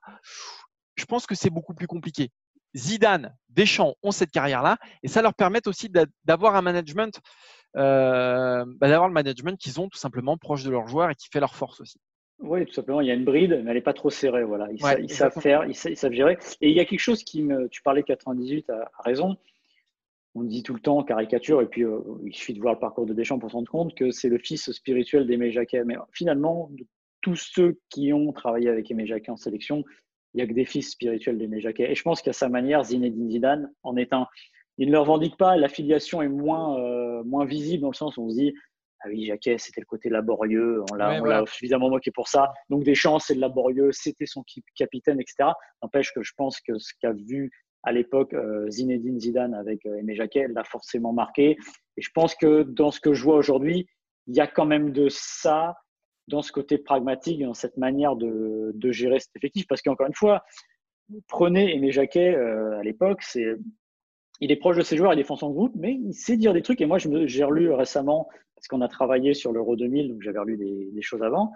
je 0.96 1.06
pense 1.06 1.28
que 1.28 1.36
c'est 1.36 1.50
beaucoup 1.50 1.74
plus 1.74 1.88
compliqué. 1.88 2.32
Zidane, 2.76 3.36
Deschamps 3.50 3.96
ont 4.02 4.12
cette 4.12 4.32
carrière-là, 4.32 4.78
et 5.04 5.10
ça 5.10 5.22
leur 5.22 5.34
permet 5.34 5.68
aussi 5.68 5.90
d'avoir 6.24 6.56
un 6.56 6.62
management, 6.62 7.20
euh, 7.76 8.64
bah, 8.80 8.88
d'avoir 8.88 9.10
le 9.10 9.14
management 9.14 9.60
qu'ils 9.60 9.82
ont 9.82 9.90
tout 9.90 10.00
simplement 10.00 10.38
proche 10.38 10.64
de 10.64 10.72
leurs 10.72 10.88
joueurs 10.88 11.10
et 11.10 11.16
qui 11.16 11.28
fait 11.30 11.42
leur 11.42 11.54
force 11.54 11.82
aussi. 11.82 12.00
Oui, 12.42 12.66
tout 12.66 12.74
simplement, 12.74 13.02
il 13.02 13.08
y 13.08 13.12
a 13.12 13.14
une 13.14 13.24
bride, 13.24 13.62
mais 13.64 13.70
elle 13.70 13.78
n'est 13.78 13.82
pas 13.82 13.94
trop 13.94 14.10
serrée. 14.10 14.44
Voilà. 14.44 14.68
Ils, 14.72 15.10
savent 15.10 15.40
faire, 15.40 15.66
ils 15.66 15.76
savent, 15.76 16.12
gérer. 16.12 16.38
Et 16.60 16.70
il 16.70 16.76
y 16.76 16.80
a 16.80 16.86
quelque 16.86 17.00
chose 17.00 17.24
qui 17.24 17.44
me. 17.44 17.70
Tu 17.70 17.82
parlais 17.82 18.04
98 18.04 18.70
à 18.70 18.90
raison 19.04 19.38
on 20.36 20.44
dit 20.44 20.64
tout 20.64 20.74
le 20.74 20.80
temps 20.80 21.04
caricature, 21.04 21.62
et 21.62 21.66
puis 21.66 21.84
euh, 21.84 22.00
il 22.24 22.34
suffit 22.34 22.54
de 22.54 22.62
voir 22.62 22.74
le 22.74 22.80
parcours 22.80 23.06
de 23.06 23.14
Deschamps 23.14 23.40
pour 23.40 23.50
se 23.50 23.56
rendre 23.56 23.70
compte 23.70 23.96
que 23.96 24.12
c'est 24.12 24.30
le 24.30 24.38
fils 24.38 24.72
spirituel 24.72 25.28
d'Aimé 25.28 25.52
Jacquet. 25.52 25.84
Mais 25.84 25.96
finalement, 26.14 26.70
de 26.72 26.86
tous 27.22 27.36
ceux 27.36 27.80
qui 27.90 28.14
ont 28.14 28.32
travaillé 28.32 28.70
avec 28.70 28.90
Aimé 28.90 29.06
Jacquet 29.06 29.32
en 29.32 29.38
sélection, 29.38 29.84
il 30.34 30.38
n'y 30.38 30.44
a 30.44 30.48
que 30.48 30.54
des 30.54 30.66
fils 30.66 30.92
spirituels 30.92 31.38
d'Aimé 31.38 31.60
Jacquet. 31.60 31.92
Et 31.92 31.96
je 31.96 32.04
pense 32.04 32.22
qu'à 32.22 32.34
sa 32.34 32.48
manière, 32.48 32.84
Zinedine 32.84 33.30
Zidane 33.30 33.72
en 33.84 33.98
est 33.98 34.14
un. 34.14 34.28
Il 34.78 34.88
ne 34.88 34.94
le 34.94 35.00
revendique 35.00 35.36
pas, 35.38 35.58
l'affiliation 35.58 36.22
est 36.22 36.30
moins, 36.30 36.80
euh, 36.80 37.24
moins 37.24 37.46
visible 37.46 37.82
dans 37.82 37.90
le 37.90 37.96
sens 37.96 38.18
où 38.18 38.24
on 38.24 38.30
se 38.30 38.36
dit 38.36 38.54
Ah 39.04 39.10
oui, 39.10 39.26
Jacquet, 39.26 39.58
c'était 39.58 39.82
le 39.82 39.86
côté 39.86 40.10
laborieux, 40.10 40.84
on 40.92 40.96
l'a 40.96 41.44
suffisamment 41.48 41.90
moqué 41.90 42.12
pour 42.12 42.28
ça. 42.28 42.54
Donc 42.70 42.84
Deschamps, 42.84 43.20
c'est 43.20 43.34
le 43.34 43.42
laborieux, 43.42 43.92
c'était 43.92 44.26
son 44.26 44.44
capitaine, 44.76 45.20
etc. 45.20 45.50
N'empêche 45.82 46.14
que 46.14 46.22
je 46.22 46.34
pense 46.38 46.60
que 46.62 46.78
ce 46.78 46.94
qu'a 47.02 47.14
vu 47.14 47.52
à 47.84 47.92
l'époque, 47.92 48.34
euh, 48.34 48.70
Zinedine 48.70 49.20
Zidane 49.20 49.56
avec 49.56 49.86
euh, 49.86 49.98
Aimé 49.98 50.16
Jacquet 50.16 50.48
l'a 50.50 50.64
forcément 50.64 51.14
marqué. 51.14 51.58
Et 51.98 52.02
je 52.02 52.10
pense 52.14 52.36
que 52.36 52.64
dans 52.64 52.92
ce 52.92 53.00
que 53.00 53.14
je 53.14 53.24
vois 53.24 53.36
aujourd'hui, 53.36 53.88
il 54.28 54.36
y 54.36 54.40
a 54.40 54.48
quand 54.48 54.66
même 54.66 54.92
de 54.92 55.08
ça 55.10 55.76
dans 56.28 56.44
ce 56.44 56.52
côté 56.52 56.78
pragmatique, 56.78 57.42
dans 57.42 57.56
cette 57.56 57.78
manière 57.78 58.16
de, 58.16 58.72
de 58.76 58.92
gérer 58.92 59.20
cet 59.20 59.36
effectif. 59.36 59.66
Parce 59.68 59.82
qu'encore 59.82 60.06
une 60.06 60.14
fois, 60.14 60.44
prenez 61.28 61.76
Aimé 61.76 61.92
Jacquet 61.92 62.36
euh, 62.36 62.78
à 62.78 62.84
l'époque, 62.84 63.24
c'est 63.24 63.56
il 64.42 64.52
est 64.52 64.58
proche 64.58 64.78
de 64.78 64.82
ses 64.82 64.98
joueurs, 64.98 65.14
il 65.14 65.18
défend 65.18 65.36
son 65.36 65.52
groupe, 65.52 65.74
mais 65.76 65.94
il 65.94 66.14
sait 66.14 66.36
dire 66.36 66.52
des 66.52 66.64
trucs. 66.64 66.82
Et 66.82 66.88
moi, 66.88 66.98
j'ai 66.98 67.44
relu 67.44 67.72
récemment, 67.72 68.28
parce 68.62 68.68
qu'on 68.68 68.82
a 68.82 68.88
travaillé 68.88 69.34
sur 69.34 69.52
l'Euro 69.52 69.76
2000, 69.76 70.10
donc 70.10 70.22
j'avais 70.22 70.38
relu 70.38 70.56
des, 70.56 71.02
choses 71.02 71.24
avant, 71.24 71.52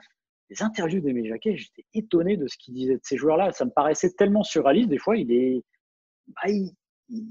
des 0.50 0.64
interviews 0.64 1.02
d'Aimé 1.02 1.28
Jacquet, 1.28 1.56
j'étais 1.56 1.86
étonné 1.94 2.36
de 2.36 2.48
ce 2.48 2.58
qu'il 2.58 2.74
disait 2.74 2.96
de 2.96 3.02
ces 3.04 3.16
joueurs-là. 3.16 3.52
Ça 3.52 3.64
me 3.64 3.70
paraissait 3.70 4.10
tellement 4.18 4.42
surréaliste. 4.42 4.90
Des 4.90 4.98
fois, 4.98 5.16
il 5.16 5.32
est, 5.32 5.62
bah, 6.30 6.52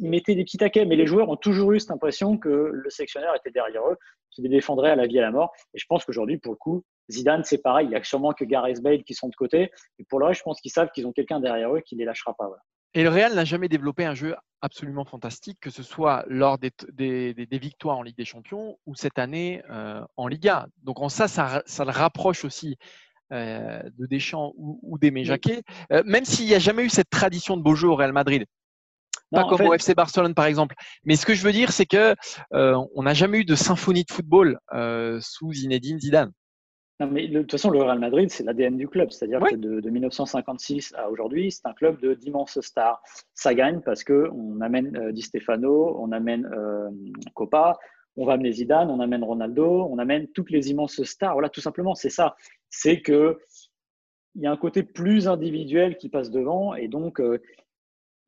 mettait 0.01 0.37
des 0.37 0.45
petits 0.45 0.59
taquets, 0.59 0.85
mais 0.85 0.95
les 0.95 1.07
joueurs 1.07 1.29
ont 1.29 1.37
toujours 1.37 1.73
eu 1.73 1.81
cette 1.81 1.91
impression 1.91 2.39
que 2.39 2.49
le 2.49 2.89
sélectionneur 2.89 3.35
était 3.35 3.51
derrière 3.51 3.83
eux, 3.89 3.97
qu'il 4.31 4.45
les 4.45 4.51
défendrait 4.51 4.91
à 4.91 4.97
la 4.97 5.09
vie 5.09 5.17
et 5.17 5.19
à 5.19 5.23
la 5.23 5.33
mort. 5.33 5.53
Et 5.75 5.79
je 5.79 5.87
pense 5.89 6.05
qu'aujourd'hui, 6.05 6.39
pour 6.39 6.53
le 6.53 6.59
coup, 6.59 6.85
Zidane, 7.11 7.43
c'est 7.43 7.59
pareil. 7.59 7.89
Il 7.89 7.91
n'y 7.91 7.97
a 7.97 8.05
sûrement 8.05 8.33
que 8.33 8.45
Gareth 8.45 8.81
Bale 8.81 9.03
qui 9.03 9.15
sont 9.15 9.29
de 9.29 9.35
côté. 9.35 9.73
Et 9.99 10.05
pour 10.05 10.21
le 10.21 10.27
reste, 10.27 10.39
je 10.39 10.45
pense 10.45 10.61
qu'ils 10.61 10.71
savent 10.71 10.91
qu'ils 10.95 11.09
ont 11.09 11.13
quelqu'un 11.13 11.41
derrière 11.41 11.75
eux 11.75 11.81
qui 11.81 11.97
ne 11.97 12.01
les 12.01 12.07
lâchera 12.07 12.33
pas. 12.35 12.49
Et 12.95 13.03
le 13.03 13.09
Real 13.09 13.35
n'a 13.35 13.45
jamais 13.45 13.69
développé 13.69 14.05
un 14.05 14.15
jeu 14.15 14.37
absolument 14.61 15.05
fantastique, 15.05 15.59
que 15.61 15.71
ce 15.71 15.83
soit 15.83 16.25
lors 16.29 16.59
des, 16.59 17.35
victoires 17.51 17.99
en 17.99 18.03
Ligue 18.03 18.17
des 18.17 18.25
Champions 18.25 18.79
ou 18.87 18.95
cette 18.95 19.19
année 19.19 19.63
euh, 19.71 20.03
en 20.17 20.29
Liga. 20.29 20.67
Donc 20.83 21.01
en 21.01 21.09
ça, 21.09 21.29
ça, 21.29 21.63
le 21.85 21.91
rapproche 21.91 22.45
aussi 22.45 22.77
euh, 23.33 23.83
de 23.99 24.07
Deschamps 24.07 24.53
ou, 24.57 24.79
ou 24.83 24.99
d'Aimé 24.99 25.25
Jacquet, 25.25 25.63
euh, 25.93 26.03
même 26.07 26.25
s'il 26.25 26.47
n'y 26.47 26.55
a 26.55 26.59
jamais 26.59 26.85
eu 26.85 26.91
cette 26.91 27.11
tradition 27.11 27.57
de 27.57 27.63
beau 27.63 27.75
jeu 27.75 27.89
au 27.89 27.97
Real 27.97 28.13
Madrid 28.13 28.47
pas 29.35 29.45
comme 29.45 29.67
au 29.67 29.75
FC 29.75 29.95
Barcelone 29.95 30.35
par 30.35 30.47
exemple. 30.47 30.75
Mais 31.05 31.17
ce 31.17 31.27
que 31.27 31.35
je 31.35 31.43
veux 31.43 31.53
dire, 31.53 31.73
c'est 31.73 31.87
que 31.87 32.15
euh, 32.53 32.85
on 32.95 33.03
n'a 33.03 33.15
jamais 33.15 33.39
eu 33.39 33.45
de 33.45 33.55
symphonie 33.55 34.05
de 34.05 34.13
football 34.13 34.59
euh, 34.73 35.19
sous 35.21 35.53
Zinedine 35.53 35.99
Zidane. 35.99 36.33
Non, 37.01 37.09
mais 37.09 37.27
de 37.27 37.41
toute 37.41 37.51
façon, 37.51 37.71
le 37.71 37.83
Real 37.83 37.99
Madrid, 37.99 38.31
c'est 38.31 38.45
l'ADN 38.45 38.77
du 38.77 38.89
club. 38.89 39.11
C'est-à-dire 39.11 39.41
que 39.41 39.57
de, 39.57 39.91
1956 39.91 40.95
à 40.97 41.11
aujourd'hui, 41.11 41.51
c'est 41.51 41.67
un 41.67 41.73
club 41.73 42.01
de 42.01 42.15
d'immenses 42.15 42.61
stars. 42.61 43.03
Ça 43.35 43.53
gagne 43.55 43.81
parce 43.81 44.05
qu'on 44.05 44.61
amène 44.61 44.97
euh, 44.97 45.13
Di 45.13 45.23
Stefano, 45.23 45.97
on 45.99 46.13
amène 46.13 46.47
euh, 46.47 46.91
Copa, 47.35 47.77
on 48.17 48.25
va 48.25 48.35
amener 48.35 48.53
Zidane, 48.53 48.91
on 48.91 49.01
amène 49.01 49.25
Ronaldo, 49.25 49.89
on 49.91 49.99
amène 49.99 50.29
toutes 50.29 50.51
les 50.51 50.71
immenses 50.71 51.03
stars. 51.03 51.33
Voilà, 51.33 51.49
tout 51.49 51.61
simplement, 51.61 51.97
c'est 51.97 52.11
ça. 52.11 52.37
C'est 52.71 53.01
que 53.01 53.41
il 54.37 54.43
y 54.43 54.47
a 54.47 54.53
un 54.53 54.57
côté 54.57 54.83
plus 54.83 55.27
individuel 55.29 55.97
qui 55.97 56.09
passe 56.09 56.31
devant 56.31 56.75
et 56.75 56.89
donc 56.89 57.21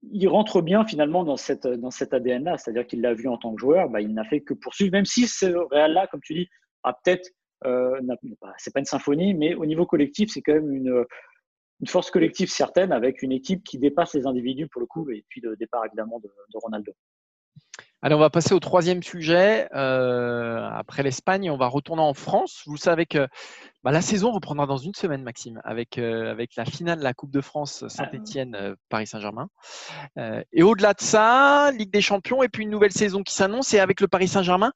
il 0.03 0.29
rentre 0.29 0.63
bien 0.63 0.85
finalement 0.85 1.25
dans, 1.25 1.37
cette, 1.37 1.67
dans 1.67 1.91
cet 1.91 2.15
ADN-là, 2.15 2.59
c'est-à-dire 2.59 2.87
qu'il 2.87 3.01
l'a 3.01 3.15
vu 3.15 3.29
en 3.29 3.39
tant 3.39 3.55
que 3.55 3.61
joueur, 3.61 3.89
bah, 3.89 4.01
il 4.01 4.15
n'a 4.15 4.25
fait 4.25 4.41
que 4.41 4.55
poursuivre, 4.55 4.93
même 4.93 5.05
si 5.05 5.27
ce 5.27 5.47
Real-là, 5.47 6.07
comme 6.09 6.21
tu 6.21 6.35
dis, 6.35 6.49
a 6.83 6.93
peut-être, 6.93 7.31
euh, 7.67 8.01
c'est 8.59 8.73
pas 8.73 8.81
une 8.81 8.87
symphonie, 8.87 9.35
mais 9.35 9.55
au 9.55 9.67
niveau 9.67 9.87
collectif, 9.87 10.31
c'est 10.33 10.43
quand 10.43 10.55
même 10.55 10.73
une, 10.73 11.05
une, 11.81 11.87
force 11.87 12.11
collective 12.11 12.51
certaine 12.51 12.93
avec 12.93 13.23
une 13.23 13.33
équipe 13.33 13.65
qui 13.65 13.79
dépasse 13.79 14.15
les 14.15 14.27
individus 14.27 14.69
pour 14.69 14.81
le 14.81 14.87
coup, 14.87 15.11
et 15.11 15.25
puis 15.29 15.41
le 15.41 15.57
départ 15.57 15.85
évidemment 15.85 16.21
de, 16.21 16.29
de 16.29 16.59
Ronaldo. 16.59 16.93
Allez, 18.07 18.15
on 18.15 18.21
va 18.21 18.31
passer 18.31 18.55
au 18.55 18.61
troisième 18.61 19.03
sujet. 19.03 19.67
Euh, 19.75 20.65
après 20.71 21.03
l'Espagne, 21.03 21.51
on 21.51 21.57
va 21.57 21.67
retourner 21.67 22.03
en 22.03 22.15
France. 22.15 22.63
Vous 22.67 22.77
savez 22.77 23.05
que 23.05 23.27
bah, 23.83 23.91
la 23.91 24.01
saison 24.01 24.31
reprendra 24.31 24.65
dans 24.69 24.77
une 24.77 24.95
semaine, 24.95 25.25
Maxime, 25.25 25.61
avec, 25.65 25.99
euh, 25.99 26.31
avec 26.31 26.55
la 26.55 26.65
finale 26.65 27.01
de 27.01 27.03
la 27.03 27.15
Coupe 27.15 27.33
de 27.33 27.41
France 27.41 27.85
Saint-Étienne-Paris 27.89 29.05
ah. 29.09 29.11
Saint-Germain. 29.11 29.49
Euh, 30.19 30.41
et 30.53 30.63
au-delà 30.63 30.95
de 30.95 31.01
ça, 31.01 31.73
Ligue 31.73 31.91
des 31.91 32.01
Champions 32.01 32.45
et 32.45 32.49
puis 32.49 32.63
une 32.63 32.71
nouvelle 32.71 32.93
saison 32.93 33.25
qui 33.25 33.35
s'annonce. 33.35 33.75
Et 33.75 33.81
avec 33.81 34.01
le 34.01 34.07
Paris 34.07 34.29
Saint-Germain, 34.29 34.71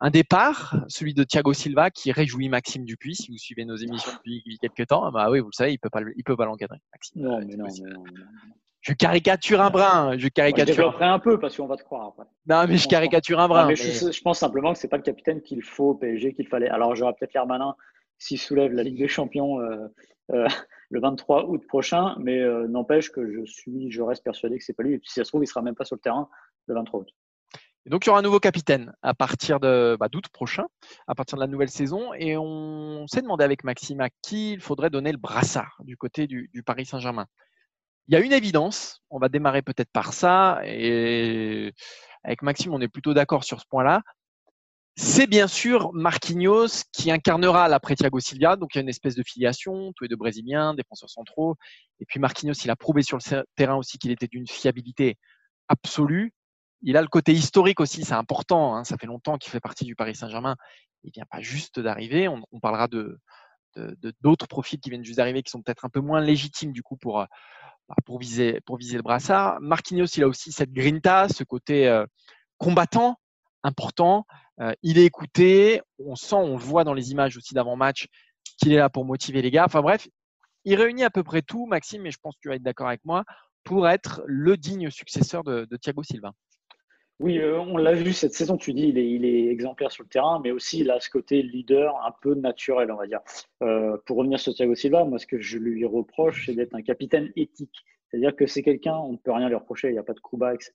un 0.00 0.10
départ, 0.10 0.76
celui 0.88 1.14
de 1.14 1.24
Thiago 1.24 1.54
Silva, 1.54 1.88
qui 1.90 2.12
réjouit 2.12 2.50
Maxime 2.50 2.84
Dupuis. 2.84 3.14
Si 3.14 3.30
vous 3.30 3.38
suivez 3.38 3.64
nos 3.64 3.76
émissions 3.76 4.12
depuis 4.12 4.58
quelques 4.60 4.88
temps, 4.88 5.10
bah 5.10 5.30
oui, 5.30 5.40
vous 5.40 5.48
le 5.48 5.56
savez, 5.56 5.70
il 5.70 5.78
ne 5.82 6.22
peut 6.22 6.36
pas 6.36 6.44
l'encadrer. 6.44 6.80
Non, 7.16 7.38
mais 7.38 7.56
non, 7.56 7.64
mais 7.64 7.90
non. 7.90 8.04
Je 8.84 8.92
caricature 8.92 9.62
un 9.62 9.70
brin. 9.70 10.18
Je 10.18 10.28
caricature. 10.28 10.94
Je 10.98 11.04
un 11.04 11.18
peu 11.18 11.38
parce 11.38 11.56
qu'on 11.56 11.66
va 11.66 11.76
te 11.76 11.82
croire 11.82 12.08
après. 12.08 12.24
Non, 12.46 12.66
mais 12.68 12.76
je 12.76 12.86
caricature 12.86 13.40
un 13.40 13.48
brin. 13.48 13.74
Je, 13.74 14.22
pense 14.22 14.38
simplement 14.38 14.74
que 14.74 14.78
c'est 14.78 14.88
pas 14.88 14.98
le 14.98 15.02
capitaine 15.02 15.40
qu'il 15.40 15.62
faut 15.62 15.90
au 15.90 15.94
PSG 15.94 16.34
qu'il 16.34 16.46
fallait. 16.46 16.68
Alors 16.68 16.94
j'aurais 16.94 17.14
peut-être 17.14 17.32
l'air 17.32 17.46
malin 17.46 17.74
s'il 18.18 18.38
soulève 18.38 18.72
la 18.72 18.82
Ligue 18.82 18.98
des 18.98 19.08
Champions 19.08 19.58
euh, 19.60 19.86
euh, 20.32 20.46
le 20.90 21.00
23 21.00 21.46
août 21.46 21.66
prochain, 21.66 22.14
mais 22.18 22.38
euh, 22.38 22.68
n'empêche 22.68 23.10
que 23.10 23.26
je 23.32 23.46
suis, 23.46 23.90
je 23.90 24.02
reste 24.02 24.22
persuadé 24.22 24.58
que 24.58 24.64
c'est 24.64 24.74
pas 24.74 24.82
lui. 24.82 24.94
Et 24.94 24.98
puis 24.98 25.08
si 25.08 25.14
ça 25.14 25.24
se 25.24 25.30
trouve, 25.30 25.42
il 25.42 25.46
sera 25.46 25.62
même 25.62 25.74
pas 25.74 25.86
sur 25.86 25.96
le 25.96 26.00
terrain 26.00 26.28
le 26.66 26.74
23 26.74 27.00
août. 27.00 27.08
Et 27.86 27.90
donc 27.90 28.04
il 28.04 28.08
y 28.08 28.10
aura 28.10 28.18
un 28.18 28.22
nouveau 28.22 28.40
capitaine 28.40 28.92
à 29.00 29.14
partir 29.14 29.60
de 29.60 29.96
bah, 29.98 30.08
d'août 30.10 30.28
prochain, 30.30 30.66
à 31.06 31.14
partir 31.14 31.36
de 31.36 31.40
la 31.40 31.46
nouvelle 31.46 31.70
saison, 31.70 32.12
et 32.12 32.36
on 32.36 33.06
s'est 33.06 33.22
demandé 33.22 33.44
avec 33.44 33.64
Maxime 33.64 34.02
à 34.02 34.10
qui 34.20 34.52
il 34.52 34.60
faudrait 34.60 34.90
donner 34.90 35.10
le 35.10 35.18
brassard 35.18 35.78
du 35.84 35.96
côté 35.96 36.26
du 36.26 36.62
Paris 36.64 36.84
Saint-Germain 36.84 37.26
il 38.08 38.14
y 38.14 38.16
a 38.16 38.20
une 38.20 38.32
évidence, 38.32 39.02
on 39.10 39.18
va 39.18 39.28
démarrer 39.28 39.62
peut-être 39.62 39.90
par 39.92 40.12
ça, 40.12 40.60
et 40.64 41.72
avec 42.22 42.42
Maxime, 42.42 42.74
on 42.74 42.80
est 42.80 42.88
plutôt 42.88 43.14
d'accord 43.14 43.44
sur 43.44 43.60
ce 43.60 43.66
point-là. 43.68 44.02
C'est 44.96 45.26
bien 45.26 45.48
sûr 45.48 45.92
Marquinhos 45.92 46.84
qui 46.92 47.10
incarnera 47.10 47.68
l'après 47.68 47.96
Thiago 47.96 48.20
Silva, 48.20 48.54
donc 48.56 48.74
il 48.74 48.78
y 48.78 48.80
a 48.80 48.82
une 48.82 48.88
espèce 48.88 49.16
de 49.16 49.24
filiation, 49.24 49.92
tous 49.96 50.04
les 50.04 50.08
deux 50.08 50.16
brésiliens, 50.16 50.72
défenseurs 50.74 51.10
centraux. 51.10 51.56
Et 51.98 52.04
puis 52.06 52.20
Marquinhos, 52.20 52.54
il 52.64 52.70
a 52.70 52.76
prouvé 52.76 53.02
sur 53.02 53.18
le 53.18 53.44
terrain 53.56 53.74
aussi 53.74 53.98
qu'il 53.98 54.12
était 54.12 54.28
d'une 54.28 54.46
fiabilité 54.46 55.18
absolue. 55.68 56.32
Il 56.82 56.96
a 56.96 57.02
le 57.02 57.08
côté 57.08 57.32
historique 57.32 57.80
aussi, 57.80 58.04
c'est 58.04 58.14
important, 58.14 58.76
hein. 58.76 58.84
ça 58.84 58.96
fait 58.96 59.06
longtemps 59.06 59.36
qu'il 59.36 59.50
fait 59.50 59.60
partie 59.60 59.84
du 59.84 59.96
Paris 59.96 60.14
Saint-Germain. 60.14 60.56
Il 61.02 61.10
vient 61.12 61.26
pas 61.28 61.40
juste 61.40 61.80
d'arriver, 61.80 62.28
on, 62.28 62.60
parlera 62.60 62.86
de, 62.86 63.18
d'autres 64.20 64.46
profils 64.46 64.80
qui 64.80 64.90
viennent 64.90 65.04
juste 65.04 65.18
d'arriver, 65.18 65.42
qui 65.42 65.50
sont 65.50 65.62
peut-être 65.62 65.84
un 65.84 65.88
peu 65.88 66.00
moins 66.00 66.20
légitimes 66.20 66.72
du 66.72 66.82
coup 66.82 66.96
pour, 66.96 67.18
bah, 67.88 67.96
pour, 68.04 68.18
viser, 68.18 68.60
pour 68.66 68.76
viser 68.76 68.96
le 68.96 69.02
brassard. 69.02 69.60
Marquinhos, 69.60 70.06
il 70.16 70.22
a 70.22 70.28
aussi 70.28 70.52
cette 70.52 70.72
grinta, 70.72 71.28
ce 71.28 71.44
côté 71.44 72.04
combattant 72.58 73.16
important. 73.64 74.26
il 74.82 74.98
est 74.98 75.04
écouté, 75.04 75.80
on 75.98 76.14
sent, 76.14 76.36
on 76.36 76.56
le 76.56 76.62
voit 76.62 76.84
dans 76.84 76.94
les 76.94 77.10
images 77.10 77.36
aussi 77.36 77.54
d'avant-match 77.54 78.06
qu'il 78.58 78.72
est 78.72 78.78
là 78.78 78.88
pour 78.90 79.04
motiver 79.04 79.42
les 79.42 79.50
gars. 79.50 79.64
Enfin 79.64 79.82
bref, 79.82 80.06
il 80.64 80.76
réunit 80.76 81.04
à 81.04 81.10
peu 81.10 81.22
près 81.22 81.42
tout, 81.42 81.66
Maxime, 81.66 82.06
et 82.06 82.10
je 82.10 82.18
pense 82.22 82.34
que 82.36 82.40
tu 82.42 82.48
vas 82.48 82.56
être 82.56 82.62
d'accord 82.62 82.88
avec 82.88 83.04
moi, 83.04 83.24
pour 83.64 83.88
être 83.88 84.22
le 84.26 84.56
digne 84.56 84.90
successeur 84.90 85.42
de, 85.44 85.66
Thiago 85.80 86.02
Silva. 86.02 86.32
Oui, 87.20 87.38
euh, 87.38 87.60
on 87.60 87.76
l'a 87.76 87.92
vu 87.92 88.12
cette 88.12 88.34
saison, 88.34 88.56
tu 88.56 88.72
dis, 88.72 88.88
il 88.88 89.24
est, 89.24 89.46
exemplaire 89.46 89.92
sur 89.92 90.02
le 90.02 90.08
terrain, 90.08 90.40
mais 90.42 90.50
aussi 90.50 90.80
il 90.80 90.90
a 90.90 90.98
ce 90.98 91.08
côté 91.08 91.42
leader 91.42 91.94
un 92.04 92.12
peu 92.22 92.34
naturel, 92.34 92.90
on 92.90 92.96
va 92.96 93.06
dire. 93.06 93.20
Euh, 93.62 93.96
pour 94.04 94.16
revenir 94.16 94.40
sur 94.40 94.52
Thiago 94.52 94.74
Silva, 94.74 95.04
moi 95.04 95.18
ce 95.18 95.26
que 95.26 95.40
je 95.40 95.58
lui 95.58 95.84
reproche, 95.84 96.46
c'est 96.46 96.54
d'être 96.54 96.74
un 96.74 96.82
capitaine 96.82 97.30
éthique. 97.36 97.84
C'est-à-dire 98.10 98.34
que 98.34 98.46
c'est 98.46 98.62
quelqu'un, 98.62 98.96
on 98.96 99.12
ne 99.12 99.16
peut 99.16 99.32
rien 99.32 99.48
lui 99.48 99.54
reprocher, 99.54 99.88
il 99.88 99.92
n'y 99.92 99.98
a 99.98 100.02
pas 100.02 100.12
de 100.12 100.20
coup 100.20 100.36
bas, 100.36 100.54
etc 100.54 100.72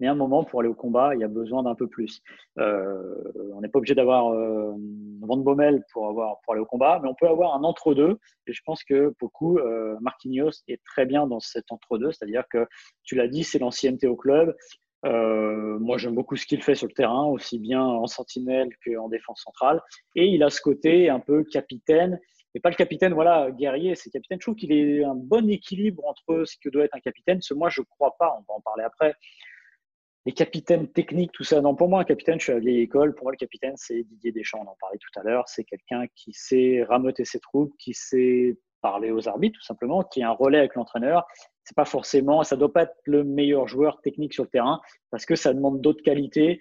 mais 0.00 0.06
à 0.06 0.12
un 0.12 0.14
moment, 0.14 0.44
pour 0.44 0.60
aller 0.60 0.68
au 0.68 0.74
combat, 0.74 1.14
il 1.14 1.20
y 1.20 1.24
a 1.24 1.28
besoin 1.28 1.62
d'un 1.62 1.74
peu 1.74 1.86
plus. 1.86 2.22
Euh, 2.58 3.14
on 3.54 3.60
n'est 3.60 3.68
pas 3.68 3.78
obligé 3.78 3.94
d'avoir 3.94 4.32
euh, 4.32 4.72
Van 5.20 5.36
Bommel 5.36 5.84
pour, 5.92 6.14
pour 6.42 6.52
aller 6.54 6.62
au 6.62 6.66
combat, 6.66 6.98
mais 7.02 7.08
on 7.08 7.14
peut 7.14 7.28
avoir 7.28 7.54
un 7.54 7.62
entre-deux. 7.64 8.18
Et 8.46 8.52
je 8.52 8.62
pense 8.64 8.82
que 8.82 9.14
beaucoup, 9.20 9.58
euh, 9.58 9.96
Marquinhos 10.00 10.62
est 10.68 10.82
très 10.84 11.04
bien 11.04 11.26
dans 11.26 11.40
cet 11.40 11.70
entre-deux, 11.70 12.12
c'est-à-dire 12.12 12.44
que 12.50 12.66
tu 13.04 13.14
l'as 13.14 13.28
dit, 13.28 13.44
c'est 13.44 13.58
l'ancienneté 13.58 14.06
au 14.06 14.16
club. 14.16 14.56
Euh, 15.06 15.78
moi, 15.78 15.96
j'aime 15.98 16.14
beaucoup 16.14 16.36
ce 16.36 16.46
qu'il 16.46 16.62
fait 16.62 16.74
sur 16.74 16.86
le 16.86 16.92
terrain, 16.92 17.24
aussi 17.26 17.58
bien 17.58 17.82
en 17.82 18.06
sentinelle 18.06 18.68
qu'en 18.84 19.08
défense 19.08 19.42
centrale. 19.42 19.80
Et 20.14 20.26
il 20.26 20.42
a 20.42 20.50
ce 20.50 20.60
côté 20.60 21.08
un 21.08 21.20
peu 21.20 21.44
capitaine, 21.44 22.20
mais 22.54 22.60
pas 22.60 22.70
le 22.70 22.76
capitaine, 22.76 23.14
voilà, 23.14 23.50
guerrier, 23.50 23.94
c'est 23.94 24.10
capitaine. 24.10 24.38
Je 24.40 24.44
trouve 24.44 24.56
qu'il 24.56 24.72
est 24.72 25.04
un 25.04 25.14
bon 25.14 25.48
équilibre 25.48 26.04
entre 26.06 26.44
ce 26.44 26.56
que 26.62 26.68
doit 26.68 26.84
être 26.84 26.94
un 26.94 27.00
capitaine. 27.00 27.40
Ce 27.40 27.54
moi, 27.54 27.68
je 27.70 27.82
crois 27.82 28.16
pas, 28.18 28.36
on 28.38 28.52
va 28.52 28.56
en 28.56 28.60
parler 28.60 28.84
après, 28.84 29.14
les 30.26 30.32
capitaines 30.32 30.88
techniques, 30.88 31.32
tout 31.32 31.44
ça. 31.44 31.60
Non, 31.60 31.74
pour 31.74 31.88
moi, 31.88 32.00
un 32.00 32.04
capitaine, 32.04 32.38
je 32.38 32.44
suis 32.44 32.52
à 32.52 32.56
la 32.56 32.60
vieille 32.60 32.80
école. 32.80 33.14
Pour 33.14 33.24
moi, 33.24 33.32
le 33.32 33.38
capitaine, 33.38 33.74
c'est 33.76 34.02
Didier 34.02 34.32
Deschamps. 34.32 34.62
On 34.62 34.70
en 34.70 34.76
parlait 34.78 34.98
tout 34.98 35.18
à 35.18 35.22
l'heure. 35.22 35.48
C'est 35.48 35.64
quelqu'un 35.64 36.06
qui 36.14 36.32
sait 36.34 36.84
rameuter 36.86 37.24
ses 37.24 37.40
troupes, 37.40 37.72
qui 37.78 37.94
sait 37.94 38.58
parler 38.80 39.10
aux 39.10 39.28
arbitres, 39.28 39.58
tout 39.58 39.64
simplement, 39.64 40.02
qui 40.02 40.20
est 40.20 40.24
un 40.24 40.32
relais 40.32 40.58
avec 40.58 40.74
l'entraîneur. 40.74 41.26
C'est 41.64 41.76
pas 41.76 41.84
forcément, 41.84 42.42
ça 42.42 42.56
doit 42.56 42.72
pas 42.72 42.82
être 42.82 42.96
le 43.04 43.24
meilleur 43.24 43.68
joueur 43.68 44.00
technique 44.00 44.34
sur 44.34 44.44
le 44.44 44.50
terrain 44.50 44.80
parce 45.10 45.26
que 45.26 45.36
ça 45.36 45.52
demande 45.54 45.80
d'autres 45.80 46.02
qualités. 46.02 46.60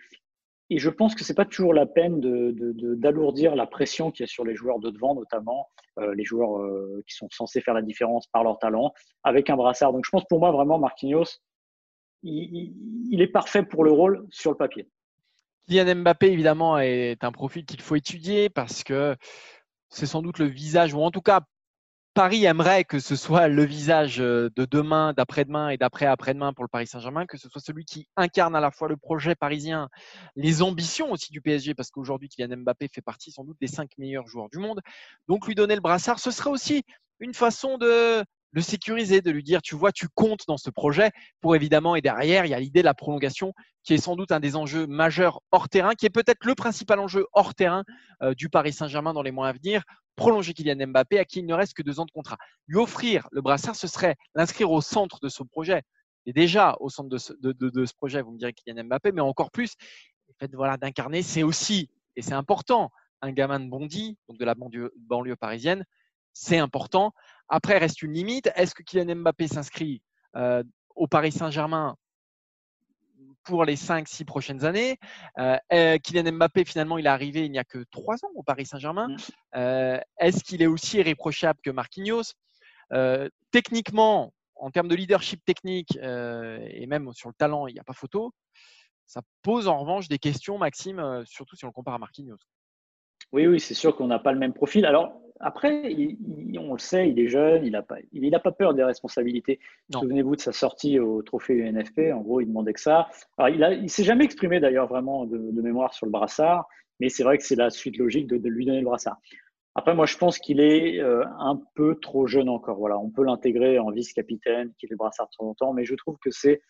Et 0.71 0.77
je 0.77 0.89
pense 0.89 1.15
que 1.15 1.23
c'est 1.23 1.33
pas 1.33 1.45
toujours 1.45 1.73
la 1.73 1.87
peine 1.87 2.19
d'alourdir 2.19 3.53
de, 3.53 3.57
la 3.57 3.65
pression 3.65 4.11
qu'il 4.11 4.23
y 4.23 4.25
a 4.25 4.27
sur 4.27 4.45
les 4.45 4.55
joueurs 4.55 4.79
de 4.79 4.91
devant, 4.91 5.15
notamment 5.15 5.67
euh, 5.97 6.13
les 6.13 6.23
joueurs 6.23 6.59
euh, 6.59 7.03
qui 7.07 7.15
sont 7.15 7.27
censés 7.31 7.59
faire 7.59 7.73
la 7.73 7.81
différence 7.81 8.27
par 8.27 8.43
leur 8.43 8.59
talent, 8.59 8.93
avec 9.23 9.49
un 9.49 9.55
brassard. 9.55 9.93
Donc 9.93 10.05
je 10.05 10.11
pense 10.11 10.25
pour 10.29 10.39
moi 10.39 10.51
vraiment 10.51 10.77
Marquinhos, 10.77 11.39
il, 12.21 13.21
est 13.21 13.27
parfait 13.27 13.63
pour 13.63 13.83
le 13.83 13.91
rôle 13.91 14.27
sur 14.29 14.51
le 14.51 14.57
papier. 14.57 14.87
Kylian 15.67 15.95
Mbappé, 15.95 16.31
évidemment, 16.31 16.77
est 16.77 17.23
un 17.23 17.31
profil 17.31 17.65
qu'il 17.65 17.81
faut 17.81 17.95
étudier 17.95 18.49
parce 18.49 18.83
que 18.83 19.15
c'est 19.89 20.05
sans 20.05 20.21
doute 20.21 20.39
le 20.39 20.45
visage, 20.45 20.93
ou 20.93 21.01
en 21.01 21.11
tout 21.11 21.21
cas, 21.21 21.41
Paris 22.13 22.45
aimerait 22.45 22.83
que 22.83 22.99
ce 22.99 23.15
soit 23.15 23.47
le 23.47 23.63
visage 23.63 24.17
de 24.17 24.51
demain, 24.55 25.13
d'après-demain 25.13 25.69
et 25.69 25.77
d'après-après-demain 25.77 26.53
pour 26.53 26.63
le 26.63 26.69
Paris 26.69 26.87
Saint-Germain, 26.87 27.25
que 27.25 27.37
ce 27.37 27.47
soit 27.49 27.61
celui 27.61 27.85
qui 27.85 28.07
incarne 28.17 28.55
à 28.55 28.59
la 28.59 28.71
fois 28.71 28.87
le 28.87 28.97
projet 28.97 29.35
parisien, 29.35 29.89
les 30.35 30.61
ambitions 30.61 31.11
aussi 31.11 31.31
du 31.31 31.41
PSG, 31.41 31.75
parce 31.75 31.91
qu'aujourd'hui, 31.91 32.27
Kylian 32.27 32.57
Mbappé 32.57 32.89
fait 32.93 33.01
partie 33.01 33.31
sans 33.31 33.43
doute 33.43 33.57
des 33.61 33.67
cinq 33.67 33.91
meilleurs 33.97 34.27
joueurs 34.27 34.49
du 34.49 34.57
monde. 34.57 34.81
Donc, 35.27 35.47
lui 35.47 35.55
donner 35.55 35.75
le 35.75 35.81
brassard, 35.81 36.19
ce 36.19 36.31
serait 36.31 36.49
aussi 36.49 36.83
une 37.19 37.33
façon 37.33 37.77
de 37.77 38.23
le 38.51 38.61
sécuriser, 38.61 39.21
de 39.21 39.31
lui 39.31 39.43
dire, 39.43 39.61
tu 39.61 39.75
vois, 39.75 39.91
tu 39.91 40.07
comptes 40.09 40.45
dans 40.47 40.57
ce 40.57 40.69
projet 40.69 41.11
pour 41.41 41.55
évidemment, 41.55 41.95
et 41.95 42.01
derrière, 42.01 42.45
il 42.45 42.49
y 42.49 42.53
a 42.53 42.59
l'idée 42.59 42.79
de 42.79 42.85
la 42.85 42.93
prolongation 42.93 43.53
qui 43.83 43.93
est 43.93 43.97
sans 43.97 44.15
doute 44.15 44.31
un 44.31 44.39
des 44.39 44.55
enjeux 44.55 44.87
majeurs 44.87 45.41
hors 45.51 45.69
terrain, 45.69 45.93
qui 45.93 46.05
est 46.05 46.11
peut-être 46.11 46.45
le 46.45 46.55
principal 46.55 46.99
enjeu 46.99 47.25
hors 47.33 47.55
terrain 47.55 47.83
euh, 48.21 48.33
du 48.33 48.49
Paris 48.49 48.73
Saint-Germain 48.73 49.13
dans 49.13 49.21
les 49.21 49.31
mois 49.31 49.47
à 49.47 49.53
venir, 49.53 49.83
prolonger 50.15 50.53
Kylian 50.53 50.87
Mbappé 50.87 51.19
à 51.19 51.25
qui 51.25 51.39
il 51.39 51.45
ne 51.45 51.53
reste 51.53 51.73
que 51.73 51.83
deux 51.83 51.99
ans 51.99 52.05
de 52.05 52.11
contrat. 52.11 52.37
Lui 52.67 52.77
offrir 52.77 53.27
le 53.31 53.41
brassard, 53.41 53.75
ce 53.75 53.87
serait 53.87 54.15
l'inscrire 54.35 54.71
au 54.71 54.81
centre 54.81 55.19
de 55.21 55.29
ce 55.29 55.43
projet. 55.43 55.83
Et 56.25 56.33
déjà 56.33 56.75
au 56.79 56.89
centre 56.89 57.09
de 57.09 57.17
ce, 57.17 57.33
de, 57.41 57.85
ce 57.85 57.93
projet, 57.93 58.21
vous 58.21 58.31
me 58.31 58.37
direz 58.37 58.53
Kylian 58.53 58.83
Mbappé, 58.83 59.11
mais 59.11 59.21
encore 59.21 59.51
plus, 59.51 59.75
le 60.27 60.33
fait 60.39 60.53
voilà, 60.53 60.77
d'incarner, 60.77 61.21
c'est 61.21 61.43
aussi, 61.43 61.89
et 62.15 62.21
c'est 62.21 62.33
important, 62.33 62.91
un 63.21 63.31
gamin 63.31 63.59
de 63.59 63.69
Bondy, 63.69 64.17
donc 64.27 64.37
de 64.37 64.45
la 64.45 64.55
banlieue 64.55 65.35
parisienne, 65.35 65.85
c'est 66.33 66.57
important. 66.57 67.13
Après, 67.49 67.77
reste 67.77 68.01
une 68.03 68.13
limite. 68.13 68.49
Est-ce 68.55 68.75
que 68.75 68.83
Kylian 68.83 69.15
Mbappé 69.15 69.47
s'inscrit 69.47 70.01
euh, 70.35 70.63
au 70.95 71.07
Paris 71.07 71.31
Saint-Germain 71.31 71.95
pour 73.43 73.65
les 73.65 73.75
5-6 73.75 74.23
prochaines 74.25 74.65
années? 74.65 74.97
Euh, 75.39 75.57
euh, 75.73 75.97
Kylian 75.97 76.31
Mbappé, 76.33 76.63
finalement, 76.63 76.99
il 76.99 77.07
est 77.07 77.09
arrivé 77.09 77.45
il 77.45 77.51
n'y 77.51 77.59
a 77.59 77.63
que 77.63 77.83
3 77.91 78.23
ans 78.25 78.31
au 78.35 78.43
Paris 78.43 78.67
Saint-Germain. 78.67 79.07
Mm. 79.53 79.99
Est-ce 80.19 80.43
qu'il 80.43 80.61
est 80.61 80.67
aussi 80.67 80.97
irréprochable 80.97 81.59
que 81.63 81.71
Marquinhos? 81.71 82.33
Techniquement, 83.51 84.33
en 84.55 84.69
termes 84.69 84.87
de 84.87 84.95
leadership 84.95 85.43
technique 85.43 85.97
et 85.97 86.85
même 86.85 87.11
sur 87.13 87.29
le 87.29 87.35
talent, 87.35 87.65
il 87.67 87.73
n'y 87.73 87.79
a 87.79 87.83
pas 87.83 87.93
photo. 87.93 88.31
Ça 89.07 89.21
pose 89.41 89.67
en 89.67 89.79
revanche 89.79 90.07
des 90.07 90.19
questions, 90.19 90.59
Maxime, 90.59 91.23
surtout 91.25 91.55
si 91.55 91.65
on 91.65 91.69
le 91.69 91.73
compare 91.73 91.95
à 91.95 91.97
Marquinhos. 91.97 92.37
Oui, 93.31 93.47
oui, 93.47 93.59
c'est 93.59 93.73
sûr 93.73 93.95
qu'on 93.95 94.07
n'a 94.07 94.19
pas 94.19 94.31
le 94.31 94.39
même 94.39 94.53
profil. 94.53 94.85
Alors, 94.85 95.19
après, 95.39 96.17
on 96.57 96.73
le 96.73 96.79
sait, 96.79 97.09
il 97.09 97.19
est 97.19 97.29
jeune, 97.29 97.65
il 97.65 97.71
n'a 97.71 97.81
pas, 97.81 97.95
il, 98.11 98.29
pas 98.43 98.51
peur 98.51 98.73
des 98.73 98.83
responsabilités. 98.83 99.59
Souvenez-vous 99.93 100.35
de 100.35 100.41
sa 100.41 100.51
sortie 100.51 100.99
au 100.99 101.21
trophée 101.21 101.61
UNFP. 101.61 102.11
En 102.13 102.19
gros, 102.19 102.41
il 102.41 102.47
demandait 102.47 102.73
que 102.73 102.81
ça. 102.81 103.09
Alors, 103.37 103.49
il 103.49 103.83
ne 103.83 103.87
s'est 103.87 104.03
jamais 104.03 104.25
exprimé 104.25 104.59
d'ailleurs 104.59 104.87
vraiment 104.87 105.25
de, 105.25 105.61
mémoire 105.61 105.93
sur 105.93 106.05
le 106.05 106.11
brassard, 106.11 106.67
mais 106.99 107.07
c'est 107.07 107.23
vrai 107.23 107.37
que 107.37 107.45
c'est 107.45 107.55
la 107.55 107.69
suite 107.69 107.97
logique 107.97 108.27
de, 108.27 108.35
lui 108.49 108.65
donner 108.65 108.79
le 108.79 108.85
brassard. 108.85 109.17
Après, 109.75 109.95
moi, 109.95 110.05
je 110.05 110.17
pense 110.17 110.39
qu'il 110.39 110.59
est 110.59 110.99
euh, 110.99 111.23
un 111.39 111.61
peu 111.75 111.95
trop 112.01 112.27
jeune 112.27 112.49
encore. 112.49 112.77
Voilà, 112.77 112.99
on 112.99 113.09
peut 113.09 113.23
l'intégrer 113.23 113.79
en 113.79 113.91
vice-capitaine, 113.91 114.73
qu'il 114.77 114.87
ait 114.87 114.91
le 114.91 114.97
brassard 114.97 115.29
trop 115.29 115.45
longtemps, 115.45 115.71
mais 115.71 115.85
je 115.85 115.95
trouve 115.95 116.17
que 116.21 116.31
c'est 116.31 116.61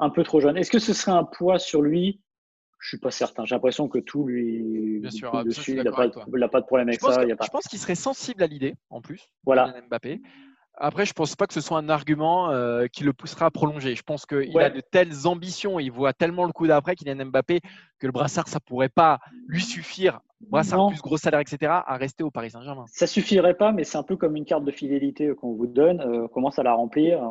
un 0.00 0.10
peu 0.10 0.24
trop 0.24 0.40
jeune. 0.40 0.56
Est-ce 0.56 0.70
que 0.70 0.80
ce 0.80 0.92
serait 0.92 1.16
un 1.16 1.24
poids 1.24 1.60
sur 1.60 1.80
lui 1.80 2.20
je 2.78 2.88
suis 2.88 2.98
pas 2.98 3.10
certain. 3.10 3.44
J'ai 3.44 3.54
l'impression 3.54 3.88
que 3.88 3.98
tout 3.98 4.26
lui 4.26 5.00
Bien 5.00 5.10
sûr, 5.10 5.44
dessus. 5.44 5.72
Il 5.72 5.82
n'a 5.82 5.90
pas, 5.90 6.08
pas, 6.48 6.60
de 6.60 6.66
problème 6.66 6.88
avec 6.88 7.00
ça. 7.00 7.22
Je 7.26 7.50
pense 7.50 7.64
qu'il 7.64 7.78
serait 7.78 7.94
sensible 7.94 8.42
à 8.42 8.46
l'idée, 8.46 8.74
en 8.90 9.00
plus, 9.00 9.28
voilà. 9.44 9.74
Mbappé. 9.88 10.20
Après, 10.78 11.06
je 11.06 11.14
pense 11.14 11.34
pas 11.36 11.46
que 11.46 11.54
ce 11.54 11.62
soit 11.62 11.78
un 11.78 11.88
argument 11.88 12.50
euh, 12.50 12.86
qui 12.86 13.02
le 13.02 13.14
poussera 13.14 13.46
à 13.46 13.50
prolonger. 13.50 13.94
Je 13.94 14.02
pense 14.02 14.26
qu'il 14.26 14.58
a 14.60 14.68
de 14.68 14.80
telles 14.80 15.26
ambitions, 15.26 15.80
il 15.80 15.90
voit 15.90 16.12
tellement 16.12 16.44
le 16.44 16.52
coup 16.52 16.66
d'après 16.66 16.94
qu'il 16.96 17.08
a 17.08 17.14
Mbappé 17.14 17.60
que 17.98 18.06
le 18.06 18.12
brassard, 18.12 18.46
ça 18.46 18.60
pourrait 18.60 18.90
pas 18.90 19.18
lui 19.48 19.62
suffire, 19.62 20.20
brassard 20.50 20.88
plus 20.88 21.00
gros 21.00 21.16
salaire, 21.16 21.40
etc., 21.40 21.72
à 21.86 21.96
rester 21.96 22.24
au 22.24 22.30
Paris 22.30 22.50
Saint-Germain. 22.50 22.84
Ça 22.88 23.06
suffirait 23.06 23.54
pas, 23.54 23.72
mais 23.72 23.84
c'est 23.84 23.96
un 23.96 24.02
peu 24.02 24.16
comme 24.16 24.36
une 24.36 24.44
carte 24.44 24.64
de 24.64 24.70
fidélité 24.70 25.34
qu'on 25.34 25.54
vous 25.54 25.66
donne. 25.66 26.02
Euh, 26.02 26.24
on 26.24 26.28
commence 26.28 26.58
à 26.58 26.62
la 26.62 26.74
remplir 26.74 27.22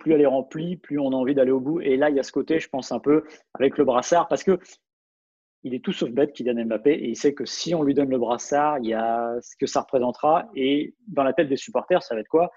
plus 0.00 0.12
elle 0.14 0.22
est 0.22 0.26
remplie, 0.26 0.76
plus 0.76 0.98
on 0.98 1.12
a 1.12 1.14
envie 1.14 1.34
d'aller 1.34 1.52
au 1.52 1.60
bout. 1.60 1.80
Et 1.80 1.96
là, 1.96 2.10
il 2.10 2.16
y 2.16 2.18
a 2.18 2.24
ce 2.24 2.32
côté, 2.32 2.58
je 2.58 2.68
pense, 2.68 2.90
un 2.90 2.98
peu 2.98 3.22
avec 3.54 3.78
le 3.78 3.84
brassard, 3.84 4.26
parce 4.26 4.42
que 4.42 4.58
il 5.62 5.74
est 5.74 5.84
tout 5.84 5.92
sauf 5.92 6.10
bête 6.10 6.32
Kylian 6.32 6.64
Mbappé 6.64 6.90
et 6.90 7.08
il 7.10 7.16
sait 7.16 7.34
que 7.34 7.44
si 7.44 7.74
on 7.74 7.82
lui 7.82 7.92
donne 7.92 8.08
le 8.08 8.18
brassard, 8.18 8.78
il 8.78 8.86
y 8.86 8.94
a 8.94 9.36
ce 9.42 9.56
que 9.58 9.66
ça 9.66 9.82
représentera. 9.82 10.48
Et 10.56 10.94
dans 11.06 11.22
la 11.22 11.34
tête 11.34 11.50
des 11.50 11.58
supporters, 11.58 12.02
ça 12.02 12.14
va 12.14 12.22
être 12.22 12.28
quoi? 12.28 12.50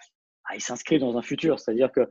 Ah, 0.45 0.55
Il 0.55 0.61
s'inscrit 0.61 0.99
dans 0.99 1.17
un 1.17 1.21
futur, 1.21 1.59
c'est-à-dire 1.59 1.91
que 1.91 2.07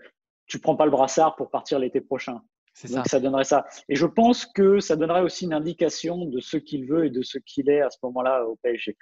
tu 0.47 0.59
prends 0.59 0.76
pas 0.76 0.85
le 0.85 0.91
brassard 0.91 1.35
pour 1.37 1.51
partir 1.51 1.78
l'été 1.78 2.03
prochain. 2.03 2.43
Ça. 2.74 3.05
ça 3.05 3.20
donnerait 3.20 3.45
ça. 3.45 3.66
Et 3.89 3.97
je 3.97 4.07
pense 4.07 4.47
que 4.47 4.80
ça 4.80 4.97
donnerait 4.97 5.20
aussi 5.20 5.45
une 5.45 5.53
indication 5.53 6.24
de 6.24 6.41
ce 6.41 6.57
qu'il 6.57 6.87
veut 6.87 7.07
et 7.07 7.11
de 7.11 7.22
ce 7.22 7.39
qu'il 7.39 7.68
est 7.68 7.83
à 7.83 7.91
ce 7.91 7.99
moment-là 8.03 8.47
au 8.47 8.57
PSG. 8.57 8.97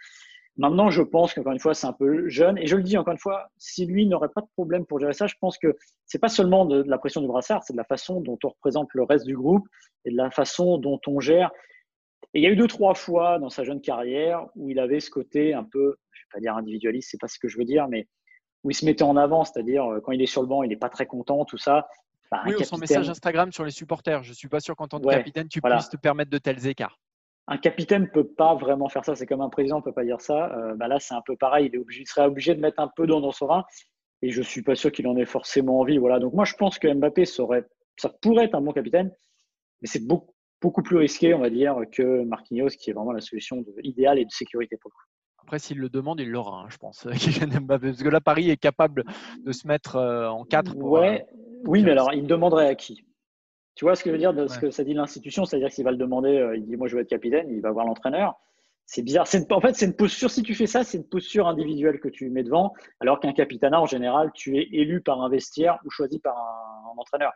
Maintenant, 0.57 0.91
je 0.91 1.03
pense 1.03 1.33
qu'encore 1.33 1.53
une 1.53 1.59
fois, 1.59 1.75
c'est 1.75 1.87
un 1.87 1.93
peu 1.93 2.29
jeune. 2.29 2.59
Et 2.59 2.67
je 2.67 2.77
le 2.77 2.83
dis 2.83 2.99
encore 2.99 3.13
une 3.13 3.19
fois, 3.19 3.49
si 3.57 3.87
lui 3.87 4.07
n'aurait 4.07 4.29
pas 4.29 4.41
de 4.41 4.49
problème 4.55 4.85
pour 4.85 4.99
gérer 4.99 5.13
ça, 5.13 5.27
je 5.27 5.37
pense 5.41 5.57
que 5.59 5.77
c'est 6.07 6.19
pas 6.19 6.29
seulement 6.29 6.67
de, 6.67 6.83
la 6.83 6.99
pression 6.99 7.21
du 7.21 7.29
brassard, 7.29 7.63
c'est 7.65 7.73
de 7.73 7.79
la 7.79 7.85
façon 7.85 8.21
dont 8.21 8.39
on 8.45 8.49
représente 8.49 8.89
le 8.95 9.05
reste 9.05 9.27
du 9.27 9.37
groupe 9.37 9.67
et 10.05 10.11
de 10.11 10.17
la 10.17 10.31
façon 10.31 10.79
dont 10.79 11.01
on 11.07 11.21
gère. 11.21 11.51
Et 12.35 12.41
il 12.41 12.43
y 12.43 12.47
a 12.47 12.51
eu 12.51 12.57
deux, 12.57 12.67
trois 12.67 12.95
fois 12.95 13.39
dans 13.39 13.49
sa 13.49 13.65
jeune 13.65 13.81
carrière 13.81 14.47
où 14.55 14.69
il 14.69 14.79
avait 14.79 15.01
ce 15.01 15.11
côté 15.11 15.55
un 15.55 15.65
peu, 15.65 15.97
je 16.13 16.21
vais 16.21 16.29
pas 16.33 16.41
dire 16.41 16.57
individualiste, 16.57 17.11
c'est 17.11 17.21
pas 17.21 17.29
ce 17.29 17.39
que 17.39 17.49
je 17.49 17.57
veux 17.57 17.65
dire, 17.65 17.89
mais 17.89 18.09
où 18.63 18.71
il 18.71 18.75
se 18.75 18.85
mettait 18.85 19.03
en 19.03 19.17
avant, 19.17 19.45
c'est-à-dire 19.45 19.87
euh, 19.87 20.01
quand 20.01 20.13
il 20.13 20.21
est 20.21 20.27
sur 20.27 20.43
le 20.43 20.49
banc, 20.49 20.63
il 20.63 20.69
n'est 20.69 20.77
pas 20.77 20.91
très 20.91 21.07
content, 21.07 21.45
tout 21.45 21.57
ça. 21.57 21.89
Bah, 22.31 22.43
oui, 22.47 22.65
son 22.65 22.77
message 22.77 23.09
Instagram 23.09 23.51
sur 23.51 23.65
les 23.65 23.71
supporters. 23.71 24.23
Je 24.23 24.33
suis 24.33 24.49
pas 24.49 24.61
sûr 24.61 24.77
qu'en 24.77 24.87
tant 24.87 25.01
que 25.01 25.09
capitaine, 25.09 25.49
tu 25.49 25.61
puisses 25.61 25.89
te 25.89 25.97
permettre 25.97 26.31
de 26.31 26.39
tels 26.39 26.67
écarts 26.67 27.01
un 27.51 27.59
capitaine 27.59 28.03
ne 28.03 28.07
peut 28.07 28.27
pas 28.27 28.55
vraiment 28.55 28.89
faire 28.89 29.05
ça. 29.05 29.17
C'est 29.17 29.27
comme 29.27 29.41
un 29.41 29.49
président 29.49 29.79
ne 29.79 29.83
peut 29.83 29.93
pas 29.93 30.05
dire 30.05 30.21
ça. 30.21 30.57
Euh, 30.57 30.75
bah 30.77 30.87
là, 30.87 31.01
c'est 31.01 31.15
un 31.15 31.23
peu 31.27 31.37
pareil. 31.37 31.67
Il, 31.67 31.75
est 31.75 31.79
obligé, 31.79 32.05
serait 32.07 32.27
obligé 32.27 32.55
de 32.55 32.61
mettre 32.61 32.81
un 32.81 32.89
peu 32.95 33.09
d'eau 33.09 33.21
dans 33.21 33.33
son 33.33 33.47
vin. 33.49 33.65
Et 34.23 34.31
je 34.31 34.39
ne 34.39 34.45
suis 34.45 34.63
pas 34.63 34.77
sûr 34.77 34.93
qu'il 34.93 35.09
en 35.09 35.17
ait 35.17 35.27
forcément 35.27 35.81
envie. 35.81 35.99
Voilà. 35.99 36.21
Donc 36.21 36.33
moi, 36.33 36.45
je 36.45 36.55
pense 36.55 36.79
que 36.79 36.87
Mbappé 36.87 37.25
serait, 37.25 37.65
ça 37.97 38.09
pourrait 38.23 38.45
être 38.45 38.55
un 38.55 38.61
bon 38.61 38.73
capitaine, 38.73 39.13
mais 39.83 39.89
c'est 39.89 40.07
beaucoup, 40.07 40.33
beaucoup 40.63 40.83
plus 40.83 40.97
risqué, 40.97 41.35
on 41.35 41.41
va 41.41 41.51
dire, 41.51 41.75
que 41.91 42.23
Marquinhos, 42.23 42.69
qui 42.69 42.91
est 42.91 42.93
vraiment 42.93 43.13
la 43.13 43.21
solution 43.21 43.65
idéale 43.83 44.21
et 44.21 44.25
de 44.25 44.31
sécurité 44.31 44.77
pour 44.77 44.93
Après, 45.43 45.59
s'il 45.59 45.79
le 45.79 45.89
demande, 45.89 46.21
il 46.21 46.31
l'aura, 46.31 46.61
hein, 46.61 46.67
je 46.69 46.77
pense. 46.77 47.03
Parce 47.69 48.03
que 48.03 48.09
là, 48.09 48.21
Paris 48.21 48.49
est 48.51 48.59
capable 48.59 49.03
de 49.45 49.51
se 49.51 49.67
mettre 49.67 49.97
en 49.97 50.45
quatre. 50.45 50.77
ouais. 50.77 51.27
oui, 51.67 51.83
mais 51.83 51.91
alors, 51.91 52.13
il 52.13 52.29
demanderait 52.29 52.69
à 52.69 52.77
qui? 52.77 53.05
Tu 53.81 53.87
vois 53.87 53.97
ce 53.97 54.05
que 54.05 54.11
je 54.11 54.13
veux 54.13 54.19
dire 54.19 54.35
de 54.35 54.47
ce 54.47 54.59
que 54.59 54.71
ça 54.71 54.85
dit 54.85 54.93
l'institution 54.93 55.47
C'est-à-dire 55.47 55.71
qu'il 55.71 55.85
va 55.85 55.91
le 55.91 55.97
demander, 55.97 56.53
il 56.55 56.67
dit 56.67 56.77
Moi, 56.77 56.87
je 56.87 56.97
veux 56.97 57.01
être 57.01 57.09
capitaine, 57.09 57.49
il 57.49 57.63
va 57.63 57.71
voir 57.71 57.87
l'entraîneur 57.87 58.39
c'est 58.85 59.03
bizarre. 59.03 59.27
en 59.51 59.61
fait, 59.61 59.75
c'est 59.75 59.87
une 59.87 59.95
posture, 59.95 60.31
si 60.31 60.43
tu 60.43 60.53
fais 60.55 60.67
ça, 60.67 60.83
c'est 60.83 60.99
une 60.99 61.09
posture 61.09 61.47
individuelle 61.47 62.01
que 62.01 62.09
tu 62.09 62.29
mets 62.29 62.43
devant, 62.43 62.75
alors 62.99 63.21
qu'un 63.21 63.33
capitanat, 63.33 63.81
en 63.81 63.87
général, 63.87 64.33
tu 64.35 64.59
es 64.59 64.69
élu 64.73 65.01
par 65.01 65.23
un 65.23 65.31
vestiaire 65.31 65.79
ou 65.85 65.91
choisi 65.91 66.19
par 66.19 66.37
un, 66.37 66.99
entraîneur. 66.99 67.33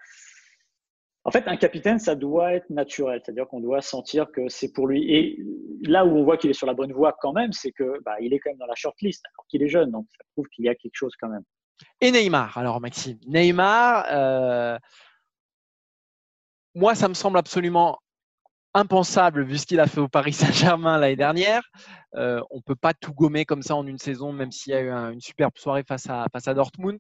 En 1.23 1.31
fait, 1.31 1.47
un 1.47 1.57
capitaine, 1.57 2.01
ça 2.01 2.17
doit 2.17 2.53
être 2.55 2.69
naturel, 2.71 3.23
c'est-à-dire 3.25 3.47
qu'on 3.47 3.61
doit 3.61 3.81
sentir 3.83 4.33
que 4.33 4.49
c'est 4.49 4.73
pour 4.73 4.89
lui. 4.89 5.15
Et 5.15 5.39
là 5.87 6.05
où 6.05 6.11
on 6.19 6.25
voit 6.25 6.37
qu'il 6.37 6.51
est 6.51 6.55
sur 6.55 6.67
la 6.67 6.75
bonne 6.75 6.93
voie 6.93 7.17
quand 7.21 7.33
même, 7.33 7.53
c'est 7.53 7.71
que 7.71 8.03
bah, 8.05 8.17
il 8.21 8.35
est 8.35 8.41
quand 8.41 8.51
même 8.51 8.59
dans 8.59 8.67
la 8.67 8.75
shortlist, 8.75 9.23
alors 9.25 9.47
qu'il 9.47 9.63
est 9.63 9.69
jeune, 9.69 9.93
donc 9.93 10.07
ça 10.11 10.25
prouve 10.33 10.49
qu'il 10.49 10.65
y 10.65 10.69
a 10.69 10.75
quelque 10.75 10.97
chose 10.97 11.15
quand 11.19 11.29
même. 11.29 11.45
Et 12.01 12.11
Neymar, 12.11 12.59
alors 12.59 12.81
Maxime, 12.81 13.19
Neymar, 13.27 14.07
euh, 14.11 14.79
moi, 16.75 16.95
ça 16.95 17.09
me 17.09 17.15
semble 17.15 17.39
absolument 17.39 17.99
impensable 18.75 19.45
vu 19.45 19.57
ce 19.57 19.67
qu'il 19.67 19.79
a 19.79 19.87
fait 19.87 20.01
au 20.01 20.09
Paris 20.09 20.33
Saint-Germain 20.33 20.99
l'année 20.99 21.17
dernière. 21.17 21.63
Euh, 22.17 22.41
on 22.51 22.57
ne 22.57 22.63
peut 22.63 22.75
pas 22.75 22.93
tout 22.93 23.15
gommer 23.15 23.45
comme 23.45 23.63
ça 23.63 23.77
en 23.77 23.87
une 23.87 23.99
saison, 23.99 24.33
même 24.33 24.51
s'il 24.51 24.73
y 24.73 24.77
a 24.77 24.81
eu 24.81 24.91
une 24.91 25.21
superbe 25.21 25.57
soirée 25.57 25.85
face 25.87 26.09
à, 26.11 26.27
face 26.33 26.49
à 26.49 26.55
Dortmund. 26.55 26.99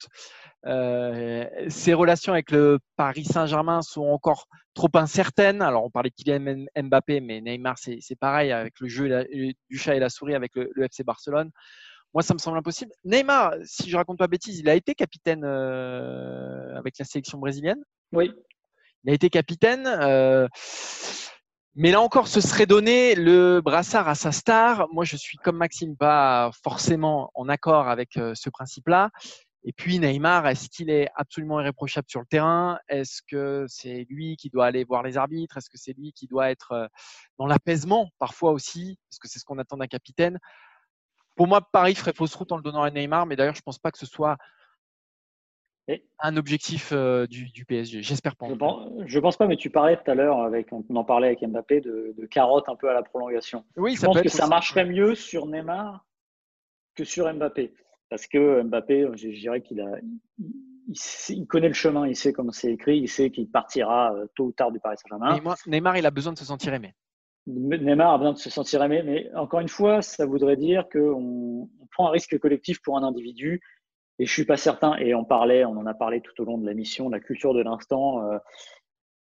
Euh, 0.66 1.45
ses 1.68 1.93
relations 1.93 2.33
avec 2.33 2.51
le 2.53 2.79
Paris 2.97 3.25
Saint-Germain 3.25 3.83
sont 3.83 4.05
encore 4.05 4.47
trop 4.75 4.91
incertaines. 4.95 5.62
Alors, 5.62 5.85
on 5.85 5.91
parlait 5.91 6.11
de 6.11 6.14
Kylian 6.14 6.66
Mbappé, 6.77 7.20
mais 7.20 7.41
Neymar, 7.41 7.77
c'est 7.79 8.18
pareil 8.18 8.53
avec 8.53 8.75
le 8.81 8.89
jeu 8.89 9.27
du 9.68 9.79
chat 9.79 9.97
et 9.97 10.01
la 10.01 10.11
souris 10.11 10.35
avec 10.35 10.53
le, 10.55 10.70
FC 10.85 11.03
Barcelone. 11.03 11.51
Moi, 12.12 12.22
ça 12.22 12.35
me 12.35 12.39
semble 12.39 12.59
impossible. 12.59 12.93
Neymar, 13.05 13.55
si 13.64 13.91
je 13.91 13.97
raconte 13.97 14.18
pas 14.18 14.29
bêtise, 14.29 14.61
il 14.61 14.68
a 14.68 14.77
été 14.77 14.95
capitaine 14.95 15.43
euh, 15.45 16.77
avec 16.79 16.97
la 16.99 17.05
sélection 17.05 17.39
brésilienne. 17.39 17.83
Oui. 18.12 18.33
Il 19.05 19.11
a 19.11 19.14
été 19.14 19.30
capitaine. 19.30 19.86
Mais 21.76 21.90
là 21.90 22.00
encore, 22.00 22.28
ce 22.28 22.40
serait 22.40 22.66
donner 22.66 23.16
le 23.16 23.61
brassard 23.61 24.07
à 24.09 24.14
sa 24.14 24.30
star. 24.30 24.86
Moi, 24.92 25.05
je 25.05 25.16
suis 25.16 25.38
comme 25.38 25.57
Maxime, 25.57 25.96
pas 25.96 26.52
forcément 26.62 27.32
en 27.34 27.48
accord 27.48 27.88
avec 27.88 28.16
euh, 28.16 28.32
ce 28.36 28.48
principe-là. 28.48 29.11
Et 29.64 29.72
puis 29.72 29.98
Neymar, 29.98 30.46
est-ce 30.46 30.68
qu'il 30.68 30.88
est 30.88 31.09
absolument 31.16 31.59
irréprochable 31.59 32.07
sur 32.09 32.20
le 32.20 32.26
terrain? 32.26 32.78
Est-ce 32.88 33.22
que 33.28 33.64
c'est 33.66 34.07
lui 34.09 34.36
qui 34.36 34.50
doit 34.50 34.66
aller 34.66 34.84
voir 34.84 35.02
les 35.02 35.16
arbitres? 35.16 35.57
Est-ce 35.57 35.68
que 35.68 35.76
c'est 35.76 35.94
lui 35.94 36.12
qui 36.12 36.28
doit 36.28 36.48
être 36.48 36.72
euh, 36.72 36.86
dans 37.38 37.46
l'apaisement 37.46 38.09
parfois 38.20 38.52
aussi? 38.52 38.96
Parce 39.11 39.18
que 39.18 39.26
c'est 39.26 39.40
ce 39.40 39.44
qu'on 39.44 39.59
attend 39.59 39.78
d'un 39.78 39.88
capitaine. 39.88 40.38
Pour 41.34 41.48
moi, 41.48 41.61
Paris 41.72 41.96
ferait 41.96 42.12
fausse 42.12 42.36
route 42.36 42.52
en 42.52 42.57
le 42.57 42.62
donnant 42.62 42.82
à 42.82 42.90
Neymar, 42.92 43.26
mais 43.26 43.34
d'ailleurs, 43.34 43.55
je 43.57 43.61
ne 43.61 43.64
pense 43.64 43.80
pas 43.80 43.90
que 43.90 43.98
ce 43.98 44.07
soit 44.07 44.36
un 46.20 46.37
objectif 46.37 46.91
euh, 46.93 47.26
du, 47.26 47.64
PSG. 47.66 48.03
J'espère 48.03 48.37
pas. 48.37 48.49
Je 48.49 48.55
pense, 48.55 49.20
pense 49.20 49.37
pas, 49.37 49.47
mais 49.47 49.57
tu 49.57 49.70
parlais 49.70 49.97
tout 49.97 50.11
à 50.11 50.14
l'heure, 50.14 50.41
avec, 50.41 50.72
on 50.72 50.85
en 50.95 51.05
parlait 51.05 51.28
avec 51.28 51.43
Mbappé, 51.43 51.80
de, 51.80 52.14
de 52.16 52.26
carotte 52.26 52.68
un 52.68 52.76
peu 52.76 52.89
à 52.89 52.95
la 52.95 53.03
prolongation. 53.03 53.64
Oui, 53.76 53.97
je 53.97 54.05
pense 54.05 54.20
que 54.20 54.28
ça 54.28 54.47
marcherait 54.47 54.87
mieux 54.87 55.14
sur 55.14 55.47
Neymar 55.47 56.05
que 56.95 57.05
sur 57.05 57.32
Mbappé. 57.32 57.74
Parce 58.09 58.26
que 58.26 58.62
Mbappé, 58.62 59.09
je, 59.14 59.28
dirais 59.28 59.61
qu'il 59.61 59.80
a, 59.80 59.91
il, 60.89 61.47
connaît 61.47 61.68
le 61.68 61.74
chemin, 61.74 62.07
il 62.07 62.16
sait 62.16 62.32
comment 62.32 62.53
c'est 62.53 62.72
écrit, 62.72 62.99
il 62.99 63.09
sait 63.09 63.30
qu'il 63.30 63.51
partira 63.51 64.14
euh, 64.14 64.26
tôt 64.35 64.45
ou 64.45 64.53
tard 64.53 64.72
du 64.72 64.80
Paris 64.80 64.97
Saint-Germain. 64.99 65.39
Neymar, 65.66 65.97
il 65.97 66.07
a 66.07 66.11
besoin 66.11 66.32
de 66.32 66.39
se 66.39 66.45
sentir 66.45 66.72
aimé. 66.74 66.95
Neymar 67.47 68.14
a 68.14 68.18
besoin 68.18 68.32
de 68.32 68.39
se 68.39 68.49
sentir 68.49 68.82
aimé, 68.82 69.03
mais 69.05 69.30
encore 69.35 69.61
une 69.61 69.68
fois, 69.68 70.01
ça 70.01 70.24
voudrait 70.24 70.57
dire 70.57 70.89
qu'on 70.91 71.68
on 71.80 71.87
prend 71.91 72.09
un 72.09 72.11
risque 72.11 72.39
collectif 72.39 72.80
pour 72.82 72.97
un 72.97 73.03
individu 73.03 73.61
et 74.18 74.26
je 74.26 74.32
suis 74.32 74.44
pas 74.44 74.56
certain, 74.56 74.96
et 74.96 75.14
on 75.14 75.24
parlait, 75.24 75.64
on 75.64 75.76
en 75.76 75.86
a 75.86 75.94
parlé 75.94 76.20
tout 76.20 76.40
au 76.40 76.44
long 76.44 76.58
de 76.58 76.66
la 76.66 76.74
mission, 76.74 77.08
la 77.08 77.20
culture 77.20 77.54
de 77.54 77.62
l'instant. 77.62 78.22
Euh, 78.24 78.38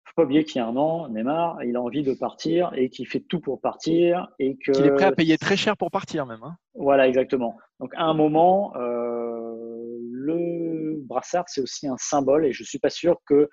faut 0.05 0.21
pas 0.21 0.25
oublier 0.25 0.43
qu'il 0.43 0.59
y 0.59 0.63
a 0.63 0.67
un 0.67 0.75
an, 0.75 1.09
Neymar, 1.09 1.63
il 1.63 1.75
a 1.75 1.81
envie 1.81 2.03
de 2.03 2.13
partir 2.13 2.71
et 2.75 2.89
qu'il 2.89 3.07
fait 3.07 3.21
tout 3.21 3.39
pour 3.39 3.59
partir 3.61 4.27
et 4.38 4.57
que. 4.57 4.71
Qu'il 4.71 4.86
est 4.86 4.93
prêt 4.93 5.05
à 5.05 5.11
payer 5.11 5.38
très 5.38 5.57
cher 5.57 5.75
pour 5.75 5.89
partir 5.89 6.25
même. 6.25 6.43
Hein. 6.43 6.55
Voilà, 6.75 7.07
exactement. 7.07 7.57
Donc 7.79 7.91
à 7.95 8.03
un 8.03 8.13
moment, 8.13 8.75
euh, 8.75 9.97
le 10.11 10.97
brassard 11.05 11.45
c'est 11.47 11.61
aussi 11.61 11.88
un 11.88 11.97
symbole 11.97 12.45
et 12.45 12.51
je 12.51 12.63
suis 12.63 12.79
pas 12.79 12.91
sûr 12.91 13.17
que 13.25 13.49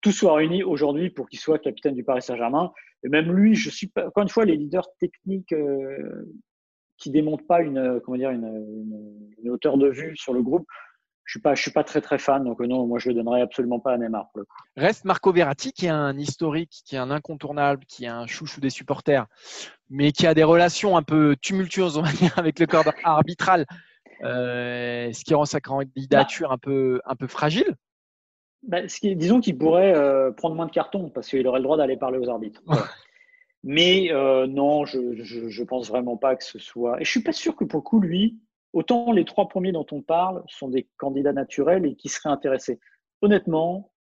tout 0.00 0.12
soit 0.12 0.34
réuni 0.34 0.62
aujourd'hui 0.62 1.10
pour 1.10 1.28
qu'il 1.28 1.38
soit 1.38 1.58
capitaine 1.58 1.94
du 1.94 2.04
Paris 2.04 2.22
Saint-Germain. 2.22 2.72
Et 3.04 3.08
même 3.08 3.32
lui, 3.32 3.54
je 3.54 3.70
suis 3.70 3.88
pas. 3.88 4.06
Encore 4.06 4.22
une 4.22 4.28
fois, 4.28 4.44
les 4.44 4.56
leaders 4.56 4.88
techniques. 5.00 5.52
Euh, 5.52 6.26
qui 7.02 7.10
démontre 7.10 7.44
pas 7.46 7.60
une, 7.62 8.00
comment 8.04 8.16
dire, 8.16 8.30
une, 8.30 8.86
une, 9.42 9.50
hauteur 9.50 9.76
de 9.76 9.88
vue 9.88 10.16
sur 10.16 10.32
le 10.32 10.42
groupe, 10.42 10.66
je 11.24 11.32
suis 11.32 11.40
pas, 11.40 11.54
je 11.54 11.62
suis 11.62 11.72
pas 11.72 11.82
très 11.82 12.00
très 12.00 12.18
fan. 12.18 12.44
Donc 12.44 12.60
non, 12.60 12.86
moi 12.86 12.98
je 12.98 13.08
le 13.08 13.14
donnerai 13.14 13.40
absolument 13.40 13.80
pas 13.80 13.92
à 13.92 13.98
Neymar 13.98 14.30
pour 14.30 14.40
le 14.40 14.44
coup. 14.44 14.56
Reste 14.76 15.04
Marco 15.04 15.32
Verratti 15.32 15.72
qui 15.72 15.86
est 15.86 15.90
un 15.90 16.16
historique, 16.16 16.82
qui 16.86 16.94
est 16.94 16.98
un 16.98 17.10
incontournable, 17.10 17.84
qui 17.86 18.04
est 18.04 18.08
un 18.08 18.26
chouchou 18.26 18.60
des 18.60 18.70
supporters, 18.70 19.26
mais 19.90 20.12
qui 20.12 20.26
a 20.26 20.34
des 20.34 20.44
relations 20.44 20.96
un 20.96 21.02
peu 21.02 21.36
tumultueuses 21.40 21.96
on 21.96 22.02
va 22.02 22.12
dire, 22.12 22.38
avec 22.38 22.58
le 22.58 22.66
corps 22.66 22.84
arbitral, 23.02 23.66
euh, 24.22 25.12
ce 25.12 25.24
qui 25.24 25.34
rend 25.34 25.44
sa 25.44 25.60
candidature 25.60 26.52
un 26.52 26.58
peu 26.58 27.00
un 27.04 27.16
peu 27.16 27.26
fragile. 27.26 27.76
Bah, 28.62 28.88
ce 28.88 29.00
qui, 29.00 29.16
disons 29.16 29.40
qu'il 29.40 29.58
pourrait 29.58 29.92
euh, 29.92 30.30
prendre 30.30 30.54
moins 30.54 30.66
de 30.66 30.70
cartons 30.70 31.10
parce 31.10 31.28
qu'il 31.28 31.44
aurait 31.48 31.58
le 31.58 31.64
droit 31.64 31.76
d'aller 31.76 31.96
parler 31.96 32.18
aux 32.18 32.28
arbitres. 32.28 32.62
Mais 33.64 34.10
euh, 34.10 34.46
non, 34.46 34.84
je, 34.84 35.22
je, 35.22 35.62
pense 35.62 35.88
vraiment 35.88 36.16
pas 36.16 36.34
que 36.34 36.44
ce 36.44 36.58
soit. 36.58 37.00
Et 37.00 37.04
je 37.04 37.10
suis 37.10 37.22
pas 37.22 37.32
sûr 37.32 37.54
que 37.54 37.64
pour 37.64 37.78
le 37.78 37.84
coup, 37.84 38.00
lui, 38.00 38.40
autant 38.72 39.12
les 39.12 39.24
trois 39.24 39.48
premiers 39.48 39.72
dont 39.72 39.86
on 39.92 40.02
parle 40.02 40.42
sont 40.48 40.68
des 40.68 40.88
candidats 40.96 41.32
naturels 41.32 41.86
et 41.86 41.94
qui 41.94 42.08
seraient 42.08 42.30
intéressés. 42.30 42.80
Honnêtement, 43.20 43.92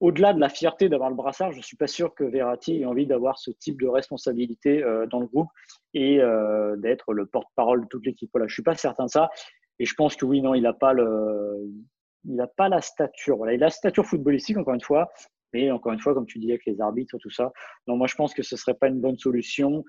au-delà 0.00 0.32
de 0.32 0.40
la 0.40 0.48
fierté 0.48 0.88
d'avoir 0.88 1.10
le 1.10 1.16
brassard, 1.16 1.52
je 1.52 1.60
suis 1.60 1.76
pas 1.76 1.86
sûr 1.86 2.14
que 2.14 2.24
Verratti 2.24 2.80
ait 2.80 2.86
envie 2.86 3.06
d'avoir 3.06 3.38
ce 3.38 3.50
type 3.50 3.80
de 3.80 3.86
responsabilité 3.86 4.82
euh, 4.82 5.06
dans 5.06 5.20
le 5.20 5.26
groupe 5.26 5.50
et 5.94 6.20
euh, 6.20 6.76
d'être 6.76 7.12
le 7.12 7.26
porte-parole 7.26 7.82
de 7.82 7.86
toute 7.86 8.06
l'équipe. 8.06 8.30
Voilà, 8.32 8.48
je 8.48 8.54
suis 8.54 8.62
pas 8.62 8.74
certain 8.74 9.04
de 9.04 9.10
ça. 9.10 9.30
Et 9.78 9.84
je 9.84 9.94
pense 9.94 10.16
que 10.16 10.24
oui, 10.24 10.40
non, 10.40 10.54
il 10.54 10.62
n'a 10.62 10.72
pas 10.72 10.92
le, 10.92 11.70
il 12.24 12.34
n'a 12.34 12.46
pas 12.46 12.68
la 12.68 12.80
stature. 12.80 13.36
Voilà, 13.36 13.52
il 13.52 13.62
a 13.62 13.66
la 13.66 13.70
stature 13.70 14.06
footballistique 14.06 14.56
encore 14.56 14.74
une 14.74 14.80
fois, 14.80 15.12
mais 15.52 15.70
encore 15.70 15.92
une 15.92 16.00
fois, 16.00 16.14
comme 16.14 16.26
tu 16.26 16.38
dis, 16.38 16.50
avec 16.50 16.64
les 16.66 16.80
arbitres, 16.80 17.16
tout 17.18 17.30
ça. 17.30 17.52
Non, 17.86 17.96
moi, 17.96 18.06
je 18.06 18.14
pense 18.14 18.34
que 18.34 18.42
ce 18.42 18.54
ne 18.54 18.58
serait 18.58 18.74
pas 18.74 18.88
une 18.88 19.00
bonne 19.00 19.18
solution. 19.18 19.84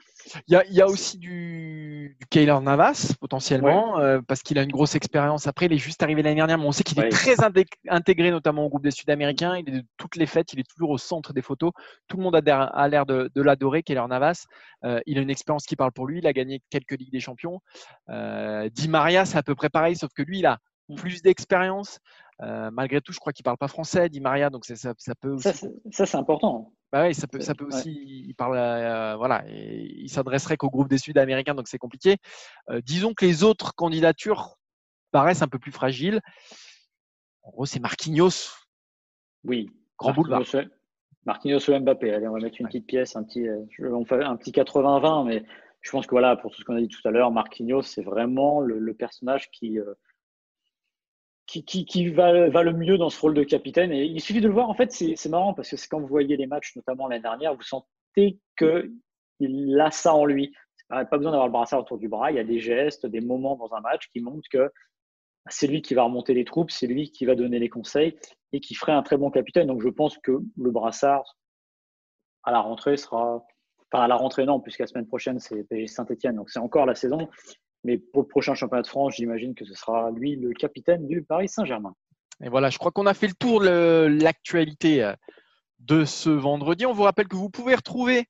Il 0.48 0.62
y 0.70 0.82
a, 0.82 0.88
aussi 0.88 1.18
du, 1.18 2.18
du 2.32 2.46
Navas, 2.46 3.16
potentiellement, 3.20 4.00
euh, 4.00 4.22
parce 4.28 4.42
qu'il 4.42 4.58
a 4.60 4.64
une 4.64 4.72
grosse 4.72 4.96
expérience. 4.96 5.48
Après, 5.48 5.66
il 5.68 5.74
est 5.74 5.78
juste 5.78 6.04
arrivé 6.04 6.22
l'année 6.22 6.36
dernière, 6.36 6.58
mais 6.58 6.66
on 6.66 6.72
sait 6.72 6.84
qu'il 6.84 7.00
est 7.00 7.10
très 7.10 7.36
intégré, 7.90 8.32
notamment 8.32 8.66
au 8.66 8.70
groupe 8.70 8.84
des 8.84 8.92
Sud-Américains. 8.92 9.58
Il 9.58 9.70
est 9.70 9.80
de 9.80 9.84
toutes 9.98 10.16
les 10.16 10.26
fêtes, 10.26 10.54
il 10.54 10.60
est 10.60 10.70
toujours 10.70 10.90
au 10.90 10.98
centre 10.98 11.34
des 11.34 11.42
photos. 11.42 11.72
Tout 12.08 12.18
le 12.18 12.24
monde 12.24 12.36
a 12.36 12.88
l'air 12.88 13.06
de, 13.06 13.30
l'adorer, 13.36 13.84
Keylor 13.84 14.08
Navas. 14.08 14.46
Euh, 14.84 15.00
il 15.06 15.18
a 15.18 15.22
une 15.22 15.30
expérience 15.30 15.66
qui 15.66 15.76
parle 15.76 15.92
pour 15.92 16.08
lui. 16.08 16.20
Il 16.20 16.28
a 16.28 16.34
gagné 16.34 16.62
quelques 16.70 16.98
Ligues 16.98 17.12
des 17.12 17.20
Champions. 17.20 17.62
Euh, 18.10 18.70
Di 18.70 18.90
Maria, 18.90 19.26
c'est 19.26 19.38
à 19.38 19.44
peu 19.44 19.56
près 19.56 19.70
pareil, 19.70 19.96
sauf 19.96 20.12
que 20.14 20.22
lui, 20.22 20.40
il 20.40 20.46
a 20.46 20.60
mm. 20.90 20.96
plus 20.96 21.22
d'expérience. 21.22 22.00
Euh, 22.42 22.72
malgré 22.72 23.02
tout, 23.02 23.14
je 23.14 23.20
crois 23.20 23.34
qu'il 23.34 23.44
parle 23.44 23.58
pas 23.58 23.68
français, 23.68 24.10
dit 24.10 24.22
Maria, 24.22 24.50
donc 24.50 24.66
ça, 24.66 24.76
ça, 24.98 25.16
peut 25.16 25.30
aussi... 25.30 25.50
Ça, 25.92 26.06
c'est 26.06 26.18
important. 26.18 26.74
Bah 26.92 27.08
oui, 27.08 27.14
ça 27.14 27.28
peut, 27.28 27.40
ça 27.40 27.56
peut 27.56 27.66
aussi. 27.66 27.92
Il 28.28 28.34
parle, 28.36 28.58
euh, 28.58 29.16
voilà, 29.16 29.44
et 29.48 29.88
il 29.98 30.10
s'adresserait 30.10 30.58
qu'au 30.58 30.70
groupe 30.70 30.90
des 30.90 30.98
Sud-Américains, 30.98 31.56
donc 31.56 31.68
c'est 31.68 31.78
compliqué. 31.78 32.18
Euh, 32.70 32.82
disons 32.82 33.14
que 33.14 33.26
les 33.26 33.44
autres 33.44 33.74
candidatures 33.76 34.58
paraissent 35.12 35.42
un 35.42 35.48
peu 35.48 35.60
plus 35.60 35.72
fragiles. 35.72 36.22
En 37.44 37.52
gros, 37.52 37.66
c'est 37.66 37.80
Marquinhos. 37.80 38.54
Oui. 39.44 39.70
Grand 39.98 40.14
boulevard. 40.14 40.44
Marquinhos 41.26 41.70
ou 41.70 41.80
Mbappé. 41.80 42.14
Allez, 42.14 42.28
on 42.28 42.34
va 42.34 42.40
mettre 42.40 42.60
une 42.60 42.68
petite 42.68 42.86
pièce, 42.86 43.16
un 43.16 43.24
petit, 43.24 43.48
on 43.80 44.06
fait 44.06 44.24
un 44.24 44.36
petit 44.36 44.52
80-20, 44.52 45.26
mais 45.26 45.46
je 45.82 45.92
pense 45.92 46.06
que 46.06 46.12
voilà, 46.12 46.36
pour 46.36 46.52
tout 46.52 46.60
ce 46.60 46.66
qu'on 46.66 46.76
a 46.76 46.82
dit 46.82 46.90
tout 46.90 47.06
à 47.08 47.12
l'heure, 47.12 47.32
Marquinhos, 47.32 47.84
c'est 47.84 48.04
vraiment 48.04 48.60
le, 48.60 48.94
personnage 48.94 49.50
qui 49.52 49.80
qui, 51.62 52.10
va, 52.10 52.32
le 52.32 52.74
mieux 52.74 52.98
dans 52.98 53.10
ce 53.10 53.22
rôle 53.22 53.36
de 53.36 53.44
capitaine. 53.44 53.92
Il 53.92 54.20
suffit 54.22 54.42
de 54.42 54.48
le 54.48 54.54
voir, 54.54 54.70
en 54.70 54.74
fait, 54.74 54.92
c'est 54.92 55.30
marrant 55.30 55.54
parce 55.54 55.70
que 55.70 55.78
c'est 55.78 55.88
quand 55.88 56.00
vous 56.00 56.08
voyez 56.08 56.36
les 56.36 56.48
matchs, 56.48 56.76
notamment 56.76 57.08
l'année 57.08 57.22
dernière, 57.22 57.56
vous 57.56 57.62
sentez 57.62 58.40
qu'il 58.58 59.80
a 59.80 59.92
ça 59.92 60.14
en 60.14 60.26
lui. 60.26 60.54
Pas 60.90 61.06
besoin 61.06 61.32
d'avoir 61.32 61.48
le 61.48 61.54
brassard 61.54 61.80
autour 61.80 61.98
du 61.98 62.08
bras, 62.08 62.32
il 62.32 62.36
y 62.36 62.40
a 62.40 62.44
des 62.44 62.60
gestes, 62.60 63.06
des 63.06 63.22
moments 63.22 63.56
dans 63.56 63.74
un 63.74 63.82
match 63.82 64.10
qui 64.12 64.22
montrent 64.22 64.48
que 64.52 64.72
c'est 65.50 65.68
lui 65.68 65.82
qui 65.82 65.94
va 65.94 66.04
remonter 66.04 66.34
les 66.34 66.46
troupes, 66.46 66.72
c'est 66.72 66.88
lui 66.88 67.12
qui 67.12 67.26
va 67.26 67.36
donner 67.36 67.60
les 67.60 67.70
conseils 67.70 68.16
et 68.52 68.60
qui 68.60 68.76
ferait 68.76 68.92
un 68.92 69.04
très 69.04 69.18
bon 69.18 69.30
capitaine. 69.30 69.68
Donc 69.68 69.82
je 69.82 69.90
pense 69.90 70.18
que 70.20 70.40
le 70.58 70.72
brassard, 70.72 71.38
à 72.44 72.52
la 72.52 72.60
rentrée, 72.60 72.98
sera. 72.98 73.46
Enfin, 73.92 74.04
à 74.04 74.08
la 74.08 74.16
rentrée, 74.16 74.46
non, 74.46 74.60
puisqu'à 74.60 74.84
la 74.84 74.88
semaine 74.88 75.08
prochaine, 75.08 75.40
c'est 75.40 75.88
Saint-Etienne, 75.88 76.36
donc 76.36 76.50
c'est 76.50 76.60
encore 76.60 76.86
la 76.86 76.96
saison. 76.96 77.30
Mais 77.84 77.98
pour 77.98 78.24
le 78.24 78.28
prochain 78.28 78.54
championnat 78.54 78.82
de 78.82 78.88
France, 78.88 79.16
j'imagine 79.16 79.56
que 79.56 79.66
ce 79.66 79.74
sera 79.74 80.12
lui 80.12 80.36
le 80.36 80.54
capitaine 80.54 81.08
du 81.08 81.22
Paris 81.22 81.50
Saint-Germain. 81.50 81.96
Et 82.42 82.50
voilà, 82.50 82.70
je 82.70 82.78
crois 82.78 82.92
qu'on 82.92 83.06
a 83.06 83.14
fait 83.14 83.28
le 83.28 83.34
tour 83.34 83.62
de 83.62 84.08
l'actualité 84.22 85.04
euh, 85.04 85.14
de 85.80 86.06
ce 86.06 86.30
vendredi. 86.30 86.86
On 86.86 86.94
vous 86.94 87.04
rappelle 87.04 87.28
que 87.28 87.36
vous 87.36 87.50
pouvez 87.50 87.76
retrouver 87.76 88.26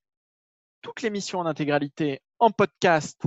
toutes 0.82 1.02
les 1.02 1.10
missions 1.10 1.40
en 1.40 1.46
intégralité 1.46 2.22
en 2.40 2.50
podcast 2.52 3.22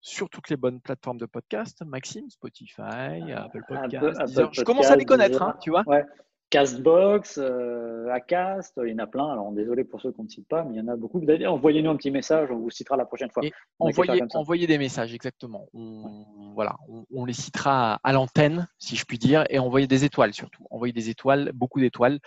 sur 0.00 0.30
toutes 0.30 0.48
les 0.48 0.56
bonnes 0.56 0.80
plateformes 0.80 1.18
de 1.18 1.26
podcast. 1.26 1.82
Maxime, 1.84 2.30
Spotify, 2.30 3.32
Apple 3.34 3.64
Un 3.68 3.88
Podcast. 3.88 4.40
Je 4.52 4.62
commence 4.62 4.90
à 4.90 4.96
les 4.96 5.04
connaître, 5.04 5.42
hein, 5.42 5.56
tu 5.60 5.70
vois. 5.70 5.82
Ouais. 5.86 6.04
Castbox, 6.50 7.38
euh, 7.42 8.08
Acast, 8.10 8.80
il 8.82 8.90
y 8.90 8.94
en 8.94 8.98
a 8.98 9.06
plein. 9.06 9.30
Alors 9.30 9.52
désolé 9.52 9.84
pour 9.84 10.00
ceux 10.00 10.12
qu'on 10.12 10.24
ne 10.24 10.28
cite 10.28 10.48
pas, 10.48 10.64
mais 10.64 10.74
il 10.74 10.78
y 10.78 10.80
en 10.80 10.88
a 10.88 10.96
beaucoup. 10.96 11.20
D'ailleurs, 11.20 11.54
Envoyez-nous 11.54 11.90
un 11.90 11.96
petit 11.96 12.10
message, 12.10 12.48
on 12.50 12.56
vous 12.56 12.70
citera 12.70 12.96
la 12.96 13.04
prochaine 13.04 13.30
fois. 13.30 13.42
Envoyez, 13.78 14.66
des 14.66 14.78
messages, 14.78 15.12
exactement. 15.12 15.66
On, 15.74 16.52
voilà, 16.54 16.76
on, 16.88 17.04
on 17.14 17.24
les 17.24 17.32
citera 17.34 18.00
à, 18.02 18.12
l'antenne, 18.12 18.68
si 18.78 18.96
je 18.96 19.04
puis 19.04 19.18
dire, 19.18 19.44
et 19.50 19.58
envoyez 19.58 19.86
des 19.86 20.04
étoiles 20.04 20.32
surtout. 20.32 20.64
Envoyez 20.70 20.92
des 20.92 21.10
étoiles, 21.10 21.50
beaucoup 21.52 21.80
d'étoiles, 21.80 22.18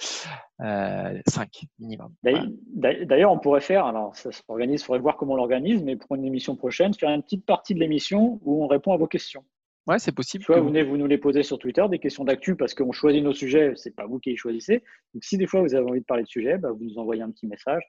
euh, 0.61 1.19
5 1.27 1.63
minimum. 1.79 2.13
Voilà. 2.23 2.45
D'ailleurs- 2.73 3.05
D'ailleurs, 3.07 3.31
on 3.31 3.39
pourrait 3.39 3.61
faire, 3.61 3.85
alors 3.85 4.15
ça 4.15 4.31
s'organise, 4.31 4.81
il 4.81 4.85
faudrait 4.85 4.99
voir 5.01 5.17
comment 5.17 5.33
on 5.33 5.37
l'organise, 5.37 5.83
mais 5.83 5.95
pour 5.95 6.15
une 6.15 6.25
émission 6.25 6.55
prochaine, 6.55 6.93
faire 6.93 7.09
une 7.09 7.23
petite 7.23 7.45
partie 7.45 7.73
de 7.73 7.79
l'émission 7.79 8.39
où 8.43 8.63
on 8.63 8.67
répond 8.67 8.93
à 8.93 8.97
vos 8.97 9.07
questions. 9.07 9.43
Ouais, 9.87 9.97
c'est 9.99 10.11
possible. 10.11 10.43
Soit 10.43 10.55
que 10.55 10.59
vous 10.59 10.67
vous- 10.67 10.71
venez 10.73 10.83
vous 10.83 10.97
nous 10.97 11.07
les 11.07 11.17
poser 11.17 11.41
sur 11.43 11.57
Twitter, 11.57 11.83
des 11.89 11.99
questions 11.99 12.23
d'actu, 12.23 12.55
parce 12.55 12.73
qu'on 12.75 12.91
choisit 12.91 13.23
nos 13.23 13.33
sujets, 13.33 13.73
c'est 13.75 13.95
pas 13.95 14.05
vous 14.05 14.19
qui 14.19 14.29
les 14.31 14.37
choisissez. 14.37 14.83
Donc 15.13 15.23
si 15.23 15.37
des 15.37 15.47
fois 15.47 15.61
vous 15.61 15.73
avez 15.73 15.85
envie 15.89 15.99
de 16.01 16.05
parler 16.05 16.23
de 16.23 16.27
sujet, 16.27 16.57
bah, 16.57 16.69
vous 16.71 16.83
nous 16.85 16.97
envoyez 16.99 17.21
un 17.23 17.31
petit 17.31 17.47
message 17.47 17.81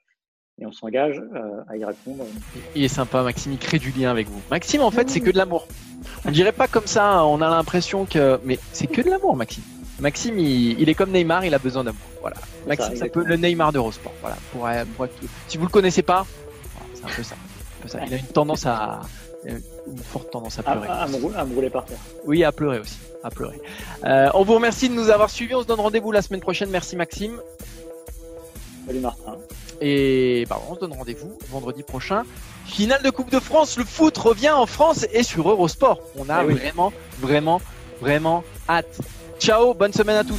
et 0.61 0.67
on 0.67 0.73
s'engage 0.73 1.19
euh, 1.35 1.63
à 1.69 1.77
y 1.77 1.85
répondre. 1.85 2.25
Il 2.75 2.83
est 2.85 2.89
sympa, 2.89 3.23
Maxime, 3.23 3.53
il 3.53 3.59
crée 3.59 3.79
du 3.79 3.91
lien 3.91 4.11
avec 4.11 4.27
vous. 4.29 4.41
Maxime, 4.51 4.81
en 4.83 4.91
fait, 4.91 5.11
c'est 5.11 5.21
que 5.21 5.31
de 5.31 5.37
l'amour. 5.37 5.69
On 6.25 6.31
dirait 6.31 6.53
pas 6.53 6.67
comme 6.67 6.87
ça, 6.87 7.25
on 7.27 7.41
a 7.43 7.49
l'impression 7.51 8.07
que. 8.07 8.41
Mais 8.45 8.59
c'est 8.73 8.87
que 8.87 9.03
de 9.03 9.11
l'amour, 9.11 9.37
Maxime. 9.37 9.63
Maxime, 10.01 10.39
il, 10.39 10.81
il 10.81 10.89
est 10.89 10.95
comme 10.95 11.11
Neymar, 11.13 11.45
il 11.45 11.55
a 11.55 11.59
besoin 11.59 11.85
d'amour. 11.85 12.01
Voilà. 12.23 12.37
ça, 12.37 12.43
Maxime, 12.67 12.97
c'est 12.97 13.05
un 13.05 13.09
peu 13.09 13.21
exactement. 13.21 13.25
le 13.29 13.37
Neymar 13.37 13.73
d'Eurosport. 13.73 14.13
Voilà. 14.21 14.37
Pour, 14.53 14.67
euh, 14.67 14.85
pour 14.97 15.05
être- 15.05 15.15
Si 15.47 15.59
vous 15.59 15.65
le 15.65 15.71
connaissez 15.71 16.03
pas, 16.03 16.27
c'est 16.95 17.05
un 17.05 17.09
peu 17.09 17.23
ça. 17.23 17.35
Un 17.37 17.83
peu 17.83 17.89
ça. 17.89 18.01
Il 18.07 18.15
a 18.15 18.17
une 18.17 18.27
tendance 18.29 18.65
à. 18.67 19.03
Une 19.45 19.99
forte 19.99 20.31
tendance 20.31 20.59
à 20.59 20.63
pleurer. 20.63 20.87
à- 20.89 21.03
à 21.03 21.07
me, 21.09 21.17
rou- 21.17 21.33
à 21.37 21.45
me 21.45 21.55
rouler 21.55 21.71
par 21.71 21.85
terre. 21.85 21.99
Oui, 22.25 22.45
à 22.45 22.53
pleurer 22.53 22.79
aussi. 22.79 22.97
À 23.25 23.31
pleurer. 23.31 23.61
Euh, 24.05 24.29
on 24.35 24.45
vous 24.45 24.55
remercie 24.55 24.89
de 24.89 24.95
nous 24.95 25.11
avoir 25.11 25.31
suivis. 25.31 25.55
On 25.55 25.63
se 25.63 25.67
donne 25.67 25.81
rendez-vous 25.81 26.13
la 26.13 26.23
semaine 26.23 26.41
prochaine. 26.41 26.71
Merci, 26.71 26.95
Maxime. 26.97 27.41
Salut 28.87 29.01
Martin. 29.01 29.37
Et 29.81 30.47
bah, 30.49 30.61
on 30.71 30.75
se 30.77 30.81
donne 30.81 30.93
rendez-vous 30.93 31.37
vendredi 31.51 31.83
prochain. 31.83 32.23
Finale 32.67 33.03
de 33.03 33.11
Coupe 33.11 33.31
de 33.31 33.41
France, 33.41 33.77
le 33.79 33.85
foot 33.85 34.17
revient 34.17 34.51
en 34.51 34.67
France 34.67 35.07
et 35.13 35.23
sur 35.25 35.49
Eurosport. 35.51 36.01
On 36.17 36.29
a 36.29 36.43
Eh 36.43 36.47
oui. 36.47 36.55
vraiment, 36.55 36.93
vraiment, 37.21 37.61
vraiment 38.01 38.45
hâte. 38.69 38.99
Ciao, 39.41 39.75
bonne 39.75 39.93
semaine 39.93 40.17
à 40.17 40.25
tous. 40.25 40.39